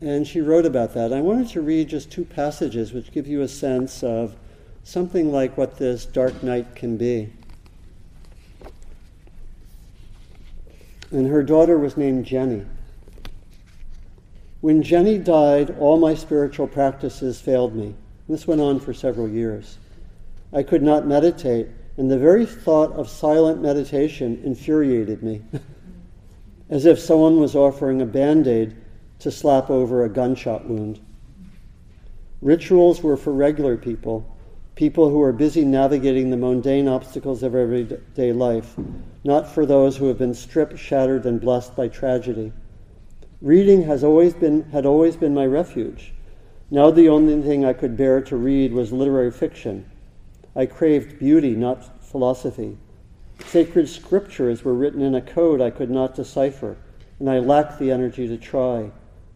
And 0.00 0.26
she 0.26 0.40
wrote 0.40 0.64
about 0.64 0.94
that. 0.94 1.12
I 1.12 1.20
wanted 1.20 1.48
to 1.48 1.60
read 1.60 1.88
just 1.88 2.10
two 2.10 2.24
passages 2.24 2.92
which 2.92 3.12
give 3.12 3.26
you 3.26 3.42
a 3.42 3.48
sense 3.48 4.02
of 4.04 4.36
something 4.84 5.32
like 5.32 5.56
what 5.56 5.76
this 5.76 6.06
dark 6.06 6.42
night 6.42 6.76
can 6.76 6.96
be. 6.96 7.32
And 11.10 11.26
her 11.26 11.42
daughter 11.42 11.78
was 11.78 11.96
named 11.96 12.26
Jenny. 12.26 12.64
When 14.60 14.82
Jenny 14.82 15.18
died, 15.18 15.76
all 15.78 15.98
my 15.98 16.14
spiritual 16.14 16.66
practices 16.66 17.40
failed 17.40 17.74
me. 17.74 17.94
This 18.28 18.46
went 18.46 18.60
on 18.60 18.80
for 18.80 18.92
several 18.92 19.28
years. 19.28 19.78
I 20.52 20.62
could 20.62 20.82
not 20.82 21.06
meditate 21.06 21.68
and 21.98 22.08
the 22.08 22.18
very 22.18 22.46
thought 22.46 22.92
of 22.92 23.10
silent 23.10 23.60
meditation 23.60 24.40
infuriated 24.44 25.20
me, 25.20 25.42
as 26.70 26.86
if 26.86 26.98
someone 26.98 27.40
was 27.40 27.56
offering 27.56 28.00
a 28.00 28.06
band 28.06 28.46
aid 28.46 28.76
to 29.18 29.32
slap 29.32 29.68
over 29.68 30.04
a 30.04 30.08
gunshot 30.08 30.64
wound. 30.64 31.00
Rituals 32.40 33.02
were 33.02 33.16
for 33.16 33.32
regular 33.32 33.76
people, 33.76 34.36
people 34.76 35.10
who 35.10 35.20
are 35.20 35.32
busy 35.32 35.64
navigating 35.64 36.30
the 36.30 36.36
mundane 36.36 36.86
obstacles 36.86 37.42
of 37.42 37.56
everyday 37.56 38.32
life, 38.32 38.76
not 39.28 39.46
for 39.46 39.66
those 39.66 39.98
who 39.98 40.08
have 40.08 40.16
been 40.16 40.32
stripped, 40.32 40.78
shattered, 40.78 41.26
and 41.26 41.38
blessed 41.38 41.76
by 41.76 41.86
tragedy. 41.86 42.50
Reading 43.42 43.82
has 43.82 44.02
always 44.02 44.32
been, 44.32 44.62
had 44.70 44.86
always 44.86 45.16
been 45.16 45.34
my 45.34 45.44
refuge. 45.44 46.14
Now 46.70 46.90
the 46.90 47.10
only 47.10 47.42
thing 47.42 47.62
I 47.62 47.74
could 47.74 47.94
bear 47.94 48.22
to 48.22 48.36
read 48.36 48.72
was 48.72 48.90
literary 48.90 49.30
fiction 49.30 49.84
I 50.56 50.64
craved 50.64 51.18
beauty, 51.18 51.54
not 51.54 52.02
philosophy. 52.02 52.78
Sacred 53.44 53.90
scriptures 53.90 54.64
were 54.64 54.72
written 54.72 55.02
in 55.02 55.14
a 55.14 55.20
code 55.20 55.60
I 55.60 55.70
could 55.70 55.90
not 55.90 56.14
decipher, 56.14 56.78
and 57.20 57.28
I 57.28 57.38
lacked 57.38 57.78
the 57.78 57.92
energy 57.92 58.26
to 58.28 58.38
try. 58.38 58.90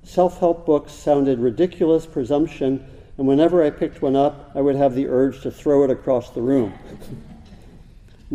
Self 0.05 0.41
help 0.41 0.65
books 0.65 0.93
sounded 0.93 1.39
ridiculous 1.39 2.07
presumption, 2.07 2.85
and 3.19 3.27
whenever 3.27 3.63
I 3.63 3.69
picked 3.69 4.01
one 4.01 4.17
up, 4.17 4.53
I 4.55 4.63
would 4.63 4.77
have 4.77 4.95
the 4.95 5.09
urge 5.09 5.43
to 5.43 5.51
throw 5.51 5.85
it 5.85 5.91
across 5.91 6.31
the 6.31 6.41
room. 6.41 6.73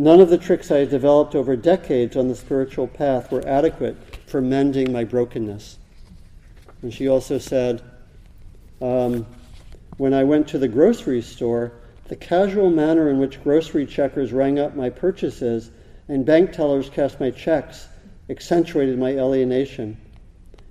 None 0.00 0.20
of 0.20 0.30
the 0.30 0.38
tricks 0.38 0.70
I 0.70 0.78
had 0.78 0.90
developed 0.90 1.34
over 1.34 1.56
decades 1.56 2.16
on 2.16 2.28
the 2.28 2.36
spiritual 2.36 2.86
path 2.86 3.32
were 3.32 3.44
adequate 3.44 3.96
for 4.26 4.40
mending 4.40 4.92
my 4.92 5.02
brokenness. 5.02 5.76
And 6.82 6.94
she 6.94 7.08
also 7.08 7.38
said, 7.38 7.82
um, 8.80 9.26
when 9.96 10.14
I 10.14 10.22
went 10.22 10.46
to 10.48 10.58
the 10.58 10.68
grocery 10.68 11.20
store, 11.20 11.72
the 12.06 12.14
casual 12.14 12.70
manner 12.70 13.10
in 13.10 13.18
which 13.18 13.42
grocery 13.42 13.86
checkers 13.86 14.32
rang 14.32 14.60
up 14.60 14.76
my 14.76 14.88
purchases 14.88 15.72
and 16.06 16.24
bank 16.24 16.52
tellers 16.52 16.88
cashed 16.88 17.18
my 17.18 17.32
checks 17.32 17.88
accentuated 18.30 19.00
my 19.00 19.10
alienation. 19.10 19.96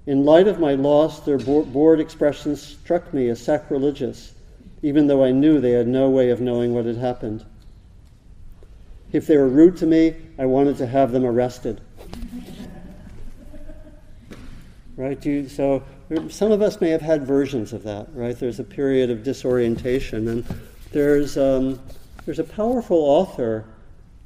In 0.05 0.23
light 0.23 0.47
of 0.47 0.61
my 0.61 0.75
loss, 0.75 1.19
their 1.19 1.37
bored 1.37 1.99
expressions 1.99 2.61
struck 2.61 3.13
me 3.13 3.27
as 3.27 3.41
sacrilegious, 3.41 4.35
even 4.81 5.07
though 5.07 5.25
I 5.25 5.31
knew 5.31 5.59
they 5.59 5.71
had 5.71 5.89
no 5.89 6.09
way 6.09 6.29
of 6.29 6.39
knowing 6.39 6.73
what 6.73 6.85
had 6.85 6.95
happened. 6.95 7.43
If 9.11 9.27
they 9.27 9.37
were 9.37 9.47
rude 9.47 9.77
to 9.77 9.85
me, 9.85 10.15
I 10.37 10.45
wanted 10.45 10.77
to 10.77 10.87
have 10.87 11.11
them 11.11 11.25
arrested. 11.25 11.81
right? 14.97 15.23
You, 15.25 15.47
so 15.47 15.83
some 16.29 16.51
of 16.51 16.61
us 16.61 16.81
may 16.81 16.89
have 16.89 17.01
had 17.01 17.25
versions 17.25 17.71
of 17.71 17.83
that, 17.83 18.07
right? 18.13 18.37
There's 18.37 18.59
a 18.59 18.63
period 18.63 19.09
of 19.09 19.23
disorientation, 19.23 20.27
and 20.27 20.45
there's 20.91 21.37
um, 21.37 21.79
there's 22.25 22.39
a 22.39 22.43
powerful 22.43 22.97
author. 22.97 23.65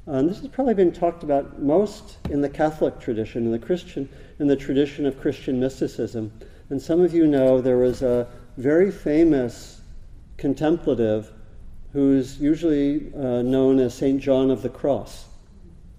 and 0.06 0.28
this 0.28 0.40
has 0.40 0.48
probably 0.48 0.74
been 0.74 0.92
talked 0.92 1.22
about 1.22 1.60
most 1.60 2.18
in 2.30 2.40
the 2.40 2.48
Catholic 2.48 2.98
tradition, 2.98 3.44
in 3.44 3.52
the 3.52 3.58
Christian, 3.58 4.08
in 4.40 4.48
the 4.48 4.56
tradition 4.56 5.06
of 5.06 5.20
Christian 5.20 5.60
mysticism. 5.60 6.32
And 6.70 6.80
some 6.80 7.00
of 7.00 7.14
you 7.14 7.26
know 7.26 7.60
there 7.60 7.78
was 7.78 8.02
a 8.02 8.26
very 8.56 8.90
famous 8.90 9.80
contemplative 10.36 11.30
who's 11.92 12.40
usually 12.40 13.12
uh, 13.14 13.42
known 13.42 13.78
as 13.78 13.94
Saint 13.94 14.20
John 14.20 14.50
of 14.50 14.62
the 14.62 14.68
Cross, 14.68 15.26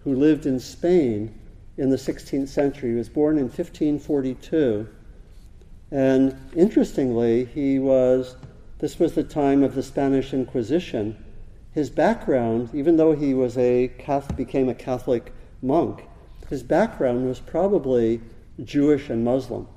who 0.04 0.16
lived 0.16 0.46
in 0.46 0.60
Spain 0.60 1.40
in 1.78 1.90
the 1.90 1.98
16th 1.98 2.48
century. 2.48 2.92
He 2.92 2.96
was 2.96 3.10
born 3.10 3.38
in 3.38 3.46
1542 3.46 4.88
and 5.94 6.36
interestingly, 6.56 7.46
he 7.46 7.78
was, 7.78 8.36
this 8.80 8.98
was 8.98 9.14
the 9.14 9.24
time 9.24 9.62
of 9.62 9.76
the 9.76 9.84
Spanish 9.84 10.34
Inquisition. 10.34 11.24
His 11.72 11.92
background, 11.92 12.72
even 12.74 12.98
though 12.98 13.14
he 13.14 13.36
was 13.36 13.56
a 13.60 13.90
Catholic, 14.00 14.36
became 14.36 14.70
a 14.70 14.74
Catholic 14.74 15.32
monk, 15.62 16.08
his 16.50 16.64
background 16.64 17.28
was 17.28 17.40
probably 17.40 18.22
Jewish 18.64 19.12
and 19.12 19.24
Muslim. 19.24 19.68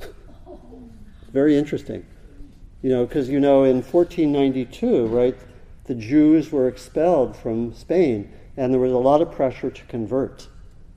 Very 1.35 1.55
interesting. 1.55 2.07
You 2.81 2.91
know, 2.91 3.05
because 3.05 3.29
you 3.29 3.39
know, 3.39 3.65
in 3.65 3.83
1492, 3.83 5.07
right, 5.09 5.37
the 5.87 5.95
Jews 5.95 6.51
were 6.53 6.69
expelled 6.69 7.37
from 7.37 7.75
Spain, 7.75 8.33
and 8.57 8.73
there 8.73 8.81
was 8.81 8.93
a 8.93 8.99
lot 8.99 9.23
of 9.23 9.33
pressure 9.33 9.71
to 9.71 9.85
convert. 9.85 10.49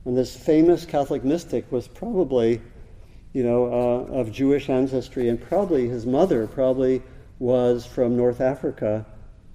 And 0.06 0.18
this 0.18 0.36
famous 0.36 0.86
Catholic 0.86 1.24
mystic 1.24 1.72
was 1.72 1.88
probably 1.88 2.62
you 3.34 3.44
know, 3.44 3.66
uh, 3.66 4.14
of 4.14 4.32
Jewish 4.32 4.70
ancestry, 4.70 5.30
and 5.30 5.40
probably 5.40 5.88
his 5.88 6.06
mother 6.06 6.48
probably 6.48 7.02
was 7.38 7.86
from 7.86 8.18
North 8.18 8.42
Africa 8.42 9.06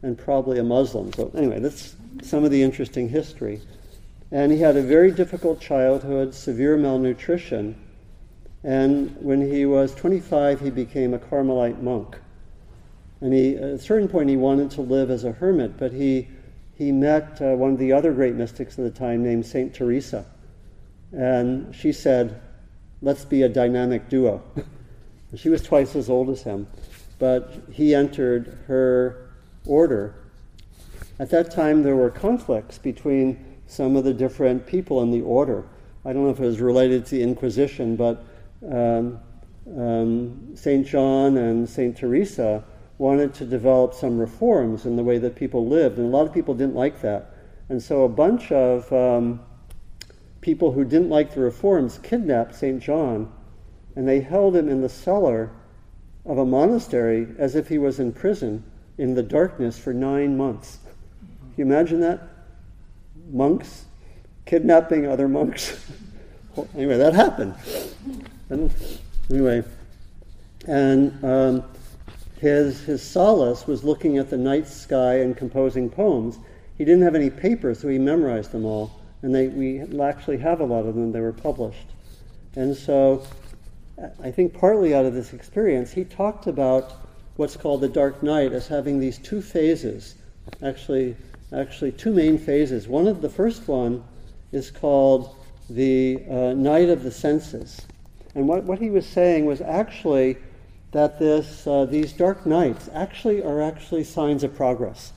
and 0.03 0.17
probably 0.17 0.59
a 0.59 0.63
Muslim. 0.63 1.13
So, 1.13 1.31
anyway, 1.35 1.59
that's 1.59 1.97
some 2.23 2.45
of 2.45 2.51
the 2.51 2.63
interesting 2.63 3.09
history. 3.09 3.61
And 4.31 4.53
he 4.53 4.59
had 4.59 4.77
a 4.77 4.83
very 4.83 5.11
difficult 5.11 5.61
childhood, 5.61 6.35
severe 6.35 6.77
malnutrition, 6.77 7.77
and 8.63 9.15
when 9.21 9.41
he 9.41 9.67
was 9.67 9.95
25, 9.95 10.61
he 10.61 10.71
became 10.71 11.13
a 11.13 11.19
Carmelite 11.19 11.83
monk. 11.83 12.19
And 13.25 13.33
he, 13.33 13.57
at 13.57 13.63
a 13.63 13.79
certain 13.79 14.07
point, 14.07 14.29
he 14.29 14.37
wanted 14.37 14.71
to 14.73 14.83
live 14.83 15.11
as 15.11 15.25
a 15.25 15.33
hermit, 15.33 15.79
but 15.79 15.93
he, 15.93 16.29
he 16.75 16.93
met 16.93 17.41
uh, 17.41 17.55
one 17.55 17.73
of 17.73 17.79
the 17.79 17.91
other 17.91 18.13
great 18.13 18.35
mystics 18.35 18.77
of 18.77 18.85
the 18.85 18.91
time 18.91 19.23
named 19.23 19.47
St. 19.47 19.73
Teresa. 19.73 20.27
And 21.11 21.75
she 21.75 21.91
said, 21.91 22.43
let's 23.01 23.25
be 23.25 23.41
a 23.41 23.49
dynamic 23.49 24.11
duo. 24.11 24.43
she 25.37 25.49
was 25.49 25.63
twice 25.63 25.97
as 25.97 26.11
old 26.11 26.29
as 26.29 26.43
him, 26.43 26.67
but 27.19 27.63
he 27.73 27.95
entered 27.95 28.59
her 28.67 29.31
order. 29.65 30.17
At 31.19 31.31
that 31.31 31.51
time, 31.51 31.83
there 31.83 31.97
were 31.97 32.11
conflicts 32.11 32.77
between 32.77 33.43
some 33.67 33.97
of 33.97 34.05
the 34.05 34.13
different 34.13 34.67
people 34.67 35.01
in 35.01 35.11
the 35.11 35.23
order. 35.23 35.65
I 36.05 36.13
don't 36.13 36.25
know 36.25 36.31
if 36.31 36.41
it 36.41 36.45
was 36.45 36.61
related 36.61 37.07
to 37.07 37.15
the 37.15 37.23
Inquisition, 37.23 37.97
but 37.97 38.23
um, 38.71 39.19
um, 39.79 40.55
St. 40.55 40.87
John 40.87 41.39
and 41.39 41.67
St. 41.67 41.97
Teresa 41.97 42.63
wanted 42.99 43.35
to 43.35 43.45
develop 43.45 43.95
some 43.95 44.19
reforms 44.19 44.87
in 44.87 44.97
the 44.97 45.03
way 45.03 45.19
that 45.19 45.35
people 45.35 45.67
lived, 45.67 45.99
and 45.99 46.07
a 46.07 46.11
lot 46.11 46.27
of 46.27 46.33
people 46.33 46.55
didn't 46.55 46.75
like 46.75 47.01
that. 47.03 47.35
And 47.69 47.83
so 47.83 48.05
a 48.05 48.09
bunch 48.09 48.53
of 48.53 48.93
um, 48.93 49.41
people 50.41 50.73
who 50.73 50.85
didn't 50.85 51.09
like 51.09 51.35
the 51.35 51.41
reforms 51.41 51.99
kidnapped 52.03 52.55
St. 52.55 52.83
John 52.83 53.33
and 53.97 54.09
they 54.09 54.21
held 54.21 54.57
him 54.57 54.69
in 54.69 54.83
the 54.83 54.89
cellar 54.89 55.51
of 56.27 56.39
a 56.39 56.45
monastery 56.45 57.29
as 57.39 57.55
if 57.55 57.69
he 57.69 57.79
was 57.79 58.01
in 58.01 58.13
prison 58.13 58.63
in 58.99 59.15
the 59.15 59.23
darkness 59.23 59.79
for 59.79 59.93
nine 59.93 60.37
months. 60.37 60.79
Can 61.55 61.55
you 61.57 61.65
imagine 61.65 62.01
that? 62.01 62.21
Monks 63.31 63.85
kidnapping 64.47 65.07
other 65.07 65.29
monks. 65.29 65.91
anyway, 66.75 66.99
that 66.99 67.15
happened. 67.15 67.55
And 68.51 68.73
anyway, 69.31 69.65
and 70.67 71.25
um, 71.25 71.65
his, 72.45 72.81
his 72.83 73.03
solace 73.03 73.67
was 73.67 73.83
looking 73.83 74.19
at 74.19 74.31
the 74.31 74.37
night 74.37 74.69
sky 74.69 75.15
and 75.21 75.37
composing 75.37 75.91
poems. 75.91 76.39
He 76.79 76.85
didn't 76.85 77.03
have 77.03 77.15
any 77.15 77.31
paper, 77.31 77.75
so 77.75 77.89
he 77.89 77.99
memorized 77.99 78.53
them 78.53 78.65
all 78.65 79.01
and 79.25 79.35
they, 79.35 79.49
we 79.49 79.81
actually 80.03 80.37
have 80.37 80.61
a 80.61 80.65
lot 80.65 80.85
of 80.85 80.95
them. 80.95 81.11
They 81.11 81.21
were 81.21 81.33
published. 81.33 81.87
And 82.57 82.77
so 82.77 83.27
I 84.23 84.31
think 84.31 84.53
partly 84.53 84.95
out 84.95 85.07
of 85.07 85.15
this 85.15 85.33
experience, 85.33 85.91
he 85.91 86.05
talked 86.05 86.47
about 86.47 86.93
what's 87.37 87.57
called 87.57 87.81
the 87.81 87.89
dark 87.89 88.23
night 88.23 88.53
as 88.53 88.69
having 88.69 89.01
these 89.01 89.17
two 89.17 89.41
phases, 89.41 90.17
actually, 90.63 91.17
actually 91.55 91.93
two 91.93 92.13
main 92.13 92.37
phases. 92.37 92.87
One 92.87 93.09
of 93.09 93.23
the 93.23 93.31
first 93.31 93.67
one 93.67 94.05
is 94.53 94.71
called 94.71 95.35
the 95.71 96.23
uh, 96.29 96.53
night 96.53 96.91
of 96.91 97.03
the 97.03 97.11
senses. 97.11 97.81
And 98.35 98.47
what, 98.47 98.65
what 98.65 98.79
he 98.79 98.91
was 98.91 99.07
saying 99.07 99.47
was 99.47 99.63
actually 99.63 100.37
that 100.95 101.19
this, 101.19 101.67
uh, 101.67 101.85
these 101.85 102.13
dark 102.13 102.47
nights 102.47 102.89
actually 102.95 103.43
are 103.43 103.61
actually 103.61 104.05
signs 104.05 104.45
of 104.45 104.55
progress. 104.55 105.13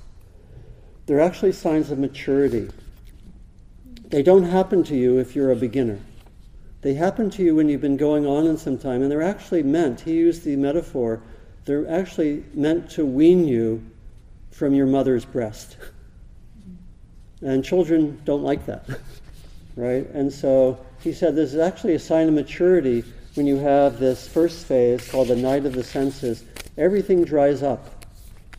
They're 1.05 1.21
actually 1.21 1.51
signs 1.51 1.91
of 1.91 1.99
maturity. 1.99 2.71
They 4.07 4.23
don't 4.23 4.45
happen 4.45 4.83
to 4.85 4.95
you 4.95 5.19
if 5.19 5.35
you're 5.35 5.51
a 5.51 5.55
beginner. 5.55 5.99
They 6.81 6.95
happen 6.95 7.29
to 7.29 7.43
you 7.43 7.55
when 7.55 7.69
you've 7.69 7.81
been 7.81 7.95
going 7.95 8.25
on 8.25 8.47
in 8.47 8.57
some 8.57 8.79
time, 8.79 9.03
and 9.03 9.11
they're 9.11 9.21
actually 9.21 9.61
meant, 9.61 10.01
he 10.01 10.13
used 10.13 10.43
the 10.43 10.55
metaphor, 10.55 11.21
they're 11.65 11.87
actually 11.87 12.43
meant 12.55 12.89
to 12.91 13.05
wean 13.05 13.47
you 13.47 13.85
from 14.49 14.73
your 14.73 14.87
mother's 14.87 15.25
breast. 15.25 15.77
And 17.41 17.63
children 17.63 18.19
don't 18.25 18.41
like 18.41 18.65
that, 18.65 18.83
right? 19.75 20.09
And 20.09 20.33
so 20.33 20.83
he 21.01 21.13
said 21.13 21.35
this 21.35 21.53
is 21.53 21.59
actually 21.59 21.93
a 21.93 21.99
sign 21.99 22.27
of 22.29 22.33
maturity 22.33 23.03
when 23.37 23.45
you 23.45 23.57
have 23.57 23.99
this 23.99 24.27
first 24.27 24.65
phase 24.65 25.07
called 25.11 25.27
the 25.27 25.35
night 25.35 25.65
of 25.65 25.73
the 25.73 25.83
senses. 25.83 26.43
Everything 26.77 27.23
dries 27.23 27.61
up. 27.61 28.05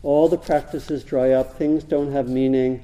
All 0.01 0.29
the 0.29 0.37
practices 0.37 1.03
dry 1.03 1.31
up. 1.31 1.57
Things 1.57 1.83
don't 1.83 2.13
have 2.13 2.29
meaning. 2.29 2.83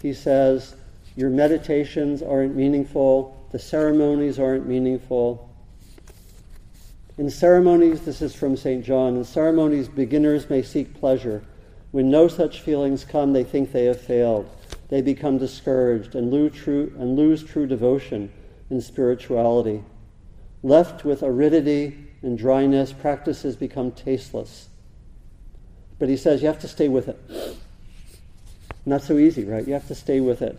He 0.00 0.14
says, 0.14 0.76
your 1.16 1.30
meditations 1.30 2.22
aren't 2.22 2.54
meaningful, 2.54 3.46
the 3.50 3.58
ceremonies 3.58 4.38
aren't 4.38 4.66
meaningful. 4.66 5.50
In 7.18 7.28
ceremonies, 7.28 8.00
this 8.00 8.22
is 8.22 8.34
from 8.34 8.56
St. 8.56 8.84
John, 8.84 9.16
in 9.16 9.24
ceremonies, 9.24 9.88
beginners 9.88 10.48
may 10.48 10.62
seek 10.62 10.94
pleasure. 10.94 11.42
When 11.90 12.10
no 12.10 12.28
such 12.28 12.60
feelings 12.60 13.04
come, 13.04 13.32
they 13.34 13.44
think 13.44 13.72
they 13.72 13.84
have 13.84 14.00
failed. 14.00 14.48
They 14.88 15.02
become 15.02 15.36
discouraged 15.38 16.14
and 16.14 16.30
lose 16.30 16.54
true, 16.54 16.94
and 16.98 17.16
lose 17.16 17.44
true 17.44 17.66
devotion 17.66 18.32
in 18.70 18.80
spirituality. 18.80 19.82
Left 20.62 21.04
with 21.04 21.22
aridity 21.22 21.96
and 22.22 22.38
dryness, 22.38 22.92
practices 22.92 23.56
become 23.56 23.90
tasteless. 23.92 24.68
But 25.98 26.08
he 26.08 26.16
says 26.16 26.42
you 26.42 26.48
have 26.48 26.60
to 26.60 26.68
stay 26.68 26.88
with 26.88 27.08
it. 27.08 27.18
Not 28.84 29.02
so 29.02 29.18
easy, 29.18 29.44
right? 29.44 29.66
You 29.66 29.74
have 29.74 29.88
to 29.88 29.94
stay 29.94 30.20
with 30.20 30.42
it. 30.42 30.58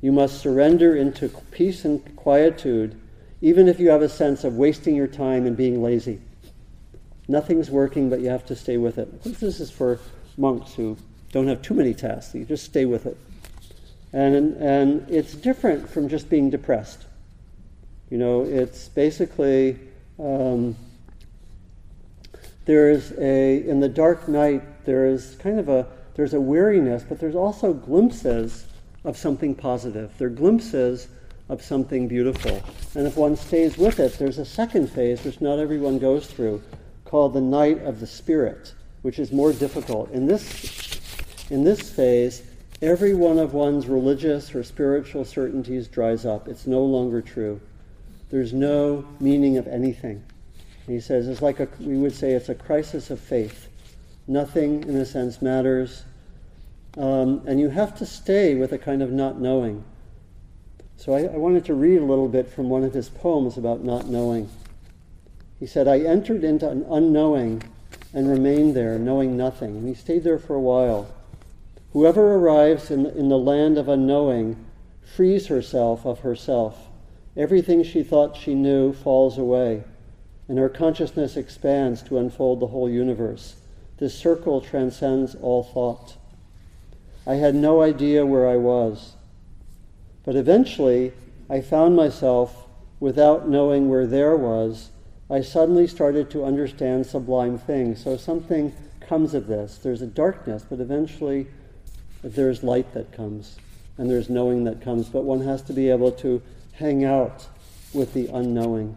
You 0.00 0.12
must 0.12 0.40
surrender 0.40 0.94
into 0.96 1.28
peace 1.50 1.84
and 1.84 2.16
quietude, 2.16 2.98
even 3.40 3.68
if 3.68 3.80
you 3.80 3.90
have 3.90 4.02
a 4.02 4.08
sense 4.08 4.44
of 4.44 4.56
wasting 4.56 4.94
your 4.94 5.06
time 5.06 5.46
and 5.46 5.56
being 5.56 5.82
lazy. 5.82 6.20
Nothing's 7.26 7.70
working, 7.70 8.08
but 8.08 8.20
you 8.20 8.28
have 8.28 8.46
to 8.46 8.56
stay 8.56 8.76
with 8.76 8.98
it. 8.98 9.22
This 9.22 9.60
is 9.60 9.70
for 9.70 9.98
monks 10.36 10.74
who 10.74 10.96
don't 11.32 11.48
have 11.48 11.60
too 11.62 11.74
many 11.74 11.94
tasks. 11.94 12.34
You 12.34 12.44
just 12.44 12.64
stay 12.64 12.84
with 12.84 13.06
it. 13.06 13.16
And, 14.12 14.56
and 14.56 15.10
it's 15.10 15.34
different 15.34 15.90
from 15.90 16.08
just 16.08 16.30
being 16.30 16.48
depressed. 16.48 17.04
You 18.10 18.18
know, 18.18 18.42
it's 18.42 18.88
basically 18.88 19.78
um, 20.18 20.76
there 22.64 22.90
is 22.90 23.12
a 23.18 23.68
in 23.68 23.80
the 23.80 23.88
dark 23.88 24.28
night 24.28 24.62
there 24.84 25.06
is 25.06 25.36
kind 25.36 25.58
of 25.58 25.68
a 25.68 25.86
there's 26.14 26.34
a 26.34 26.40
weariness, 26.40 27.04
but 27.08 27.20
there's 27.20 27.36
also 27.36 27.72
glimpses 27.72 28.66
of 29.04 29.16
something 29.16 29.54
positive. 29.54 30.12
They're 30.18 30.28
glimpses 30.28 31.08
of 31.48 31.62
something 31.62 32.08
beautiful. 32.08 32.62
And 32.94 33.06
if 33.06 33.16
one 33.16 33.36
stays 33.36 33.78
with 33.78 34.00
it, 34.00 34.18
there's 34.18 34.38
a 34.38 34.44
second 34.44 34.88
phase 34.88 35.24
which 35.24 35.40
not 35.40 35.58
everyone 35.58 35.98
goes 35.98 36.26
through 36.26 36.62
called 37.04 37.32
the 37.32 37.40
night 37.40 37.82
of 37.84 38.00
the 38.00 38.06
spirit, 38.06 38.74
which 39.02 39.18
is 39.18 39.32
more 39.32 39.52
difficult. 39.52 40.10
In 40.10 40.26
this, 40.26 41.00
in 41.50 41.64
this 41.64 41.88
phase, 41.90 42.42
every 42.82 43.14
one 43.14 43.38
of 43.38 43.54
one's 43.54 43.86
religious 43.86 44.54
or 44.54 44.62
spiritual 44.62 45.24
certainties 45.24 45.88
dries 45.88 46.26
up. 46.26 46.48
It's 46.48 46.66
no 46.66 46.82
longer 46.82 47.22
true. 47.22 47.60
There's 48.30 48.52
no 48.52 49.06
meaning 49.20 49.56
of 49.56 49.66
anything. 49.66 50.22
And 50.86 50.94
he 50.94 51.00
says 51.00 51.28
it's 51.28 51.42
like 51.42 51.60
a, 51.60 51.68
we 51.80 51.96
would 51.96 52.14
say 52.14 52.32
it's 52.32 52.48
a 52.48 52.54
crisis 52.54 53.10
of 53.10 53.20
faith. 53.20 53.68
Nothing, 54.26 54.82
in 54.84 54.96
a 54.96 55.06
sense, 55.06 55.40
matters. 55.40 56.04
Um, 56.96 57.42
and 57.46 57.58
you 57.60 57.70
have 57.70 57.96
to 57.98 58.06
stay 58.06 58.54
with 58.54 58.72
a 58.72 58.78
kind 58.78 59.02
of 59.02 59.10
not 59.10 59.40
knowing. 59.40 59.84
So 60.96 61.14
I, 61.14 61.22
I 61.22 61.36
wanted 61.36 61.64
to 61.66 61.74
read 61.74 62.00
a 62.00 62.04
little 62.04 62.28
bit 62.28 62.48
from 62.48 62.68
one 62.68 62.84
of 62.84 62.92
his 62.92 63.08
poems 63.08 63.56
about 63.56 63.84
not 63.84 64.06
knowing. 64.06 64.50
He 65.58 65.66
said, 65.66 65.88
I 65.88 66.00
entered 66.00 66.44
into 66.44 66.68
an 66.68 66.84
unknowing 66.90 67.62
and 68.12 68.28
remained 68.28 68.74
there, 68.74 68.98
knowing 68.98 69.36
nothing. 69.36 69.76
And 69.76 69.88
he 69.88 69.94
stayed 69.94 70.24
there 70.24 70.38
for 70.38 70.54
a 70.54 70.60
while. 70.60 71.08
Whoever 71.92 72.34
arrives 72.34 72.90
in, 72.90 73.06
in 73.06 73.28
the 73.28 73.38
land 73.38 73.78
of 73.78 73.88
unknowing 73.88 74.56
frees 75.02 75.46
herself 75.46 76.04
of 76.04 76.20
herself. 76.20 76.87
Everything 77.38 77.84
she 77.84 78.02
thought 78.02 78.36
she 78.36 78.54
knew 78.54 78.92
falls 78.92 79.38
away, 79.38 79.84
and 80.48 80.58
her 80.58 80.68
consciousness 80.68 81.36
expands 81.36 82.02
to 82.02 82.18
unfold 82.18 82.58
the 82.58 82.66
whole 82.66 82.90
universe. 82.90 83.54
This 83.98 84.12
circle 84.12 84.60
transcends 84.60 85.36
all 85.36 85.62
thought. 85.62 86.16
I 87.24 87.34
had 87.34 87.54
no 87.54 87.80
idea 87.80 88.26
where 88.26 88.48
I 88.48 88.56
was. 88.56 89.12
But 90.24 90.34
eventually, 90.34 91.12
I 91.48 91.60
found 91.60 91.94
myself, 91.94 92.66
without 92.98 93.48
knowing 93.48 93.88
where 93.88 94.06
there 94.06 94.36
was, 94.36 94.90
I 95.30 95.42
suddenly 95.42 95.86
started 95.86 96.30
to 96.30 96.44
understand 96.44 97.06
sublime 97.06 97.56
things. 97.56 98.02
So 98.02 98.16
something 98.16 98.74
comes 99.00 99.32
of 99.32 99.46
this. 99.46 99.78
There's 99.78 100.02
a 100.02 100.06
darkness, 100.06 100.64
but 100.68 100.80
eventually 100.80 101.46
there's 102.24 102.64
light 102.64 102.92
that 102.94 103.12
comes, 103.12 103.58
and 103.96 104.10
there's 104.10 104.28
knowing 104.28 104.64
that 104.64 104.80
comes. 104.80 105.08
But 105.08 105.22
one 105.22 105.42
has 105.42 105.62
to 105.62 105.72
be 105.72 105.88
able 105.88 106.10
to 106.12 106.42
hang 106.78 107.04
out 107.04 107.46
with 107.92 108.14
the 108.14 108.28
unknowing. 108.28 108.96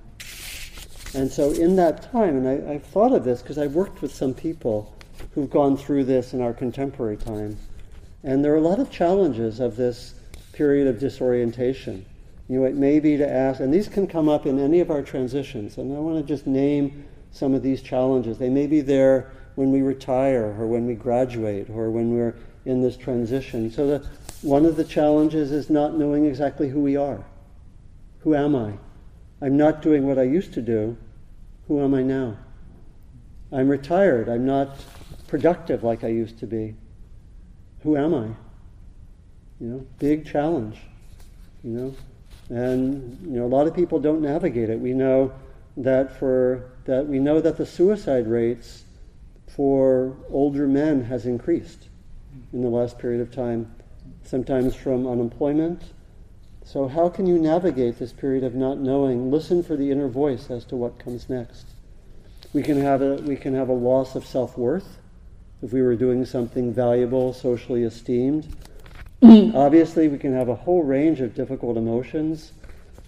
And 1.14 1.30
so, 1.30 1.52
in 1.52 1.76
that 1.78 2.12
time, 2.12 2.38
and 2.38 2.48
I, 2.48 2.74
have 2.74 2.84
thought 2.84 3.12
of 3.12 3.24
this 3.24 3.42
because 3.42 3.58
I've 3.58 3.74
worked 3.74 4.02
with 4.02 4.14
some 4.14 4.34
people 4.34 4.96
who've 5.34 5.50
gone 5.50 5.76
through 5.76 6.06
this 6.06 6.34
in 6.34 6.42
our 6.42 6.54
contemporary 6.54 7.18
time. 7.18 7.58
And 8.24 8.46
there 8.46 8.54
are 8.54 8.58
a 8.58 8.62
lot 8.62 8.80
of 8.80 8.92
challenges 8.92 9.60
of 9.60 9.76
this 9.76 10.14
period 10.54 10.88
of 10.88 11.00
disorientation. 11.00 12.06
You 12.48 12.60
know, 12.60 12.66
it 12.66 12.76
may 12.76 13.00
be 13.00 13.18
to 13.18 13.30
ask, 13.30 13.60
and 13.60 13.74
these 13.74 13.88
can 13.88 14.08
come 14.08 14.30
up 14.30 14.46
in 14.46 14.60
any 14.60 14.80
of 14.80 14.92
our 14.92 15.02
transitions, 15.02 15.78
and 15.78 15.96
I 15.96 16.00
want 16.00 16.18
to 16.18 16.24
just 16.24 16.46
name 16.46 17.06
some 17.32 17.54
of 17.54 17.64
these 17.64 17.82
challenges. 17.82 18.38
They 18.38 18.50
may 18.50 18.68
be 18.68 18.82
there 18.82 19.32
when 19.56 19.72
we 19.72 19.82
retire, 19.82 20.56
or 20.60 20.68
when 20.68 20.86
we 20.86 20.94
graduate, 20.94 21.70
or 21.70 21.90
when 21.90 22.14
we're 22.14 22.36
in 22.66 22.82
this 22.82 22.96
transition. 22.96 23.72
So, 23.72 23.88
the, 23.88 24.08
one 24.44 24.66
of 24.66 24.76
the 24.76 24.84
challenges 24.84 25.52
is 25.52 25.70
not 25.70 25.96
knowing 25.96 26.26
exactly 26.26 26.70
who 26.70 26.80
we 26.80 26.96
are. 26.96 27.24
Who 28.24 28.36
am 28.36 28.56
I? 28.56 28.74
I'm 29.42 29.58
not 29.58 29.82
doing 29.82 30.08
what 30.08 30.18
I 30.18 30.24
used 30.24 30.54
to 30.54 30.62
do. 30.62 30.98
Who 31.68 31.82
am 31.82 31.94
I 31.94 32.04
now? 32.04 32.38
I'm 33.52 33.68
retired. 33.68 34.30
I'm 34.30 34.46
not 34.46 34.78
productive 35.28 35.84
like 35.84 36.04
I 36.04 36.10
used 36.10 36.40
to 36.40 36.48
be 36.48 36.76
who 37.84 37.98
am 37.98 38.14
I? 38.14 38.28
You 39.60 39.68
know, 39.68 39.86
big 40.00 40.26
challenge. 40.26 40.78
You 41.64 41.72
know, 41.72 41.96
and 42.50 43.20
you 43.22 43.40
know 43.40 43.46
a 43.46 43.48
lot 43.48 43.68
of 43.68 43.76
people 43.76 44.00
don't 44.00 44.22
navigate 44.22 44.70
it. 44.70 44.80
We 44.80 44.94
know 44.94 45.32
that 45.78 46.18
for 46.18 46.72
that 46.86 47.08
we 47.08 47.20
know 47.20 47.40
that 47.40 47.58
the 47.58 47.66
suicide 47.66 48.28
rates 48.28 48.84
for 49.48 50.16
older 50.30 50.68
men 50.68 51.04
has 51.04 51.26
increased 51.26 51.90
in 52.54 52.62
the 52.62 52.70
last 52.70 52.98
period 52.98 53.22
of 53.22 53.32
time, 53.32 53.74
sometimes 54.24 54.76
from 54.76 55.08
unemployment. 55.08 55.84
So 56.64 56.88
how 56.88 57.10
can 57.10 57.26
you 57.26 57.38
navigate 57.38 57.98
this 57.98 58.14
period 58.14 58.44
of 58.44 58.56
not 58.56 58.78
knowing? 58.78 59.32
Listen 59.32 59.64
for 59.64 59.76
the 59.76 59.92
inner 59.92 60.08
voice 60.08 60.50
as 60.50 60.64
to 60.66 60.76
what 60.76 61.00
comes 61.00 61.30
next. 61.30 61.68
We 62.54 62.62
can 62.64 62.80
have 62.82 63.02
a 63.02 63.16
we 63.16 63.36
can 63.36 63.54
have 63.54 63.70
a 63.70 63.74
loss 63.74 64.16
of 64.16 64.26
self-worth 64.26 64.98
if 65.62 65.74
we 65.74 65.82
were 65.82 65.96
doing 65.96 66.26
something 66.26 66.74
valuable, 66.74 67.34
socially 67.34 67.84
esteemed. 67.84 68.48
Obviously, 69.24 70.08
we 70.08 70.18
can 70.18 70.34
have 70.34 70.50
a 70.50 70.56
whole 70.56 70.84
range 70.84 71.22
of 71.22 71.36
difficult 71.36 71.78
emotions 71.78 72.54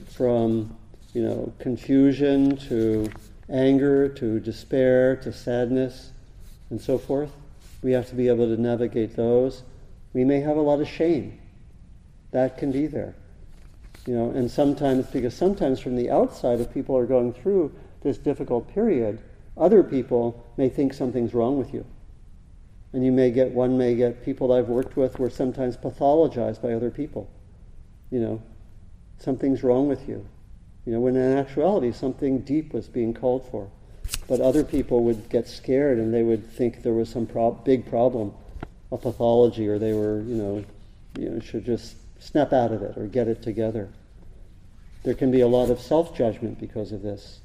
from, 0.10 0.76
you 1.14 1.24
know, 1.24 1.52
confusion 1.60 2.56
to 2.58 3.10
anger 3.50 4.08
to 4.08 4.40
despair 4.40 5.16
to 5.18 5.34
sadness 5.34 6.12
and 6.70 6.80
so 6.80 6.98
forth. 6.98 7.32
We 7.82 7.92
have 7.94 8.08
to 8.10 8.16
be 8.16 8.28
able 8.28 8.46
to 8.46 8.62
navigate 8.62 9.16
those. 9.16 9.64
We 10.14 10.24
may 10.24 10.40
have 10.42 10.58
a 10.58 10.62
lot 10.62 10.80
of 10.80 10.88
shame. 10.88 11.40
That 12.32 12.58
can 12.58 12.72
be 12.72 12.88
there. 12.88 13.16
You 14.06 14.16
know, 14.16 14.30
and 14.32 14.52
sometimes, 14.52 15.06
because 15.08 15.34
sometimes 15.34 15.80
from 15.80 15.96
the 15.96 16.10
outside, 16.10 16.60
if 16.60 16.74
people 16.74 16.98
are 16.98 17.06
going 17.06 17.34
through 17.34 17.74
this 18.02 18.18
difficult 18.18 18.68
period, 18.74 19.22
other 19.58 19.82
people 19.84 20.46
may 20.58 20.68
think 20.68 20.94
something's 20.94 21.34
wrong 21.34 21.58
with 21.58 21.74
you. 21.74 21.86
And 22.92 23.04
you 23.04 23.12
may 23.12 23.32
get, 23.32 23.52
one 23.52 23.78
may 23.78 23.96
get 23.96 24.24
people 24.24 24.50
that 24.50 24.56
I've 24.56 24.68
worked 24.68 24.98
with 24.98 25.20
were 25.20 25.30
sometimes 25.30 25.78
pathologized 25.78 26.62
by 26.62 26.74
other 26.74 26.92
people. 26.92 27.30
You 28.12 28.20
know, 28.20 28.42
something's 29.20 29.64
wrong 29.64 29.88
with 29.88 30.08
you. 30.08 30.26
You 30.86 30.94
know, 30.94 31.00
when 31.00 31.16
in 31.16 31.38
actuality 31.38 31.92
something 31.94 32.40
deep 32.40 32.74
was 32.74 32.88
being 32.88 33.14
called 33.14 33.48
for. 33.50 33.70
But 34.28 34.42
other 34.42 34.64
people 34.64 35.04
would 35.06 35.30
get 35.30 35.48
scared 35.48 35.98
and 35.98 36.14
they 36.14 36.24
would 36.24 36.46
think 36.46 36.84
there 36.84 36.94
was 36.94 37.10
some 37.10 37.28
big 37.64 37.90
problem, 37.90 38.34
a 38.92 38.98
pathology, 38.98 39.68
or 39.68 39.80
they 39.80 39.94
were, 39.94 40.22
you 40.22 40.36
know, 40.36 40.66
you 41.18 41.30
know, 41.30 41.40
should 41.40 41.66
just 41.66 41.96
snap 42.24 42.54
out 42.54 42.72
of 42.72 42.82
it 42.82 42.98
or 42.98 43.06
get 43.08 43.28
it 43.28 43.42
together. 43.42 43.90
There 45.04 45.14
can 45.14 45.32
be 45.32 45.42
a 45.42 45.48
lot 45.48 45.70
of 45.70 45.80
self 45.82 46.16
judgment 46.16 46.60
because 46.60 46.92
of 46.92 47.02
this. 47.02 47.40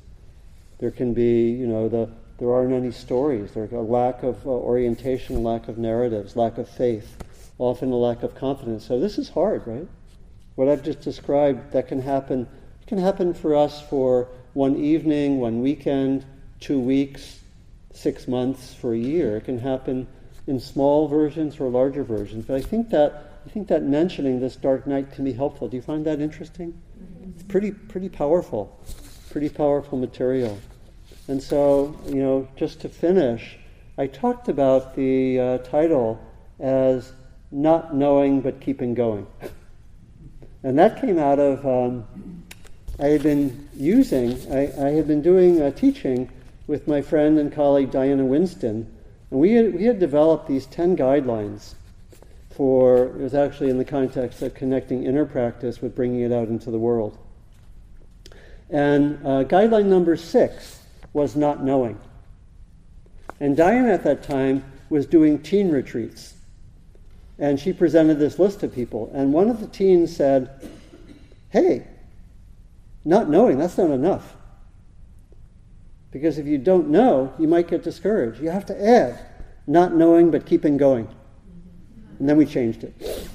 There 0.78 0.92
can 0.92 1.12
be, 1.12 1.50
you 1.50 1.66
know, 1.66 1.88
the, 1.88 2.08
there 2.38 2.52
aren't 2.52 2.72
any 2.72 2.92
stories. 2.92 3.50
There's 3.52 3.72
a 3.72 3.80
lack 3.80 4.22
of 4.22 4.46
uh, 4.46 4.50
orientation, 4.50 5.42
lack 5.42 5.66
of 5.66 5.76
narratives, 5.76 6.36
lack 6.36 6.56
of 6.58 6.68
faith, 6.68 7.16
often 7.58 7.90
a 7.90 7.96
lack 7.96 8.22
of 8.22 8.36
confidence. 8.36 8.86
So 8.86 9.00
this 9.00 9.18
is 9.18 9.28
hard, 9.28 9.66
right? 9.66 9.88
What 10.54 10.68
I've 10.68 10.84
just 10.84 11.00
described, 11.00 11.72
that 11.72 11.88
can 11.88 12.00
happen, 12.00 12.46
It 12.82 12.86
can 12.86 12.98
happen 12.98 13.34
for 13.34 13.56
us 13.56 13.82
for 13.82 14.28
one 14.54 14.76
evening, 14.76 15.40
one 15.40 15.60
weekend, 15.60 16.24
two 16.60 16.78
weeks, 16.78 17.40
six 17.92 18.28
months, 18.28 18.72
for 18.74 18.94
a 18.94 18.98
year. 18.98 19.36
It 19.36 19.44
can 19.44 19.58
happen 19.58 20.06
in 20.46 20.60
small 20.60 21.08
versions 21.08 21.58
or 21.58 21.68
larger 21.68 22.04
versions. 22.04 22.44
But 22.44 22.56
I 22.56 22.62
think 22.62 22.90
that 22.90 23.27
I 23.48 23.50
think 23.50 23.68
that 23.68 23.82
mentioning 23.82 24.40
this 24.40 24.56
dark 24.56 24.86
night 24.86 25.10
can 25.10 25.24
be 25.24 25.32
helpful. 25.32 25.68
Do 25.68 25.76
you 25.78 25.80
find 25.80 26.04
that 26.04 26.20
interesting? 26.20 26.78
It's 27.34 27.44
pretty 27.44 27.70
pretty 27.70 28.10
powerful, 28.10 28.78
pretty 29.30 29.48
powerful 29.48 29.96
material. 29.96 30.58
And 31.28 31.42
so, 31.42 31.98
you 32.06 32.16
know, 32.16 32.46
just 32.56 32.78
to 32.80 32.90
finish, 32.90 33.56
I 33.96 34.06
talked 34.06 34.50
about 34.50 34.94
the 34.94 35.40
uh, 35.40 35.58
title 35.58 36.20
as 36.60 37.14
Not 37.50 37.94
Knowing 37.94 38.42
But 38.42 38.60
Keeping 38.60 38.92
Going. 38.92 39.26
and 40.62 40.78
that 40.78 41.00
came 41.00 41.18
out 41.18 41.38
of, 41.38 41.64
um, 41.66 42.44
I 43.00 43.06
had 43.06 43.22
been 43.22 43.66
using, 43.74 44.36
I, 44.52 44.70
I 44.78 44.90
had 44.90 45.08
been 45.08 45.22
doing 45.22 45.62
a 45.62 45.72
teaching 45.72 46.30
with 46.66 46.86
my 46.86 47.00
friend 47.00 47.38
and 47.38 47.50
colleague 47.50 47.92
Diana 47.92 48.26
Winston, 48.26 48.94
and 49.30 49.40
we 49.40 49.52
had, 49.52 49.74
we 49.74 49.84
had 49.84 49.98
developed 49.98 50.48
these 50.48 50.66
10 50.66 50.98
guidelines 50.98 51.72
for, 52.58 53.04
it 53.04 53.18
was 53.18 53.34
actually 53.34 53.70
in 53.70 53.78
the 53.78 53.84
context 53.84 54.42
of 54.42 54.52
connecting 54.52 55.04
inner 55.04 55.24
practice 55.24 55.80
with 55.80 55.94
bringing 55.94 56.22
it 56.22 56.32
out 56.32 56.48
into 56.48 56.72
the 56.72 56.78
world. 56.78 57.16
And 58.68 59.24
uh, 59.24 59.44
guideline 59.44 59.84
number 59.84 60.16
six 60.16 60.82
was 61.12 61.36
not 61.36 61.62
knowing. 61.62 62.00
And 63.38 63.56
Diana 63.56 63.92
at 63.92 64.02
that 64.02 64.24
time 64.24 64.64
was 64.90 65.06
doing 65.06 65.40
teen 65.40 65.70
retreats. 65.70 66.34
And 67.38 67.60
she 67.60 67.72
presented 67.72 68.18
this 68.18 68.40
list 68.40 68.58
to 68.60 68.68
people. 68.68 69.08
And 69.14 69.32
one 69.32 69.50
of 69.50 69.60
the 69.60 69.68
teens 69.68 70.16
said, 70.16 70.68
Hey, 71.50 71.86
not 73.04 73.30
knowing, 73.30 73.58
that's 73.58 73.78
not 73.78 73.90
enough. 73.90 74.34
Because 76.10 76.38
if 76.38 76.46
you 76.46 76.58
don't 76.58 76.88
know, 76.88 77.32
you 77.38 77.46
might 77.46 77.68
get 77.68 77.84
discouraged. 77.84 78.42
You 78.42 78.50
have 78.50 78.66
to 78.66 78.84
add 78.84 79.20
not 79.68 79.94
knowing 79.94 80.32
but 80.32 80.44
keeping 80.44 80.76
going. 80.76 81.08
And 82.18 82.28
then 82.28 82.36
we 82.36 82.46
changed 82.46 82.84
it. 82.84 83.28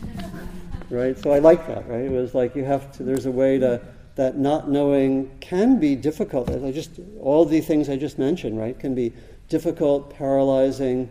Right? 0.89 1.17
So 1.17 1.31
I 1.31 1.39
like 1.39 1.67
that, 1.67 1.87
right? 1.87 2.01
It 2.01 2.11
was 2.11 2.35
like 2.35 2.55
you 2.55 2.63
have 2.63 2.91
to, 2.97 3.03
there's 3.03 3.25
a 3.25 3.31
way 3.31 3.57
to 3.59 3.81
that 4.15 4.37
not 4.37 4.69
knowing 4.69 5.31
can 5.39 5.79
be 5.79 5.95
difficult. 5.95 6.49
I 6.49 6.71
just 6.71 6.91
all 7.19 7.45
the 7.45 7.61
things 7.61 7.89
I 7.89 7.95
just 7.95 8.19
mentioned, 8.19 8.59
right, 8.59 8.77
can 8.77 8.93
be 8.93 9.11
difficult, 9.49 10.15
paralyzing, 10.15 11.09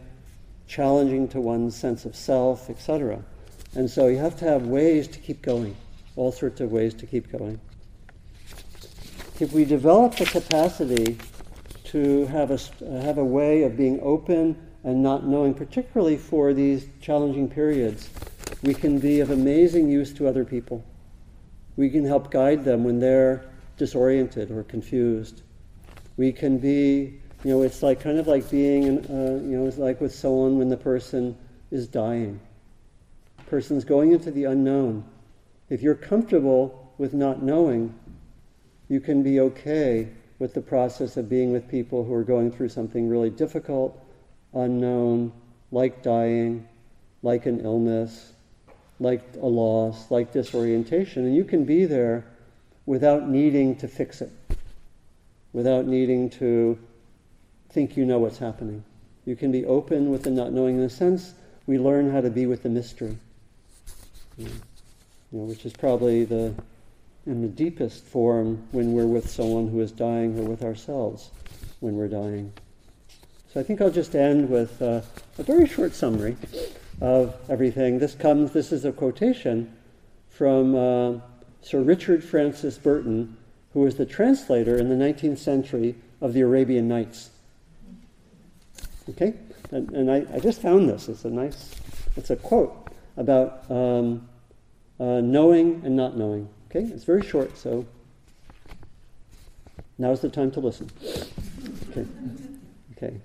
challenging 0.68 1.28
to 1.28 1.40
one's 1.40 1.76
sense 1.76 2.04
of 2.04 2.14
self, 2.14 2.70
etc. 2.70 3.22
And 3.74 3.90
so 3.90 4.06
you 4.06 4.18
have 4.18 4.36
to 4.38 4.44
have 4.44 4.66
ways 4.66 5.08
to 5.08 5.18
keep 5.18 5.42
going, 5.42 5.76
all 6.16 6.30
sorts 6.30 6.60
of 6.60 6.70
ways 6.70 6.94
to 6.94 7.06
keep 7.06 7.32
going. 7.32 7.58
If 9.40 9.52
we 9.52 9.64
develop 9.64 10.14
the 10.14 10.26
capacity 10.26 11.18
to 11.84 12.26
have 12.26 12.50
a, 12.50 12.58
have 13.02 13.18
a 13.18 13.24
way 13.24 13.64
of 13.64 13.76
being 13.76 13.98
open 14.00 14.56
and 14.84 15.02
not 15.02 15.26
knowing, 15.26 15.54
particularly 15.54 16.16
for 16.16 16.52
these 16.52 16.88
challenging 17.00 17.48
periods, 17.48 18.10
we 18.62 18.74
can 18.74 18.98
be 18.98 19.20
of 19.20 19.30
amazing 19.30 19.88
use 19.88 20.12
to 20.14 20.28
other 20.28 20.44
people. 20.44 20.84
We 21.76 21.90
can 21.90 22.04
help 22.04 22.30
guide 22.30 22.64
them 22.64 22.84
when 22.84 22.98
they're 22.98 23.44
disoriented 23.76 24.50
or 24.50 24.62
confused. 24.64 25.42
We 26.16 26.32
can 26.32 26.58
be, 26.58 27.20
you 27.44 27.50
know, 27.50 27.62
it's 27.62 27.82
like 27.82 28.00
kind 28.00 28.18
of 28.18 28.26
like 28.26 28.50
being, 28.50 28.98
uh, 29.06 29.40
you 29.42 29.58
know, 29.58 29.66
it's 29.66 29.78
like 29.78 30.00
with 30.00 30.14
someone 30.14 30.58
when 30.58 30.68
the 30.68 30.76
person 30.76 31.36
is 31.70 31.88
dying. 31.88 32.40
Person's 33.46 33.84
going 33.84 34.12
into 34.12 34.30
the 34.30 34.44
unknown. 34.44 35.04
If 35.68 35.82
you're 35.82 35.94
comfortable 35.94 36.92
with 36.98 37.14
not 37.14 37.42
knowing, 37.42 37.94
you 38.88 39.00
can 39.00 39.22
be 39.22 39.40
okay 39.40 40.08
with 40.38 40.54
the 40.54 40.60
process 40.60 41.16
of 41.16 41.28
being 41.28 41.52
with 41.52 41.68
people 41.68 42.04
who 42.04 42.12
are 42.12 42.24
going 42.24 42.50
through 42.50 42.68
something 42.68 43.08
really 43.08 43.30
difficult, 43.30 43.98
unknown, 44.54 45.32
like 45.70 46.02
dying, 46.02 46.68
like 47.22 47.46
an 47.46 47.60
illness, 47.60 48.32
like 49.00 49.22
a 49.40 49.46
loss, 49.46 50.10
like 50.10 50.32
disorientation. 50.32 51.24
And 51.24 51.34
you 51.34 51.44
can 51.44 51.64
be 51.64 51.84
there 51.84 52.24
without 52.86 53.28
needing 53.28 53.76
to 53.76 53.88
fix 53.88 54.20
it, 54.20 54.30
without 55.52 55.86
needing 55.86 56.30
to 56.30 56.78
think 57.70 57.96
you 57.96 58.04
know 58.04 58.18
what's 58.18 58.38
happening. 58.38 58.84
You 59.24 59.36
can 59.36 59.52
be 59.52 59.64
open 59.64 60.10
with 60.10 60.24
the 60.24 60.30
not 60.30 60.52
knowing. 60.52 60.78
In 60.78 60.82
a 60.82 60.90
sense, 60.90 61.34
we 61.66 61.78
learn 61.78 62.10
how 62.10 62.20
to 62.20 62.30
be 62.30 62.46
with 62.46 62.62
the 62.62 62.68
mystery, 62.68 63.16
you 64.36 64.48
know, 65.30 65.44
which 65.44 65.64
is 65.64 65.72
probably 65.72 66.24
the 66.24 66.54
in 67.24 67.40
the 67.40 67.48
deepest 67.48 68.02
form 68.04 68.66
when 68.72 68.92
we're 68.92 69.06
with 69.06 69.30
someone 69.30 69.68
who 69.68 69.80
is 69.80 69.92
dying 69.92 70.36
or 70.38 70.42
with 70.42 70.64
ourselves 70.64 71.30
when 71.78 71.94
we're 71.94 72.08
dying. 72.08 72.52
So 73.52 73.60
I 73.60 73.64
think 73.64 73.82
I'll 73.82 73.90
just 73.90 74.16
end 74.16 74.48
with 74.48 74.80
uh, 74.80 75.02
a 75.36 75.42
very 75.42 75.66
short 75.66 75.94
summary 75.94 76.38
of 77.02 77.36
everything. 77.50 77.98
This 77.98 78.14
comes, 78.14 78.52
this 78.52 78.72
is 78.72 78.86
a 78.86 78.92
quotation 78.92 79.76
from 80.30 80.74
uh, 80.74 81.20
Sir 81.60 81.82
Richard 81.82 82.24
Francis 82.24 82.78
Burton, 82.78 83.36
who 83.74 83.80
was 83.80 83.96
the 83.96 84.06
translator 84.06 84.78
in 84.78 84.88
the 84.88 84.94
19th 84.94 85.36
century 85.36 85.96
of 86.22 86.32
the 86.32 86.40
Arabian 86.40 86.88
Nights. 86.88 87.28
Okay? 89.10 89.34
And, 89.70 89.90
and 89.90 90.10
I, 90.10 90.24
I, 90.34 90.38
just 90.38 90.62
found 90.62 90.88
this. 90.88 91.10
It's 91.10 91.26
a 91.26 91.30
nice, 91.30 91.74
it's 92.16 92.30
a 92.30 92.36
quote 92.36 92.88
about 93.18 93.70
um, 93.70 94.26
uh, 94.98 95.20
knowing 95.20 95.82
and 95.84 95.94
not 95.94 96.16
knowing. 96.16 96.48
Okay, 96.70 96.84
it's 96.90 97.04
very 97.04 97.22
short, 97.22 97.58
so 97.58 97.84
now's 99.98 100.22
the 100.22 100.30
time 100.30 100.50
to 100.52 100.60
listen. 100.60 100.90
Okay. 101.90 102.06
Okay. 102.96 103.20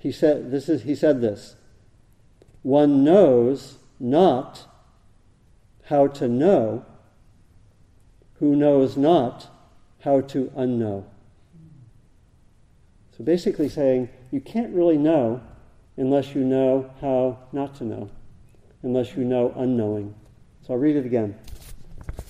He 0.00 0.10
said 0.10 0.50
this 0.50 0.68
is 0.68 0.82
he 0.82 0.94
said 0.94 1.20
this. 1.20 1.56
One 2.62 3.04
knows 3.04 3.78
not 4.00 4.66
how 5.84 6.06
to 6.06 6.26
know 6.26 6.86
who 8.38 8.56
knows 8.56 8.96
not 8.96 9.48
how 10.00 10.22
to 10.22 10.46
unknow. 10.56 11.04
So 13.16 13.24
basically 13.24 13.68
saying 13.68 14.08
you 14.30 14.40
can't 14.40 14.74
really 14.74 14.96
know 14.96 15.42
unless 15.98 16.34
you 16.34 16.44
know 16.44 16.90
how 17.02 17.38
not 17.52 17.74
to 17.76 17.84
know, 17.84 18.10
unless 18.82 19.14
you 19.14 19.24
know 19.24 19.52
unknowing. 19.54 20.14
So 20.66 20.72
I'll 20.72 20.80
read 20.80 20.96
it 20.96 21.04
again. 21.04 21.36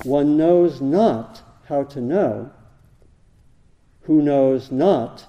One 0.03 0.37
knows 0.37 0.81
not 0.81 1.43
how 1.67 1.85
to 1.85 2.01
know 2.01 2.51
who 4.03 4.23
knows 4.23 4.73
not 4.73 5.25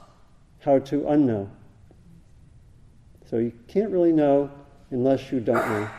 how 0.62 0.80
to 0.80 1.02
unknow. 1.02 1.50
So 3.32 3.38
you 3.38 3.54
can't 3.70 3.90
really 3.90 4.12
know 4.12 4.52
unless 4.92 5.32
you 5.32 5.40
don't 5.40 5.66
know. 5.66 5.90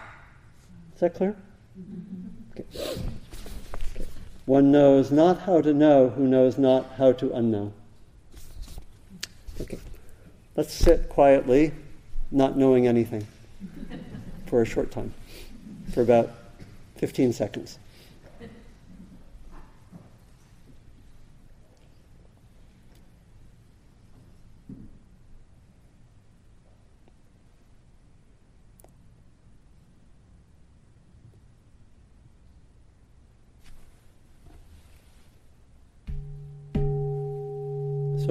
Is 0.95 1.01
that 1.01 1.15
clear? 1.15 1.35
Okay. 2.53 2.65
okay. 3.97 4.05
One 4.45 4.71
knows 4.71 5.11
not 5.11 5.41
how 5.41 5.63
to 5.63 5.73
know 5.73 6.11
who 6.11 6.29
knows 6.29 6.59
not 6.59 6.93
how 6.99 7.13
to 7.13 7.27
unknow. 7.31 7.73
Okay. 9.63 9.79
Let's 10.57 10.75
sit 10.75 11.09
quietly, 11.09 11.73
not 12.31 12.59
knowing 12.59 12.87
anything, 12.87 13.27
for 14.45 14.61
a 14.61 14.67
short 14.67 14.91
time, 14.91 15.15
for 15.95 16.03
about 16.03 16.31
15 16.97 17.33
seconds. 17.33 17.79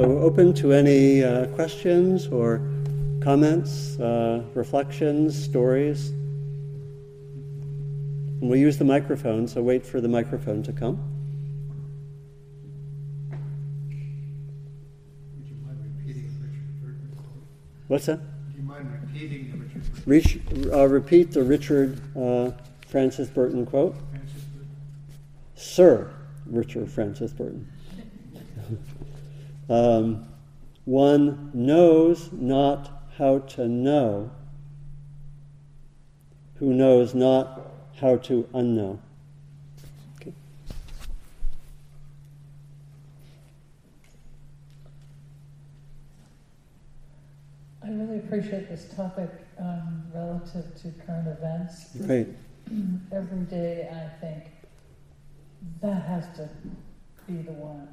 So, 0.01 0.07
we're 0.07 0.23
open 0.23 0.51
to 0.55 0.73
any 0.73 1.23
uh, 1.23 1.45
questions 1.49 2.25
or 2.25 2.59
comments, 3.21 3.99
uh, 3.99 4.41
reflections, 4.55 5.39
stories. 5.39 6.09
And 8.39 8.49
we'll 8.49 8.57
use 8.57 8.79
the 8.79 8.83
microphone, 8.83 9.47
so 9.47 9.61
wait 9.61 9.85
for 9.85 10.01
the 10.01 10.07
microphone 10.07 10.63
to 10.63 10.73
come. 10.73 10.97
Would 15.37 15.47
you 15.47 15.55
mind 15.63 15.77
repeating 15.95 16.35
Richard 16.41 17.11
What's 17.87 18.07
that? 18.07 18.21
Would 18.47 18.55
you 18.55 18.63
mind 18.63 18.91
repeating 19.03 19.51
the 19.51 19.57
Richard 19.57 19.83
Burton? 19.83 20.03
Reach, 20.07 20.39
uh, 20.73 20.87
repeat 20.87 21.31
the 21.31 21.43
Richard 21.43 22.01
uh, 22.17 22.49
Francis 22.87 23.29
Burton 23.29 23.67
quote. 23.67 23.95
Francis 24.09 24.45
Burton? 24.45 24.67
Sir 25.53 26.11
Richard 26.47 26.89
Francis 26.89 27.33
Burton. 27.33 27.71
Um, 29.71 30.27
one 30.83 31.49
knows 31.53 32.29
not 32.33 33.05
how 33.17 33.39
to 33.39 33.69
know 33.69 34.29
who 36.55 36.73
knows 36.73 37.15
not 37.15 37.71
how 37.95 38.17
to 38.17 38.49
unknow. 38.53 38.99
Okay. 40.19 40.33
I 47.81 47.91
really 47.91 48.17
appreciate 48.17 48.67
this 48.67 48.93
topic 48.93 49.29
um, 49.57 50.03
relative 50.13 50.65
to 50.81 50.91
current 51.05 51.29
events. 51.29 51.85
Right. 51.95 52.27
Every 53.13 53.45
day 53.45 53.89
I 53.89 54.19
think 54.19 54.43
that 55.79 56.03
has 56.03 56.25
to 56.35 56.49
be 57.25 57.41
the 57.43 57.53
one 57.53 57.87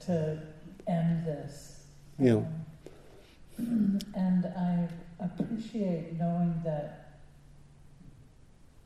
to 0.00 0.38
end 0.86 1.24
this. 1.24 1.84
Yeah. 2.18 2.42
Um, 3.58 3.98
and 4.14 4.46
I 4.46 4.88
appreciate 5.20 6.18
knowing 6.18 6.60
that 6.64 7.20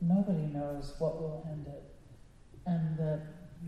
nobody 0.01 0.47
knows 0.53 0.93
what 0.99 1.19
will 1.21 1.45
end 1.49 1.67
it, 1.67 1.83
and 2.65 2.97
that 2.97 3.21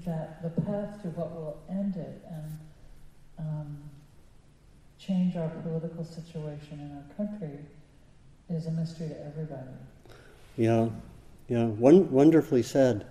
that 0.05 0.41
the 0.41 0.61
path 0.61 1.01
to 1.01 1.09
what 1.09 1.31
will 1.31 1.57
end 1.69 1.95
it 1.97 2.23
and 2.29 2.57
um, 3.39 3.77
change 4.97 5.35
our 5.35 5.49
political 5.49 6.05
situation 6.05 6.79
in 6.79 6.95
our 6.95 7.27
country 7.27 7.57
is 8.49 8.67
a 8.67 8.71
mystery 8.71 9.09
to 9.09 9.25
everybody. 9.25 9.67
Yeah, 10.57 10.89
yeah, 11.47 11.65
One, 11.65 12.09
wonderfully 12.11 12.63
said. 12.63 13.05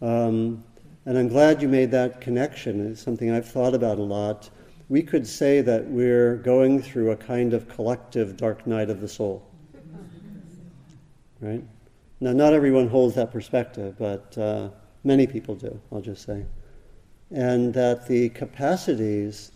Um, 0.00 0.64
and 1.08 1.16
I'm 1.16 1.28
glad 1.28 1.62
you 1.62 1.68
made 1.68 1.90
that 1.92 2.20
connection. 2.20 2.92
It's 2.92 3.00
something 3.00 3.30
I've 3.30 3.48
thought 3.48 3.72
about 3.72 3.96
a 3.96 4.02
lot. 4.02 4.50
We 4.90 5.02
could 5.02 5.26
say 5.26 5.62
that 5.62 5.86
we're 5.86 6.36
going 6.36 6.82
through 6.82 7.12
a 7.12 7.16
kind 7.16 7.54
of 7.54 7.66
collective 7.66 8.36
dark 8.36 8.66
night 8.66 8.90
of 8.90 9.00
the 9.00 9.08
soul. 9.08 9.42
Right? 11.40 11.64
Now, 12.20 12.34
not 12.34 12.52
everyone 12.52 12.88
holds 12.88 13.14
that 13.14 13.32
perspective, 13.32 13.94
but 13.98 14.36
uh, 14.36 14.68
many 15.02 15.26
people 15.26 15.54
do, 15.54 15.80
I'll 15.90 16.02
just 16.02 16.26
say. 16.26 16.44
And 17.30 17.72
that 17.72 18.06
the 18.06 18.28
capacities 18.28 19.52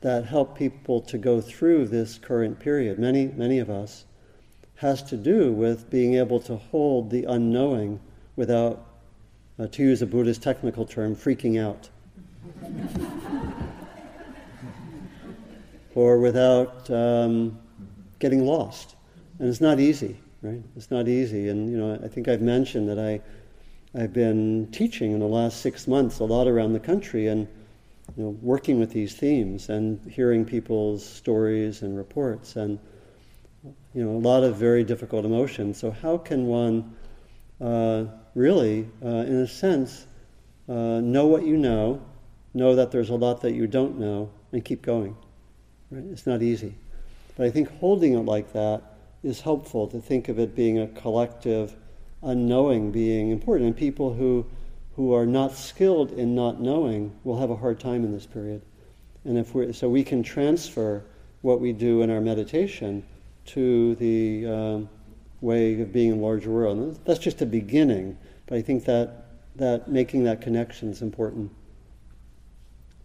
that 0.00 0.24
help 0.24 0.56
people 0.56 1.02
to 1.02 1.18
go 1.18 1.42
through 1.42 1.88
this 1.88 2.16
current 2.16 2.58
period, 2.58 2.98
many, 2.98 3.26
many 3.26 3.58
of 3.58 3.68
us, 3.68 4.06
has 4.76 5.02
to 5.02 5.18
do 5.18 5.52
with 5.52 5.90
being 5.90 6.14
able 6.14 6.40
to 6.40 6.56
hold 6.56 7.10
the 7.10 7.24
unknowing 7.24 8.00
without 8.36 8.91
uh, 9.62 9.68
to 9.68 9.82
use 9.82 10.02
a 10.02 10.06
Buddhist 10.06 10.42
technical 10.42 10.84
term, 10.84 11.14
freaking 11.14 11.62
out. 11.62 11.88
or 15.94 16.18
without 16.18 16.90
um, 16.90 17.58
getting 18.18 18.44
lost. 18.44 18.96
And 19.38 19.48
it's 19.48 19.60
not 19.60 19.78
easy. 19.78 20.16
right? 20.42 20.62
It's 20.76 20.90
not 20.90 21.06
easy. 21.06 21.48
And, 21.48 21.70
you 21.70 21.76
know, 21.76 22.00
I 22.02 22.08
think 22.08 22.28
I've 22.28 22.40
mentioned 22.40 22.88
that 22.88 22.98
I, 22.98 23.20
I've 23.94 24.12
been 24.12 24.68
teaching 24.72 25.12
in 25.12 25.20
the 25.20 25.26
last 25.26 25.60
six 25.60 25.86
months 25.86 26.18
a 26.20 26.24
lot 26.24 26.48
around 26.48 26.72
the 26.72 26.80
country 26.80 27.28
and, 27.28 27.46
you 28.16 28.24
know, 28.24 28.30
working 28.42 28.80
with 28.80 28.90
these 28.90 29.14
themes 29.14 29.68
and 29.68 30.00
hearing 30.10 30.44
people's 30.44 31.04
stories 31.04 31.82
and 31.82 31.96
reports 31.96 32.56
and, 32.56 32.78
you 33.94 34.02
know, 34.02 34.10
a 34.10 34.18
lot 34.18 34.42
of 34.42 34.56
very 34.56 34.82
difficult 34.82 35.24
emotions. 35.24 35.78
So 35.78 35.90
how 35.90 36.18
can 36.18 36.46
one 36.46 36.96
uh, 37.60 38.06
really, 38.34 38.88
uh, 39.04 39.08
in 39.08 39.36
a 39.36 39.48
sense, 39.48 40.06
uh, 40.68 41.00
know 41.00 41.26
what 41.26 41.44
you 41.44 41.56
know, 41.56 42.02
know 42.54 42.74
that 42.74 42.90
there's 42.90 43.10
a 43.10 43.14
lot 43.14 43.40
that 43.42 43.52
you 43.52 43.66
don't 43.66 43.98
know, 43.98 44.30
and 44.52 44.64
keep 44.64 44.82
going? 44.82 45.16
Right? 45.90 46.04
It's 46.10 46.26
not 46.26 46.42
easy. 46.42 46.74
But 47.36 47.46
I 47.46 47.50
think 47.50 47.70
holding 47.78 48.14
it 48.14 48.20
like 48.20 48.52
that 48.52 48.82
is 49.22 49.40
helpful 49.40 49.86
to 49.88 50.00
think 50.00 50.28
of 50.28 50.38
it 50.38 50.54
being 50.54 50.78
a 50.78 50.86
collective 50.88 51.76
unknowing 52.22 52.92
being 52.92 53.30
important. 53.30 53.66
And 53.66 53.76
people 53.76 54.14
who, 54.14 54.46
who 54.96 55.14
are 55.14 55.26
not 55.26 55.52
skilled 55.52 56.12
in 56.12 56.34
not 56.34 56.60
knowing 56.60 57.12
will 57.24 57.38
have 57.38 57.50
a 57.50 57.56
hard 57.56 57.80
time 57.80 58.04
in 58.04 58.12
this 58.12 58.26
period. 58.26 58.62
And 59.24 59.38
if 59.38 59.54
we 59.54 59.72
so 59.72 59.88
we 59.88 60.02
can 60.02 60.22
transfer 60.22 61.04
what 61.42 61.60
we 61.60 61.72
do 61.72 62.02
in 62.02 62.10
our 62.10 62.20
meditation 62.20 63.04
to 63.44 63.94
the 63.96 64.46
um, 64.46 64.88
way 65.40 65.80
of 65.80 65.92
being 65.92 66.12
in 66.12 66.18
the 66.18 66.24
larger 66.24 66.50
world. 66.50 66.78
And 66.78 66.98
that's 67.04 67.18
just 67.18 67.42
a 67.42 67.46
beginning, 67.46 68.16
but 68.52 68.58
I 68.58 68.62
think 68.62 68.84
that, 68.84 69.24
that 69.56 69.88
making 69.88 70.24
that 70.24 70.42
connection 70.42 70.90
is 70.90 71.00
important. 71.00 71.50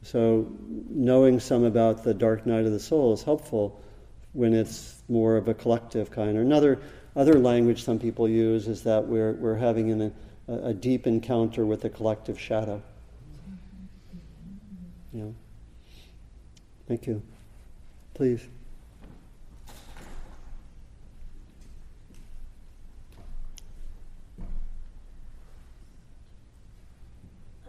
So 0.03 0.45
knowing 0.89 1.39
some 1.39 1.63
about 1.63 2.03
the 2.03 2.13
dark 2.13 2.45
night 2.45 2.65
of 2.65 2.73
the 2.73 2.81
soul 2.81 3.13
is 3.13 3.23
helpful 3.23 3.81
when 4.33 4.53
it's 4.53 5.01
more 5.07 5.37
of 5.37 5.47
a 5.47 5.53
collective 5.53 6.11
kind. 6.11 6.37
Or 6.37 6.41
another 6.41 6.81
other 7.15 7.39
language 7.39 7.85
some 7.85 7.97
people 7.97 8.27
use 8.27 8.67
is 8.67 8.83
that 8.83 9.07
we're, 9.07 9.35
we're 9.35 9.55
having 9.55 9.89
an, 9.89 10.13
a, 10.49 10.53
a 10.53 10.73
deep 10.73 11.07
encounter 11.07 11.65
with 11.65 11.79
the 11.79 11.89
collective 11.89 12.37
shadow. 12.37 12.83
Yeah. 15.13 15.29
Thank 16.89 17.07
you. 17.07 17.21
Please. 18.15 18.45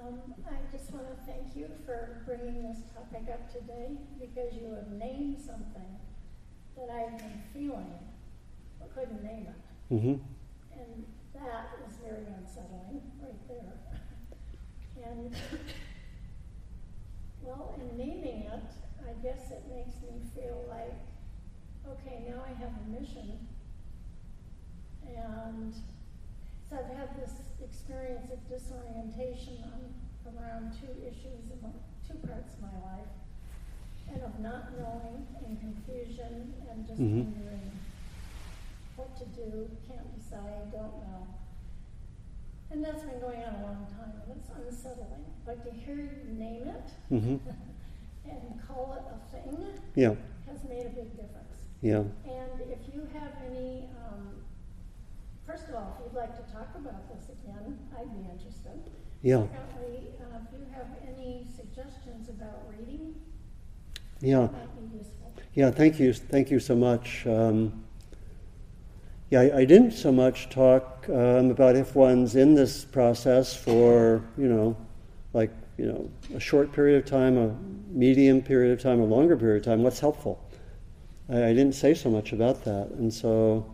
Um, 0.09 0.35
I 0.49 0.74
just 0.74 0.91
want 0.91 1.05
to 1.11 1.16
thank 1.31 1.55
you 1.55 1.68
for 1.85 2.22
bringing 2.24 2.62
this 2.62 2.79
topic 2.95 3.29
up 3.31 3.53
today 3.53 3.91
because 4.18 4.55
you 4.55 4.72
have 4.72 4.89
named 4.89 5.37
something 5.39 5.85
I've 6.99 7.18
been 7.18 7.42
feeling 7.55 7.94
but 8.78 8.94
couldn't 8.94 9.22
name 9.22 9.46
it. 9.46 9.94
Mm-hmm. 9.94 10.16
And 10.78 11.05
that 11.34 11.70
is 11.86 11.96
very 12.03 12.26
unsettling 12.36 13.03
right 13.22 13.49
there. 13.49 13.74
And, 15.07 15.34
well, 17.42 17.78
in 17.80 17.96
naming 17.96 18.42
it, 18.42 18.70
I 19.07 19.12
guess 19.22 19.51
it 19.51 19.62
makes 19.70 20.03
me 20.03 20.20
feel 20.34 20.64
like, 20.68 20.99
okay, 21.88 22.24
now 22.28 22.42
I 22.44 22.53
have 22.61 22.72
a 22.74 23.01
mission. 23.01 23.46
And 25.07 25.74
so 26.68 26.76
I've 26.76 26.96
had 26.96 27.16
this 27.16 27.34
experience 27.62 28.30
of 28.32 28.38
disorientation 28.49 29.64
on 29.72 30.34
around 30.36 30.72
two 30.72 30.92
issues, 31.07 31.49
two 32.07 32.14
parts 32.26 32.55
of 32.55 32.61
my 32.61 32.76
life, 32.84 33.09
and 34.13 34.23
of 34.23 34.39
not 34.41 34.73
knowing 34.79 35.27
and 35.45 35.61
confusion 35.61 36.55
and 36.71 36.87
just 36.87 37.01
Mhm. 37.01 37.25
wondering 37.25 37.71
what 38.97 39.17
to 39.17 39.27
do, 39.27 39.71
can't 39.87 40.15
decide, 40.17 40.73
don't 40.73 40.97
know. 41.03 41.27
And 42.71 42.85
that's 42.85 43.03
been 43.05 43.21
going 43.21 43.43
on 43.45 43.55
a 43.55 43.63
long 43.63 43.87
time, 43.87 44.21
and 44.29 44.37
it's 44.39 44.51
unsettling. 44.51 45.25
But 45.47 45.63
to 45.65 45.71
hear 45.71 45.97
you 45.97 46.25
name 46.35 46.69
it 46.69 46.91
Mm-hmm. 47.11 47.37
and 48.31 48.61
call 48.67 48.93
it 48.95 49.03
a 49.09 49.19
thing 49.33 49.67
Yeah. 49.95 50.15
has 50.47 50.65
made 50.65 50.85
a 50.87 50.91
big 50.91 51.17
difference. 51.17 51.69
Yeah. 51.81 52.05
And 52.25 52.61
if 52.61 52.93
you 52.95 53.07
have 53.15 53.33
any, 53.47 53.89
um, 54.05 54.43
first 55.47 55.69
of 55.69 55.75
all, 55.77 55.97
if 55.99 56.05
you'd 56.13 56.15
like 56.19 56.37
to 56.37 56.53
talk 56.53 56.75
about 56.75 57.09
this 57.09 57.31
again, 57.31 57.79
I'd 57.97 58.11
be 58.13 58.29
interested. 58.31 58.91
Yeah 59.23 59.39
uh, 59.39 59.47
if 60.45 60.53
you 60.53 60.65
have 60.73 60.87
any 61.07 61.45
suggestions 61.57 62.29
about 62.29 62.69
reading, 62.71 63.15
Yeah. 64.21 64.49
Yeah, 65.55 65.71
thank 65.71 65.99
you, 65.99 66.12
thank 66.12 66.51
you 66.51 66.61
so 66.61 66.75
much. 66.75 67.27
Um, 67.27 67.85
yeah, 69.31 69.41
I, 69.41 69.59
I 69.59 69.64
didn't 69.64 69.93
so 69.93 70.11
much 70.11 70.49
talk 70.49 71.07
um, 71.09 71.51
about 71.51 71.77
if 71.77 71.95
one's 71.95 72.37
in 72.37 72.55
this 72.55 72.85
process 72.85 73.55
for, 73.55 74.23
you 74.37 74.49
know, 74.49 74.77
like, 75.35 75.51
you 75.77 75.87
know, 75.87 76.11
a 76.35 76.41
short 76.41 76.73
period 76.73 76.99
of 77.03 77.09
time, 77.09 77.37
a 77.37 77.55
medium 77.91 78.41
period 78.41 78.73
of 78.73 78.83
time, 78.83 79.01
a 79.01 79.05
longer 79.05 79.37
period 79.37 79.59
of 79.59 79.64
time, 79.64 79.83
what's 79.83 80.01
helpful. 80.01 80.43
I, 81.29 81.47
I 81.47 81.55
didn't 81.55 81.75
say 81.75 81.95
so 81.95 82.11
much 82.11 82.33
about 82.33 82.64
that. 82.64 82.89
And 82.99 83.12
so 83.12 83.66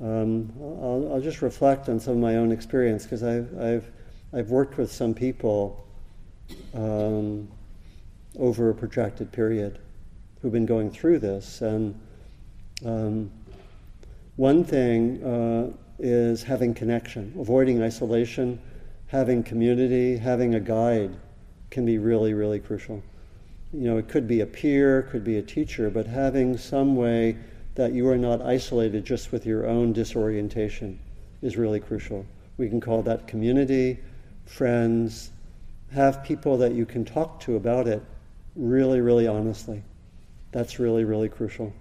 um, 0.00 0.52
I'll, 0.60 1.14
I'll 1.14 1.20
just 1.20 1.42
reflect 1.42 1.88
on 1.88 1.98
some 1.98 2.14
of 2.14 2.20
my 2.20 2.36
own 2.36 2.52
experience 2.52 3.02
because 3.02 3.22
I've, 3.22 3.58
I've, 3.58 3.90
I've 4.32 4.50
worked 4.50 4.78
with 4.78 4.92
some 4.92 5.14
people 5.14 5.84
um, 6.74 7.48
over 8.38 8.70
a 8.70 8.74
protracted 8.74 9.32
period 9.32 9.78
who've 10.40 10.52
been 10.52 10.66
going 10.66 10.90
through 10.90 11.18
this. 11.18 11.60
And 11.62 11.98
um, 12.84 13.30
one 14.36 14.64
thing 14.64 15.22
uh, 15.24 15.72
is 15.98 16.42
having 16.42 16.74
connection, 16.74 17.34
avoiding 17.38 17.82
isolation, 17.82 18.60
having 19.06 19.42
community, 19.42 20.16
having 20.16 20.54
a 20.54 20.60
guide 20.60 21.16
can 21.70 21.86
be 21.86 21.98
really, 21.98 22.34
really 22.34 22.58
crucial. 22.58 23.02
You 23.72 23.88
know, 23.88 23.98
it 23.98 24.08
could 24.08 24.28
be 24.28 24.40
a 24.40 24.46
peer, 24.46 25.02
could 25.02 25.24
be 25.24 25.38
a 25.38 25.42
teacher, 25.42 25.90
but 25.90 26.06
having 26.06 26.56
some 26.56 26.96
way 26.96 27.36
that 27.74 27.92
you 27.92 28.08
are 28.08 28.16
not 28.16 28.40
isolated 28.42 29.04
just 29.04 29.32
with 29.32 29.44
your 29.44 29.66
own 29.66 29.92
disorientation 29.92 30.98
is 31.42 31.56
really 31.56 31.80
crucial. 31.80 32.24
We 32.56 32.68
can 32.68 32.80
call 32.80 33.02
that 33.02 33.26
community, 33.26 33.98
friends, 34.46 35.30
have 35.92 36.24
people 36.24 36.56
that 36.58 36.72
you 36.72 36.86
can 36.86 37.04
talk 37.04 37.40
to 37.40 37.56
about 37.56 37.86
it 37.86 38.02
really, 38.56 39.00
really 39.00 39.26
honestly. 39.26 39.82
That's 40.52 40.78
really, 40.78 41.04
really 41.04 41.28
crucial. 41.28 41.72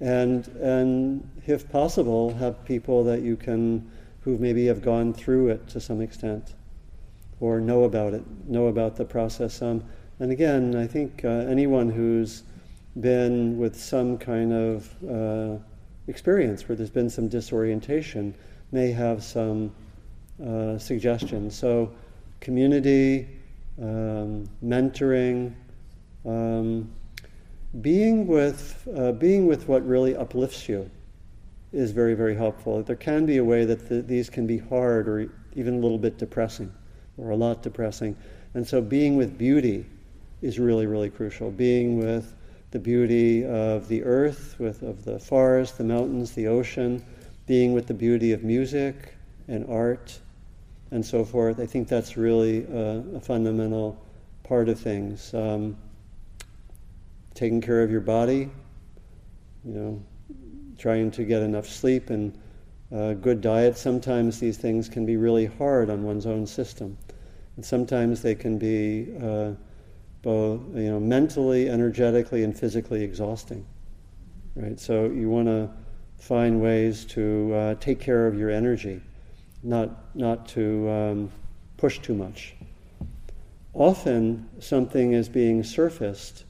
And, 0.00 0.46
and 0.60 1.28
if 1.46 1.70
possible, 1.70 2.34
have 2.34 2.64
people 2.64 3.04
that 3.04 3.22
you 3.22 3.36
can, 3.36 3.90
who 4.22 4.38
maybe 4.38 4.66
have 4.66 4.82
gone 4.82 5.12
through 5.12 5.48
it 5.48 5.68
to 5.68 5.80
some 5.80 6.00
extent 6.00 6.54
or 7.40 7.60
know 7.60 7.84
about 7.84 8.14
it, 8.14 8.22
know 8.46 8.68
about 8.68 8.96
the 8.96 9.04
process. 9.04 9.62
Um, 9.62 9.84
and 10.20 10.30
again, 10.30 10.76
I 10.76 10.86
think 10.86 11.24
uh, 11.24 11.28
anyone 11.28 11.90
who's 11.90 12.44
been 13.00 13.58
with 13.58 13.78
some 13.78 14.18
kind 14.18 14.52
of 14.52 15.04
uh, 15.08 15.58
experience 16.06 16.68
where 16.68 16.76
there's 16.76 16.90
been 16.90 17.10
some 17.10 17.28
disorientation 17.28 18.34
may 18.70 18.92
have 18.92 19.22
some 19.22 19.72
uh, 20.44 20.78
suggestions. 20.78 21.56
So, 21.56 21.92
community, 22.40 23.28
um, 23.80 24.48
mentoring, 24.64 25.54
um, 26.24 26.90
being 27.80 28.26
with 28.26 28.86
uh, 28.96 29.12
being 29.12 29.46
with 29.46 29.66
what 29.68 29.86
really 29.86 30.14
uplifts 30.14 30.68
you 30.68 30.90
is 31.72 31.90
very 31.90 32.14
very 32.14 32.34
helpful. 32.34 32.82
There 32.82 32.96
can 32.96 33.26
be 33.26 33.38
a 33.38 33.44
way 33.44 33.64
that 33.64 33.88
the, 33.88 34.02
these 34.02 34.28
can 34.28 34.46
be 34.46 34.58
hard 34.58 35.08
or 35.08 35.32
even 35.54 35.74
a 35.74 35.78
little 35.78 35.98
bit 35.98 36.18
depressing, 36.18 36.72
or 37.16 37.30
a 37.30 37.36
lot 37.36 37.62
depressing, 37.62 38.16
and 38.54 38.66
so 38.66 38.80
being 38.80 39.16
with 39.16 39.38
beauty 39.38 39.86
is 40.42 40.58
really 40.58 40.86
really 40.86 41.10
crucial. 41.10 41.50
Being 41.50 41.98
with 41.98 42.34
the 42.72 42.78
beauty 42.78 43.44
of 43.44 43.88
the 43.88 44.02
earth, 44.02 44.56
with 44.58 44.82
of 44.82 45.04
the 45.04 45.18
forest, 45.18 45.78
the 45.78 45.84
mountains, 45.84 46.32
the 46.32 46.46
ocean, 46.46 47.04
being 47.46 47.72
with 47.72 47.86
the 47.86 47.94
beauty 47.94 48.32
of 48.32 48.42
music 48.42 49.14
and 49.48 49.68
art, 49.68 50.18
and 50.90 51.04
so 51.04 51.24
forth. 51.24 51.58
I 51.58 51.66
think 51.66 51.88
that's 51.88 52.16
really 52.16 52.64
a, 52.64 53.02
a 53.16 53.20
fundamental 53.20 54.02
part 54.42 54.68
of 54.68 54.78
things. 54.78 55.32
Um, 55.34 55.76
taking 57.34 57.60
care 57.60 57.82
of 57.82 57.90
your 57.90 58.00
body, 58.00 58.50
you 59.64 59.72
know, 59.72 60.02
trying 60.78 61.10
to 61.12 61.24
get 61.24 61.42
enough 61.42 61.66
sleep 61.66 62.10
and 62.10 62.38
uh, 62.94 63.14
good 63.14 63.40
diet. 63.40 63.76
Sometimes 63.76 64.38
these 64.38 64.58
things 64.58 64.88
can 64.88 65.06
be 65.06 65.16
really 65.16 65.46
hard 65.46 65.90
on 65.90 66.02
one's 66.02 66.26
own 66.26 66.46
system, 66.46 66.98
and 67.56 67.64
sometimes 67.64 68.22
they 68.22 68.34
can 68.34 68.58
be 68.58 69.08
uh, 69.22 69.52
both, 70.22 70.60
you 70.74 70.90
know, 70.90 71.00
mentally, 71.00 71.68
energetically, 71.68 72.44
and 72.44 72.58
physically 72.58 73.02
exhausting. 73.02 73.64
Right. 74.54 74.78
So 74.78 75.06
you 75.06 75.30
want 75.30 75.46
to 75.46 75.70
find 76.18 76.60
ways 76.60 77.04
to 77.06 77.54
uh, 77.54 77.74
take 77.76 77.98
care 77.98 78.26
of 78.26 78.38
your 78.38 78.50
energy, 78.50 79.00
not 79.62 80.14
not 80.14 80.46
to 80.48 80.90
um, 80.90 81.30
push 81.78 81.98
too 81.98 82.14
much. 82.14 82.54
Often 83.72 84.48
something 84.60 85.14
is 85.14 85.30
being 85.30 85.64
surfaced 85.64 86.44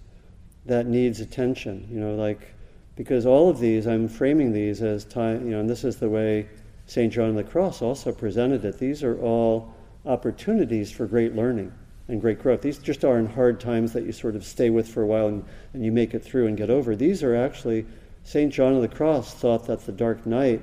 that 0.67 0.87
needs 0.87 1.21
attention. 1.21 1.89
You 1.91 2.01
know, 2.01 2.15
like 2.15 2.55
because 2.97 3.27
all 3.27 3.49
of 3.49 3.59
these, 3.59 3.87
I'm 3.87 4.09
framing 4.09 4.53
these 4.53 4.83
as 4.83 5.05
time, 5.05 5.47
you 5.47 5.53
know, 5.53 5.61
and 5.61 5.71
this 5.71 5.85
is 5.85 5.97
the 5.97 6.11
way 6.11 6.49
St. 6.87 7.13
John 7.13 7.31
of 7.31 7.37
the 7.37 7.45
Cross 7.45 7.81
also 7.81 8.13
presented 8.13 8.65
it. 8.65 8.79
These 8.79 9.03
are 9.03 9.19
all 9.21 9.75
opportunities 10.05 10.91
for 10.91 11.07
great 11.07 11.35
learning 11.35 11.73
and 12.09 12.21
great 12.21 12.41
growth. 12.41 12.61
These 12.61 12.79
just 12.79 13.05
aren't 13.05 13.31
hard 13.31 13.61
times 13.61 13.93
that 13.93 14.05
you 14.05 14.13
sort 14.13 14.37
of 14.37 14.45
stay 14.45 14.69
with 14.71 14.89
for 14.89 15.03
a 15.03 15.07
while 15.07 15.29
and, 15.29 15.45
and 15.73 15.85
you 15.85 15.93
make 15.93 16.13
it 16.13 16.23
through 16.23 16.49
and 16.49 16.57
get 16.57 16.69
over. 16.69 16.95
These 16.95 17.23
are 17.23 17.35
actually, 17.35 17.87
St. 18.25 18.53
John 18.53 18.75
of 18.75 18.83
the 18.83 18.89
Cross 18.89 19.35
thought 19.35 19.67
that 19.67 19.87
the 19.87 19.93
dark 19.93 20.27
night 20.27 20.61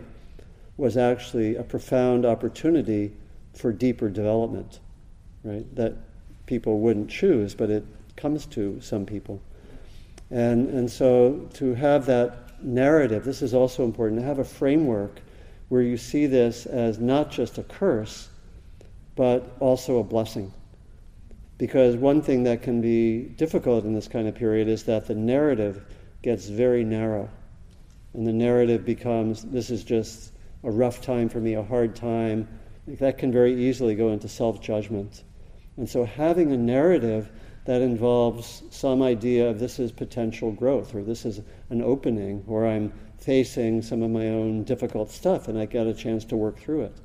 was 0.78 0.98
actually 0.98 1.56
a 1.56 1.64
profound 1.64 2.26
opportunity 2.26 3.12
for 3.54 3.72
deeper 3.74 4.10
development, 4.10 4.80
right? 5.44 5.66
That 5.76 5.96
people 6.46 6.80
wouldn't 6.80 7.10
choose, 7.10 7.56
but 7.56 7.70
it 7.70 7.86
comes 8.16 8.46
to 8.48 8.80
some 8.82 9.06
people. 9.06 9.42
And, 10.32 10.70
and 10.70 10.90
so 10.90 11.48
to 11.56 11.74
have 11.74 12.06
that 12.06 12.64
narrative, 12.64 13.24
this 13.24 13.42
is 13.42 13.54
also 13.54 13.84
important, 13.84 14.22
to 14.22 14.26
have 14.26 14.40
a 14.40 14.44
framework 14.44 15.22
where 15.70 15.82
you 15.82 15.98
see 15.98 16.26
this 16.26 16.66
as 16.66 17.00
not 17.00 17.32
just 17.32 17.58
a 17.58 17.64
curse, 17.64 18.30
but 19.16 19.56
also 19.60 20.00
a 20.00 20.04
blessing. 20.04 20.52
Because 21.58 21.96
one 21.96 22.22
thing 22.22 22.44
that 22.44 22.62
can 22.62 22.82
be 22.82 23.24
difficult 23.24 23.84
in 23.86 23.94
this 23.94 24.08
kind 24.08 24.28
of 24.28 24.36
period 24.36 24.68
is 24.68 24.84
that 24.84 25.08
the 25.08 25.16
narrative 25.16 25.84
gets 26.22 26.48
very 26.48 26.84
narrow. 26.84 27.30
And 28.14 28.26
the 28.26 28.34
narrative 28.34 28.86
becomes 28.86 29.44
this 29.44 29.70
is 29.70 29.84
just 29.84 30.32
a 30.64 30.72
rough 30.72 31.02
time 31.02 31.30
for 31.30 31.40
me, 31.40 31.54
a 31.54 31.64
hard 31.64 31.96
time. 31.96 32.48
That 32.88 33.18
can 33.18 33.32
very 33.32 33.54
easily 33.54 33.94
go 33.94 34.10
into 34.10 34.28
self 34.28 34.62
judgment. 34.62 35.24
And 35.78 35.88
so 35.88 36.06
having 36.06 36.52
a 36.52 36.58
narrative 36.58 37.30
that 37.66 37.82
involves 37.82 38.64
some 38.72 39.02
idea 39.02 39.50
of 39.50 39.60
this 39.60 39.80
is 39.80 39.92
potential 39.92 40.52
growth 40.52 40.96
or 40.96 41.04
this 41.04 41.26
is 41.26 41.42
an 41.70 41.82
opening 41.82 42.44
or 42.48 42.66
I'm 42.66 42.92
facing 43.18 43.82
some 43.82 44.02
of 44.02 44.10
my 44.10 44.28
own 44.30 44.64
difficult 44.64 45.12
stuff 45.12 45.48
and 45.48 45.58
I 45.58 45.66
get 45.66 45.86
a 45.86 45.94
chance 45.94 46.26
to 46.26 46.36
work 46.36 46.58
through 46.60 46.84
it. 46.84 46.96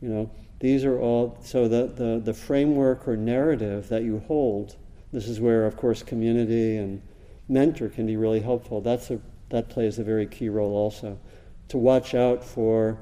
You 0.00 0.08
know, 0.08 0.30
these 0.60 0.84
are 0.84 0.98
all 0.98 1.38
so 1.42 1.68
the, 1.68 1.86
the, 1.86 2.20
the 2.22 2.34
framework 2.34 3.08
or 3.08 3.16
narrative 3.16 3.88
that 3.88 4.02
you 4.02 4.22
hold, 4.26 4.76
this 5.12 5.26
is 5.26 5.40
where 5.40 5.66
of 5.66 5.76
course 5.76 6.02
community 6.02 6.76
and 6.76 7.02
mentor 7.48 7.88
can 7.88 8.06
be 8.06 8.16
really 8.16 8.40
helpful. 8.40 8.80
That's 8.80 9.10
a 9.10 9.20
that 9.50 9.68
plays 9.68 9.98
a 9.98 10.04
very 10.04 10.26
key 10.26 10.48
role 10.48 10.74
also. 10.74 11.18
To 11.68 11.78
watch 11.78 12.14
out 12.14 12.44
for 12.44 12.98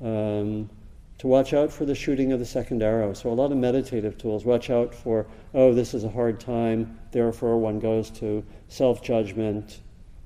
um, 0.00 0.70
to 1.18 1.26
watch 1.26 1.54
out 1.54 1.72
for 1.72 1.86
the 1.86 1.94
shooting 1.94 2.32
of 2.32 2.38
the 2.38 2.46
second 2.46 2.82
arrow. 2.82 3.12
So, 3.14 3.30
a 3.30 3.32
lot 3.32 3.50
of 3.52 3.58
meditative 3.58 4.18
tools. 4.18 4.44
Watch 4.44 4.70
out 4.70 4.94
for, 4.94 5.26
oh, 5.54 5.72
this 5.72 5.94
is 5.94 6.04
a 6.04 6.10
hard 6.10 6.38
time, 6.38 6.98
therefore 7.10 7.58
one 7.58 7.78
goes 7.78 8.10
to 8.10 8.44
self 8.68 9.02
judgment, 9.02 9.80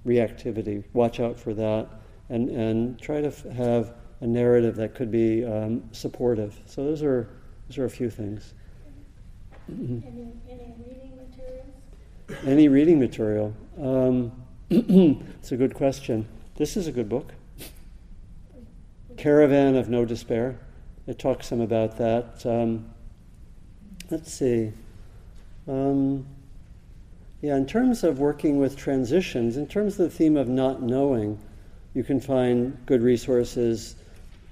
reactivity. 0.05 0.85
Watch 0.93 1.21
out 1.21 1.39
for 1.39 1.55
that. 1.55 1.89
And, 2.29 2.49
and 2.49 3.01
try 3.01 3.21
to 3.21 3.29
f- 3.29 3.45
have 3.45 3.95
a 4.21 4.27
narrative 4.27 4.77
that 4.77 4.95
could 4.95 5.11
be 5.11 5.45
um, 5.45 5.83
supportive. 5.93 6.59
So, 6.67 6.85
those 6.85 7.03
are, 7.03 7.29
those 7.69 7.79
are 7.79 7.85
a 7.85 7.91
few 7.91 8.11
things. 8.11 8.55
Any, 9.69 10.33
any 10.49 10.75
reading 10.79 11.17
materials? 11.17 11.67
Any 12.45 12.69
reading 12.69 12.99
material? 12.99 13.55
Um, 13.81 14.33
it's 14.71 15.53
a 15.53 15.57
good 15.57 15.75
question. 15.75 16.27
This 16.57 16.77
is 16.77 16.89
a 16.89 16.93
good 16.93 17.09
book. 17.09 17.33
Caravan 19.17 19.77
of 19.77 19.89
No 19.89 20.05
Despair. 20.05 20.59
It 21.11 21.19
talks 21.19 21.49
some 21.49 21.61
about 21.61 21.99
that. 21.99 22.47
Um, 22.47 22.89
let's 24.13 24.33
see. 24.33 24.71
Um, 25.67 26.25
yeah, 27.43 27.57
in 27.57 27.67
terms 27.67 28.05
of 28.05 28.21
working 28.21 28.61
with 28.61 28.77
transitions, 28.77 29.57
in 29.57 29.67
terms 29.67 29.99
of 29.99 30.09
the 30.09 30.17
theme 30.17 30.37
of 30.37 30.47
not 30.47 30.83
knowing, 30.83 31.37
you 31.95 32.05
can 32.05 32.21
find 32.21 32.79
good 32.87 33.03
resources 33.03 33.97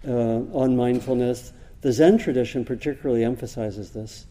uh, 0.05 0.11
on 0.11 0.77
mindfulness. 0.77 1.53
The 1.83 1.93
Zen 1.93 2.19
tradition 2.19 2.65
particularly 2.65 3.23
emphasizes 3.23 3.93
this. 3.93 4.27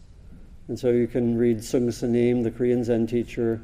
And 0.67 0.78
so 0.78 0.91
you 0.91 1.07
can 1.07 1.38
read 1.38 1.59
Seung 1.59 1.88
Sanim, 1.88 2.43
the 2.43 2.51
Korean 2.51 2.84
Zen 2.84 3.07
teacher. 3.07 3.61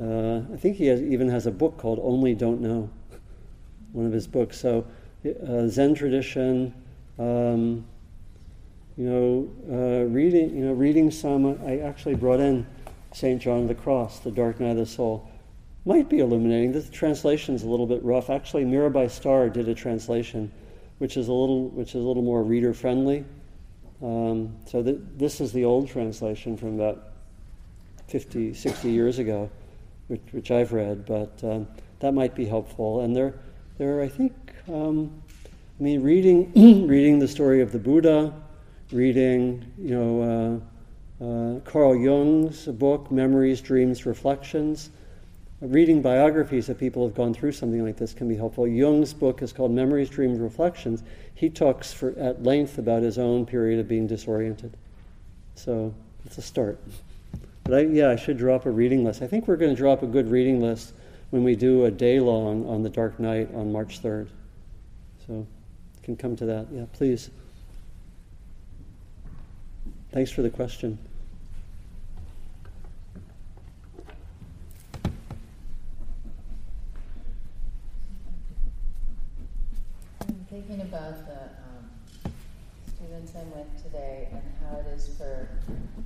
Uh, 0.00 0.42
I 0.52 0.56
think 0.56 0.76
he 0.76 0.86
has, 0.86 1.02
even 1.02 1.28
has 1.30 1.46
a 1.46 1.50
book 1.50 1.78
called 1.78 1.98
Only 2.00 2.36
Don't 2.36 2.60
Know, 2.60 2.88
one 3.90 4.06
of 4.06 4.12
his 4.12 4.28
books. 4.28 4.60
So, 4.60 4.86
uh, 5.26 5.66
Zen 5.66 5.96
tradition, 5.96 6.72
um, 7.18 7.84
you 8.96 9.04
know, 9.04 9.48
uh, 9.70 10.04
reading, 10.06 10.56
you 10.56 10.64
know, 10.64 10.72
reading 10.72 11.10
some. 11.10 11.58
I 11.66 11.78
actually 11.78 12.14
brought 12.14 12.40
in 12.40 12.66
Saint 13.12 13.42
John 13.42 13.62
of 13.62 13.68
the 13.68 13.74
Cross, 13.74 14.20
The 14.20 14.30
Dark 14.30 14.60
Night 14.60 14.70
of 14.70 14.76
the 14.76 14.86
Soul. 14.86 15.28
Might 15.84 16.08
be 16.08 16.20
illuminating. 16.20 16.72
The 16.72 16.82
translation's 16.82 17.62
a 17.62 17.66
little 17.66 17.86
bit 17.86 18.02
rough. 18.04 18.30
Actually, 18.30 18.64
Mirabai 18.64 19.10
Starr 19.10 19.50
did 19.50 19.68
a 19.68 19.74
translation, 19.74 20.50
which 20.98 21.16
is 21.16 21.28
a 21.28 21.32
little, 21.32 21.68
which 21.70 21.90
is 21.90 21.96
a 21.96 22.06
little 22.06 22.22
more 22.22 22.42
reader 22.42 22.72
friendly. 22.72 23.24
Um, 24.02 24.56
so 24.66 24.82
th- 24.82 25.00
this 25.16 25.40
is 25.40 25.52
the 25.52 25.64
old 25.64 25.88
translation 25.88 26.56
from 26.56 26.80
about 26.80 27.10
50, 28.08 28.54
60 28.54 28.90
years 28.90 29.18
ago, 29.18 29.50
which, 30.08 30.22
which 30.30 30.50
I've 30.50 30.72
read, 30.72 31.04
but 31.04 31.38
um, 31.42 31.66
that 32.00 32.12
might 32.12 32.34
be 32.34 32.44
helpful. 32.44 33.00
And 33.00 33.14
there, 33.14 33.34
there, 33.78 34.02
I 34.02 34.08
think, 34.08 34.34
um, 34.68 35.22
I 35.80 35.82
mean, 35.82 36.02
reading, 36.02 36.52
reading 36.86 37.18
the 37.18 37.28
story 37.28 37.60
of 37.60 37.72
the 37.72 37.78
Buddha, 37.78 38.32
reading, 38.94 39.64
you 39.76 39.90
know, 39.90 40.62
uh, 41.20 41.24
uh, 41.24 41.60
Carl 41.60 41.96
Jung's 41.96 42.66
book, 42.66 43.10
Memories, 43.10 43.60
Dreams, 43.60 44.06
Reflections. 44.06 44.90
Reading 45.60 46.00
biographies 46.02 46.68
of 46.68 46.78
people 46.78 47.02
who 47.02 47.08
have 47.08 47.16
gone 47.16 47.34
through 47.34 47.52
something 47.52 47.84
like 47.84 47.96
this 47.96 48.12
can 48.12 48.28
be 48.28 48.36
helpful. 48.36 48.68
Jung's 48.68 49.12
book 49.12 49.42
is 49.42 49.52
called 49.52 49.72
Memories, 49.72 50.10
Dreams, 50.10 50.38
Reflections. 50.38 51.02
He 51.34 51.50
talks 51.50 51.92
for, 51.92 52.10
at 52.18 52.42
length 52.42 52.78
about 52.78 53.02
his 53.02 53.18
own 53.18 53.46
period 53.46 53.80
of 53.80 53.88
being 53.88 54.06
disoriented. 54.06 54.76
So 55.54 55.94
it's 56.24 56.38
a 56.38 56.42
start. 56.42 56.78
But 57.64 57.74
I, 57.74 57.80
yeah, 57.80 58.10
I 58.10 58.16
should 58.16 58.36
drop 58.36 58.66
a 58.66 58.70
reading 58.70 59.04
list. 59.04 59.22
I 59.22 59.26
think 59.26 59.48
we're 59.48 59.56
going 59.56 59.74
to 59.74 59.76
drop 59.76 60.02
a 60.02 60.06
good 60.06 60.30
reading 60.30 60.60
list 60.60 60.92
when 61.30 61.42
we 61.42 61.56
do 61.56 61.86
a 61.86 61.90
day 61.90 62.20
long 62.20 62.68
on 62.68 62.82
the 62.82 62.90
Dark 62.90 63.18
Night 63.18 63.48
on 63.54 63.72
March 63.72 64.02
3rd. 64.02 64.28
So 65.26 65.46
can 66.02 66.16
come 66.16 66.36
to 66.36 66.46
that. 66.46 66.66
Yeah, 66.70 66.84
please. 66.92 67.30
Thanks 70.14 70.30
for 70.30 70.42
the 70.42 70.50
question. 70.50 70.96
I'm 80.20 80.46
thinking 80.50 80.80
about 80.82 81.26
the 81.26 81.40
um, 81.64 82.32
students 82.86 83.32
I'm 83.36 83.50
with 83.50 83.82
today 83.82 84.28
and 84.32 84.42
how 84.62 84.78
it 84.78 84.86
is 84.94 85.08
for 85.18 85.48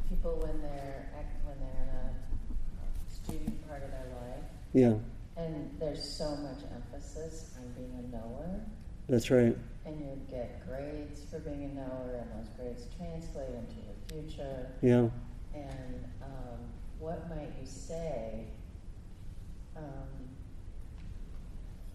people 0.09 0.36
when 0.42 0.61
they're 0.62 1.06
when 1.44 1.56
they're 1.61 1.82
in 1.82 1.88
a 1.90 3.14
student 3.14 3.68
part 3.68 3.82
of 3.82 3.90
their 3.90 4.09
life. 4.20 4.44
Yeah, 4.72 4.94
And 5.36 5.70
there's 5.78 6.02
so 6.02 6.36
much 6.36 6.61
emphasis 6.74 7.54
on 7.59 7.72
being 7.72 7.92
a 7.98 8.16
knower, 8.16 8.61
that's 9.09 9.30
right. 9.30 9.56
and 9.86 10.00
you 10.00 10.20
get 10.30 10.66
grades 10.66 11.22
for 11.30 11.38
being 11.40 11.64
a 11.64 11.74
knower, 11.74 12.20
and 12.20 12.28
those 12.32 12.48
grades 12.56 12.86
translate 12.96 13.48
into 13.54 13.76
your 13.76 13.97
future. 14.09 14.66
Yeah, 14.82 15.09
And 15.54 16.04
um, 16.22 16.59
what 16.98 17.28
might 17.28 17.52
you 17.61 17.66
say 17.66 18.44
um, 19.76 20.09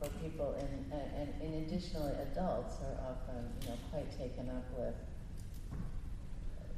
for 0.02 0.10
people, 0.22 0.56
and, 0.60 0.92
and, 0.92 1.42
and 1.42 1.66
additionally, 1.66 2.14
adults 2.32 2.76
are 2.82 3.12
often, 3.12 3.44
you 3.62 3.70
know, 3.70 3.76
quite 3.92 4.10
taken 4.18 4.50
up 4.50 4.66
with. 4.78 4.96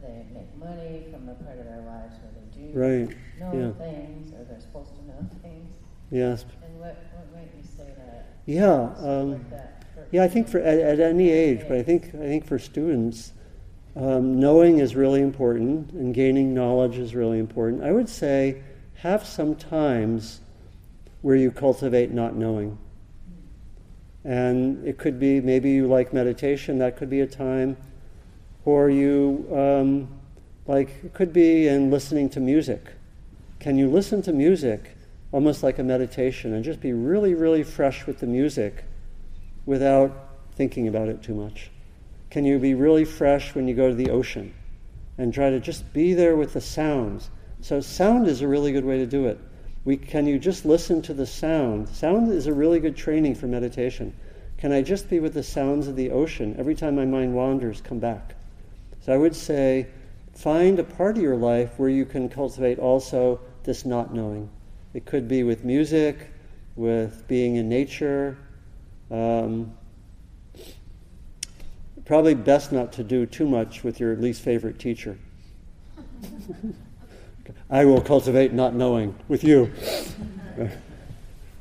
They 0.01 0.25
make 0.33 0.55
money 0.57 1.05
from 1.11 1.25
the 1.25 1.33
part 1.33 1.57
of 1.57 1.65
their 1.65 1.81
lives 1.81 2.15
where 2.21 2.31
they 2.35 2.57
do 2.57 2.77
right. 2.77 3.17
know 3.39 3.53
Yeah. 3.53 3.85
things, 3.85 4.33
or 4.33 4.43
they're 4.43 4.59
supposed 4.59 4.91
to 4.95 5.07
know 5.07 5.27
things. 5.41 5.73
Yes. 6.11 6.45
And 6.63 6.79
what, 6.79 6.97
what 7.13 7.33
might 7.33 7.49
you 7.57 7.63
say 7.63 7.91
that? 7.97 8.35
Yeah. 8.45 8.93
Um, 8.99 9.43
that 9.49 9.75
yeah, 10.11 10.23
I 10.23 10.27
think 10.27 10.47
for 10.47 10.59
at, 10.59 10.79
at 10.79 10.99
any 10.99 11.29
age, 11.29 11.61
but 11.67 11.77
I 11.77 11.83
think 11.83 12.13
I 12.13 12.19
think 12.27 12.45
for 12.45 12.59
students, 12.59 13.33
um, 13.95 14.39
knowing 14.39 14.79
is 14.79 14.95
really 14.95 15.21
important, 15.21 15.91
and 15.91 16.13
gaining 16.13 16.53
knowledge 16.53 16.97
is 16.97 17.15
really 17.15 17.39
important. 17.39 17.83
I 17.83 17.91
would 17.91 18.09
say 18.09 18.61
have 18.95 19.25
some 19.25 19.55
times 19.55 20.41
where 21.21 21.35
you 21.35 21.51
cultivate 21.51 22.11
not 22.11 22.35
knowing. 22.35 22.77
And 24.23 24.85
it 24.85 24.97
could 24.97 25.19
be 25.19 25.39
maybe 25.39 25.71
you 25.71 25.87
like 25.87 26.13
meditation, 26.13 26.79
that 26.79 26.97
could 26.97 27.09
be 27.09 27.21
a 27.21 27.27
time. 27.27 27.77
Or 28.65 28.89
you, 28.89 29.47
um, 29.51 30.07
like, 30.67 30.89
it 31.03 31.13
could 31.13 31.31
be 31.31 31.67
in 31.67 31.91
listening 31.91 32.29
to 32.31 32.39
music. 32.39 32.83
Can 33.59 33.77
you 33.77 33.89
listen 33.89 34.21
to 34.23 34.33
music 34.33 34.97
almost 35.31 35.63
like 35.63 35.79
a 35.79 35.83
meditation 35.83 36.53
and 36.53 36.63
just 36.63 36.81
be 36.81 36.93
really, 36.93 37.33
really 37.33 37.63
fresh 37.63 38.05
with 38.05 38.19
the 38.19 38.27
music 38.27 38.83
without 39.65 40.29
thinking 40.55 40.87
about 40.87 41.07
it 41.07 41.21
too 41.21 41.35
much? 41.35 41.69
Can 42.35 42.43
you 42.43 42.59
be 42.59 42.73
really 42.73 43.05
fresh 43.05 43.55
when 43.55 43.65
you 43.65 43.73
go 43.73 43.87
to 43.87 43.95
the 43.95 44.09
ocean 44.09 44.53
and 45.17 45.33
try 45.33 45.49
to 45.49 45.57
just 45.61 45.93
be 45.93 46.13
there 46.13 46.35
with 46.35 46.51
the 46.51 46.59
sounds? 46.59 47.29
So, 47.61 47.79
sound 47.79 48.27
is 48.27 48.41
a 48.41 48.47
really 48.49 48.73
good 48.73 48.83
way 48.83 48.97
to 48.97 49.05
do 49.05 49.25
it. 49.27 49.39
we, 49.85 49.95
can 49.95 50.27
you 50.27 50.37
just 50.37 50.65
listen 50.65 51.01
to 51.03 51.13
the 51.13 51.25
sound? 51.25 51.87
Sound 51.87 52.29
is 52.29 52.47
a 52.47 52.53
really 52.53 52.81
good 52.81 52.97
training 52.97 53.35
for 53.35 53.47
meditation. 53.47 54.13
Can 54.57 54.73
I 54.73 54.81
just 54.81 55.09
be 55.09 55.21
with 55.21 55.33
the 55.33 55.43
sounds 55.43 55.87
of 55.87 55.95
the 55.95 56.11
ocean? 56.11 56.57
Every 56.59 56.75
time 56.75 56.97
my 56.97 57.05
mind 57.05 57.33
wanders, 57.33 57.79
come 57.79 57.99
back. 57.99 58.35
So 58.99 59.13
I 59.13 59.17
would 59.17 59.33
say, 59.33 59.87
find 60.33 60.77
a 60.77 60.83
part 60.83 61.15
of 61.15 61.23
your 61.23 61.37
life 61.37 61.79
where 61.79 61.87
you 61.87 62.03
can 62.03 62.27
cultivate 62.27 62.79
also 62.79 63.39
this 63.63 63.85
not 63.85 64.13
knowing. 64.13 64.49
It 64.93 65.05
could 65.05 65.29
be 65.29 65.43
with 65.43 65.63
music, 65.63 66.33
with 66.75 67.25
being 67.29 67.55
in 67.55 67.69
nature. 67.69 68.37
Um, 69.09 69.73
probably 72.05 72.35
best 72.35 72.71
not 72.71 72.93
to 72.93 73.03
do 73.03 73.25
too 73.25 73.47
much 73.47 73.83
with 73.83 73.99
your 73.99 74.15
least 74.15 74.41
favorite 74.41 74.79
teacher. 74.79 75.17
I 77.69 77.85
will 77.85 78.01
cultivate 78.01 78.53
not 78.53 78.73
knowing 78.73 79.15
with 79.27 79.43
you. 79.43 79.71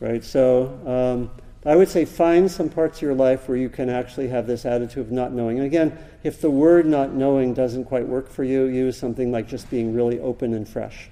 right? 0.00 0.22
So 0.22 0.78
um, 0.86 1.30
I 1.64 1.76
would 1.76 1.88
say 1.88 2.04
find 2.04 2.50
some 2.50 2.68
parts 2.68 2.98
of 2.98 3.02
your 3.02 3.14
life 3.14 3.48
where 3.48 3.56
you 3.56 3.70
can 3.70 3.88
actually 3.88 4.28
have 4.28 4.46
this 4.46 4.66
attitude 4.66 5.06
of 5.06 5.12
not 5.12 5.32
knowing. 5.32 5.58
And 5.58 5.66
again, 5.66 5.96
if 6.22 6.40
the 6.40 6.50
word 6.50 6.84
not 6.84 7.12
knowing 7.12 7.54
doesn't 7.54 7.84
quite 7.84 8.06
work 8.06 8.28
for 8.28 8.44
you, 8.44 8.64
use 8.64 8.98
something 8.98 9.32
like 9.32 9.48
just 9.48 9.70
being 9.70 9.94
really 9.94 10.20
open 10.20 10.52
and 10.52 10.68
fresh. 10.68 11.08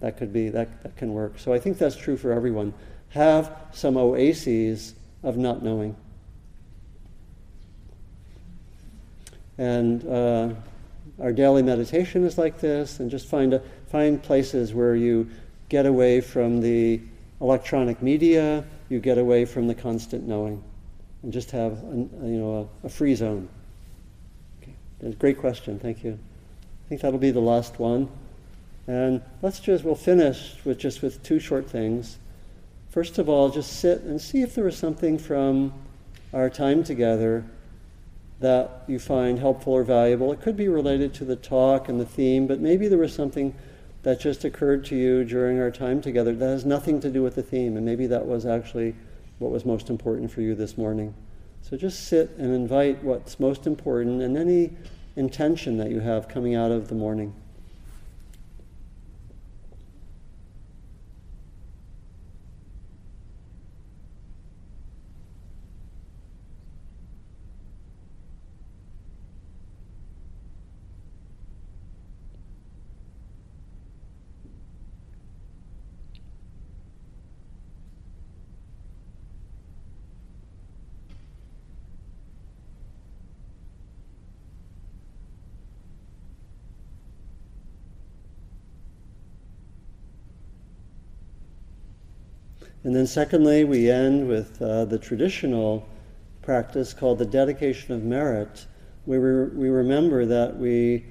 That 0.00 0.16
could 0.16 0.32
be 0.32 0.48
that, 0.50 0.82
that 0.84 0.96
can 0.96 1.12
work. 1.12 1.38
So 1.38 1.52
I 1.52 1.58
think 1.58 1.78
that's 1.78 1.96
true 1.96 2.16
for 2.16 2.32
everyone. 2.32 2.72
Have 3.10 3.56
some 3.72 3.96
oases 3.96 4.94
of 5.24 5.36
not 5.36 5.64
knowing. 5.64 5.96
And 9.58 10.06
uh, 10.08 10.54
our 11.20 11.32
daily 11.32 11.62
meditation 11.62 12.24
is 12.24 12.38
like 12.38 12.60
this, 12.60 13.00
and 13.00 13.10
just 13.10 13.26
find 13.26 13.54
a, 13.54 13.62
find 13.88 14.22
places 14.22 14.72
where 14.72 14.94
you 14.94 15.28
get 15.68 15.84
away 15.84 16.20
from 16.20 16.60
the 16.60 17.00
electronic 17.40 18.00
media, 18.00 18.64
you 18.88 19.00
get 19.00 19.18
away 19.18 19.44
from 19.44 19.66
the 19.66 19.74
constant 19.74 20.26
knowing, 20.26 20.62
and 21.22 21.32
just 21.32 21.50
have 21.50 21.72
a, 21.72 21.96
you 21.96 22.38
know 22.38 22.70
a, 22.84 22.86
a 22.86 22.88
free 22.88 23.14
zone. 23.16 23.48
Okay. 24.62 25.14
Great 25.16 25.38
question. 25.38 25.78
Thank 25.78 26.04
you. 26.04 26.12
I 26.12 26.88
think 26.88 27.00
that'll 27.00 27.18
be 27.18 27.32
the 27.32 27.40
last 27.40 27.78
one. 27.78 28.08
And 28.86 29.20
let's 29.42 29.60
just 29.60 29.84
we'll 29.84 29.94
finish 29.94 30.54
with 30.64 30.78
just 30.78 31.02
with 31.02 31.22
two 31.22 31.40
short 31.40 31.68
things. 31.68 32.18
First 32.90 33.18
of 33.18 33.28
all, 33.28 33.50
just 33.50 33.80
sit 33.80 34.02
and 34.02 34.20
see 34.20 34.40
if 34.40 34.54
there 34.54 34.64
was 34.64 34.78
something 34.78 35.18
from 35.18 35.74
our 36.32 36.48
time 36.48 36.84
together 36.84 37.44
that 38.40 38.84
you 38.86 38.98
find 38.98 39.38
helpful 39.38 39.72
or 39.72 39.84
valuable. 39.84 40.32
It 40.32 40.40
could 40.40 40.56
be 40.56 40.68
related 40.68 41.12
to 41.14 41.24
the 41.24 41.36
talk 41.36 41.88
and 41.88 42.00
the 42.00 42.06
theme, 42.06 42.46
but 42.46 42.60
maybe 42.60 42.86
there 42.88 42.98
was 42.98 43.14
something 43.14 43.54
that 44.02 44.20
just 44.20 44.44
occurred 44.44 44.84
to 44.86 44.96
you 44.96 45.24
during 45.24 45.58
our 45.58 45.70
time 45.70 46.00
together 46.00 46.34
that 46.34 46.46
has 46.46 46.64
nothing 46.64 47.00
to 47.00 47.10
do 47.10 47.22
with 47.22 47.34
the 47.34 47.42
theme, 47.42 47.76
and 47.76 47.84
maybe 47.84 48.06
that 48.06 48.26
was 48.26 48.46
actually 48.46 48.94
what 49.38 49.50
was 49.50 49.64
most 49.64 49.90
important 49.90 50.30
for 50.30 50.40
you 50.40 50.54
this 50.54 50.78
morning. 50.78 51.14
So 51.62 51.76
just 51.76 52.06
sit 52.06 52.30
and 52.38 52.54
invite 52.54 53.02
what's 53.02 53.40
most 53.40 53.66
important 53.66 54.22
and 54.22 54.36
any 54.36 54.70
intention 55.16 55.76
that 55.78 55.90
you 55.90 56.00
have 56.00 56.28
coming 56.28 56.54
out 56.54 56.70
of 56.70 56.88
the 56.88 56.94
morning. 56.94 57.34
And 92.88 92.96
then, 92.96 93.06
secondly, 93.06 93.64
we 93.64 93.90
end 93.90 94.26
with 94.26 94.62
uh, 94.62 94.86
the 94.86 94.98
traditional 94.98 95.86
practice 96.40 96.94
called 96.94 97.18
the 97.18 97.26
dedication 97.26 97.92
of 97.92 98.02
merit, 98.02 98.64
where 99.04 99.20
we, 99.20 99.64
we 99.64 99.68
remember 99.68 100.24
that 100.24 100.56
we 100.56 101.04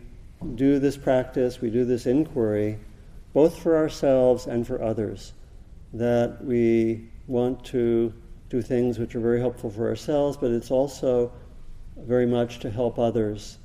do 0.56 0.80
this 0.80 0.98
practice, 0.98 1.62
we 1.62 1.70
do 1.70 1.86
this 1.86 2.08
inquiry, 2.08 2.80
both 3.32 3.60
for 3.60 3.78
ourselves 3.78 4.48
and 4.48 4.66
for 4.66 4.82
others. 4.82 5.34
That 5.94 6.44
we 6.44 7.10
want 7.28 7.64
to 7.66 8.12
do 8.50 8.64
things 8.64 8.98
which 8.98 9.14
are 9.14 9.20
very 9.20 9.40
helpful 9.40 9.70
for 9.70 9.88
ourselves, 9.88 10.36
but 10.36 10.50
it's 10.50 10.72
also 10.72 11.32
very 11.96 12.26
much 12.26 12.58
to 12.62 12.72
help 12.72 12.98
others. 12.98 13.60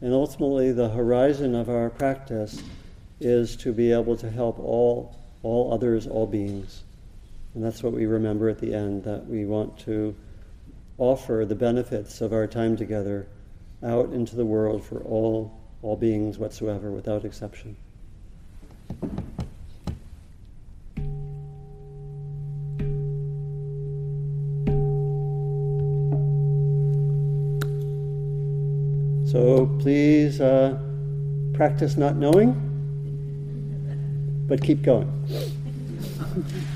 And 0.00 0.12
ultimately, 0.12 0.70
the 0.70 0.90
horizon 0.90 1.56
of 1.56 1.68
our 1.68 1.90
practice 1.90 2.62
is 3.18 3.56
to 3.56 3.72
be 3.72 3.90
able 3.90 4.16
to 4.18 4.30
help 4.30 4.60
all, 4.60 5.18
all 5.42 5.74
others, 5.74 6.06
all 6.06 6.28
beings. 6.28 6.84
And 7.56 7.64
that's 7.64 7.82
what 7.82 7.94
we 7.94 8.04
remember 8.04 8.50
at 8.50 8.58
the 8.58 8.74
end 8.74 9.04
that 9.04 9.26
we 9.26 9.46
want 9.46 9.78
to 9.78 10.14
offer 10.98 11.46
the 11.48 11.54
benefits 11.54 12.20
of 12.20 12.34
our 12.34 12.46
time 12.46 12.76
together 12.76 13.28
out 13.82 14.12
into 14.12 14.36
the 14.36 14.44
world 14.44 14.84
for 14.84 14.98
all, 15.00 15.58
all 15.80 15.96
beings 15.96 16.36
whatsoever, 16.36 16.90
without 16.90 17.24
exception. 17.24 17.74
So 29.24 29.74
please 29.80 30.42
uh, 30.42 30.78
practice 31.54 31.96
not 31.96 32.16
knowing, 32.16 32.52
but 34.46 34.62
keep 34.62 34.82
going. 34.82 35.10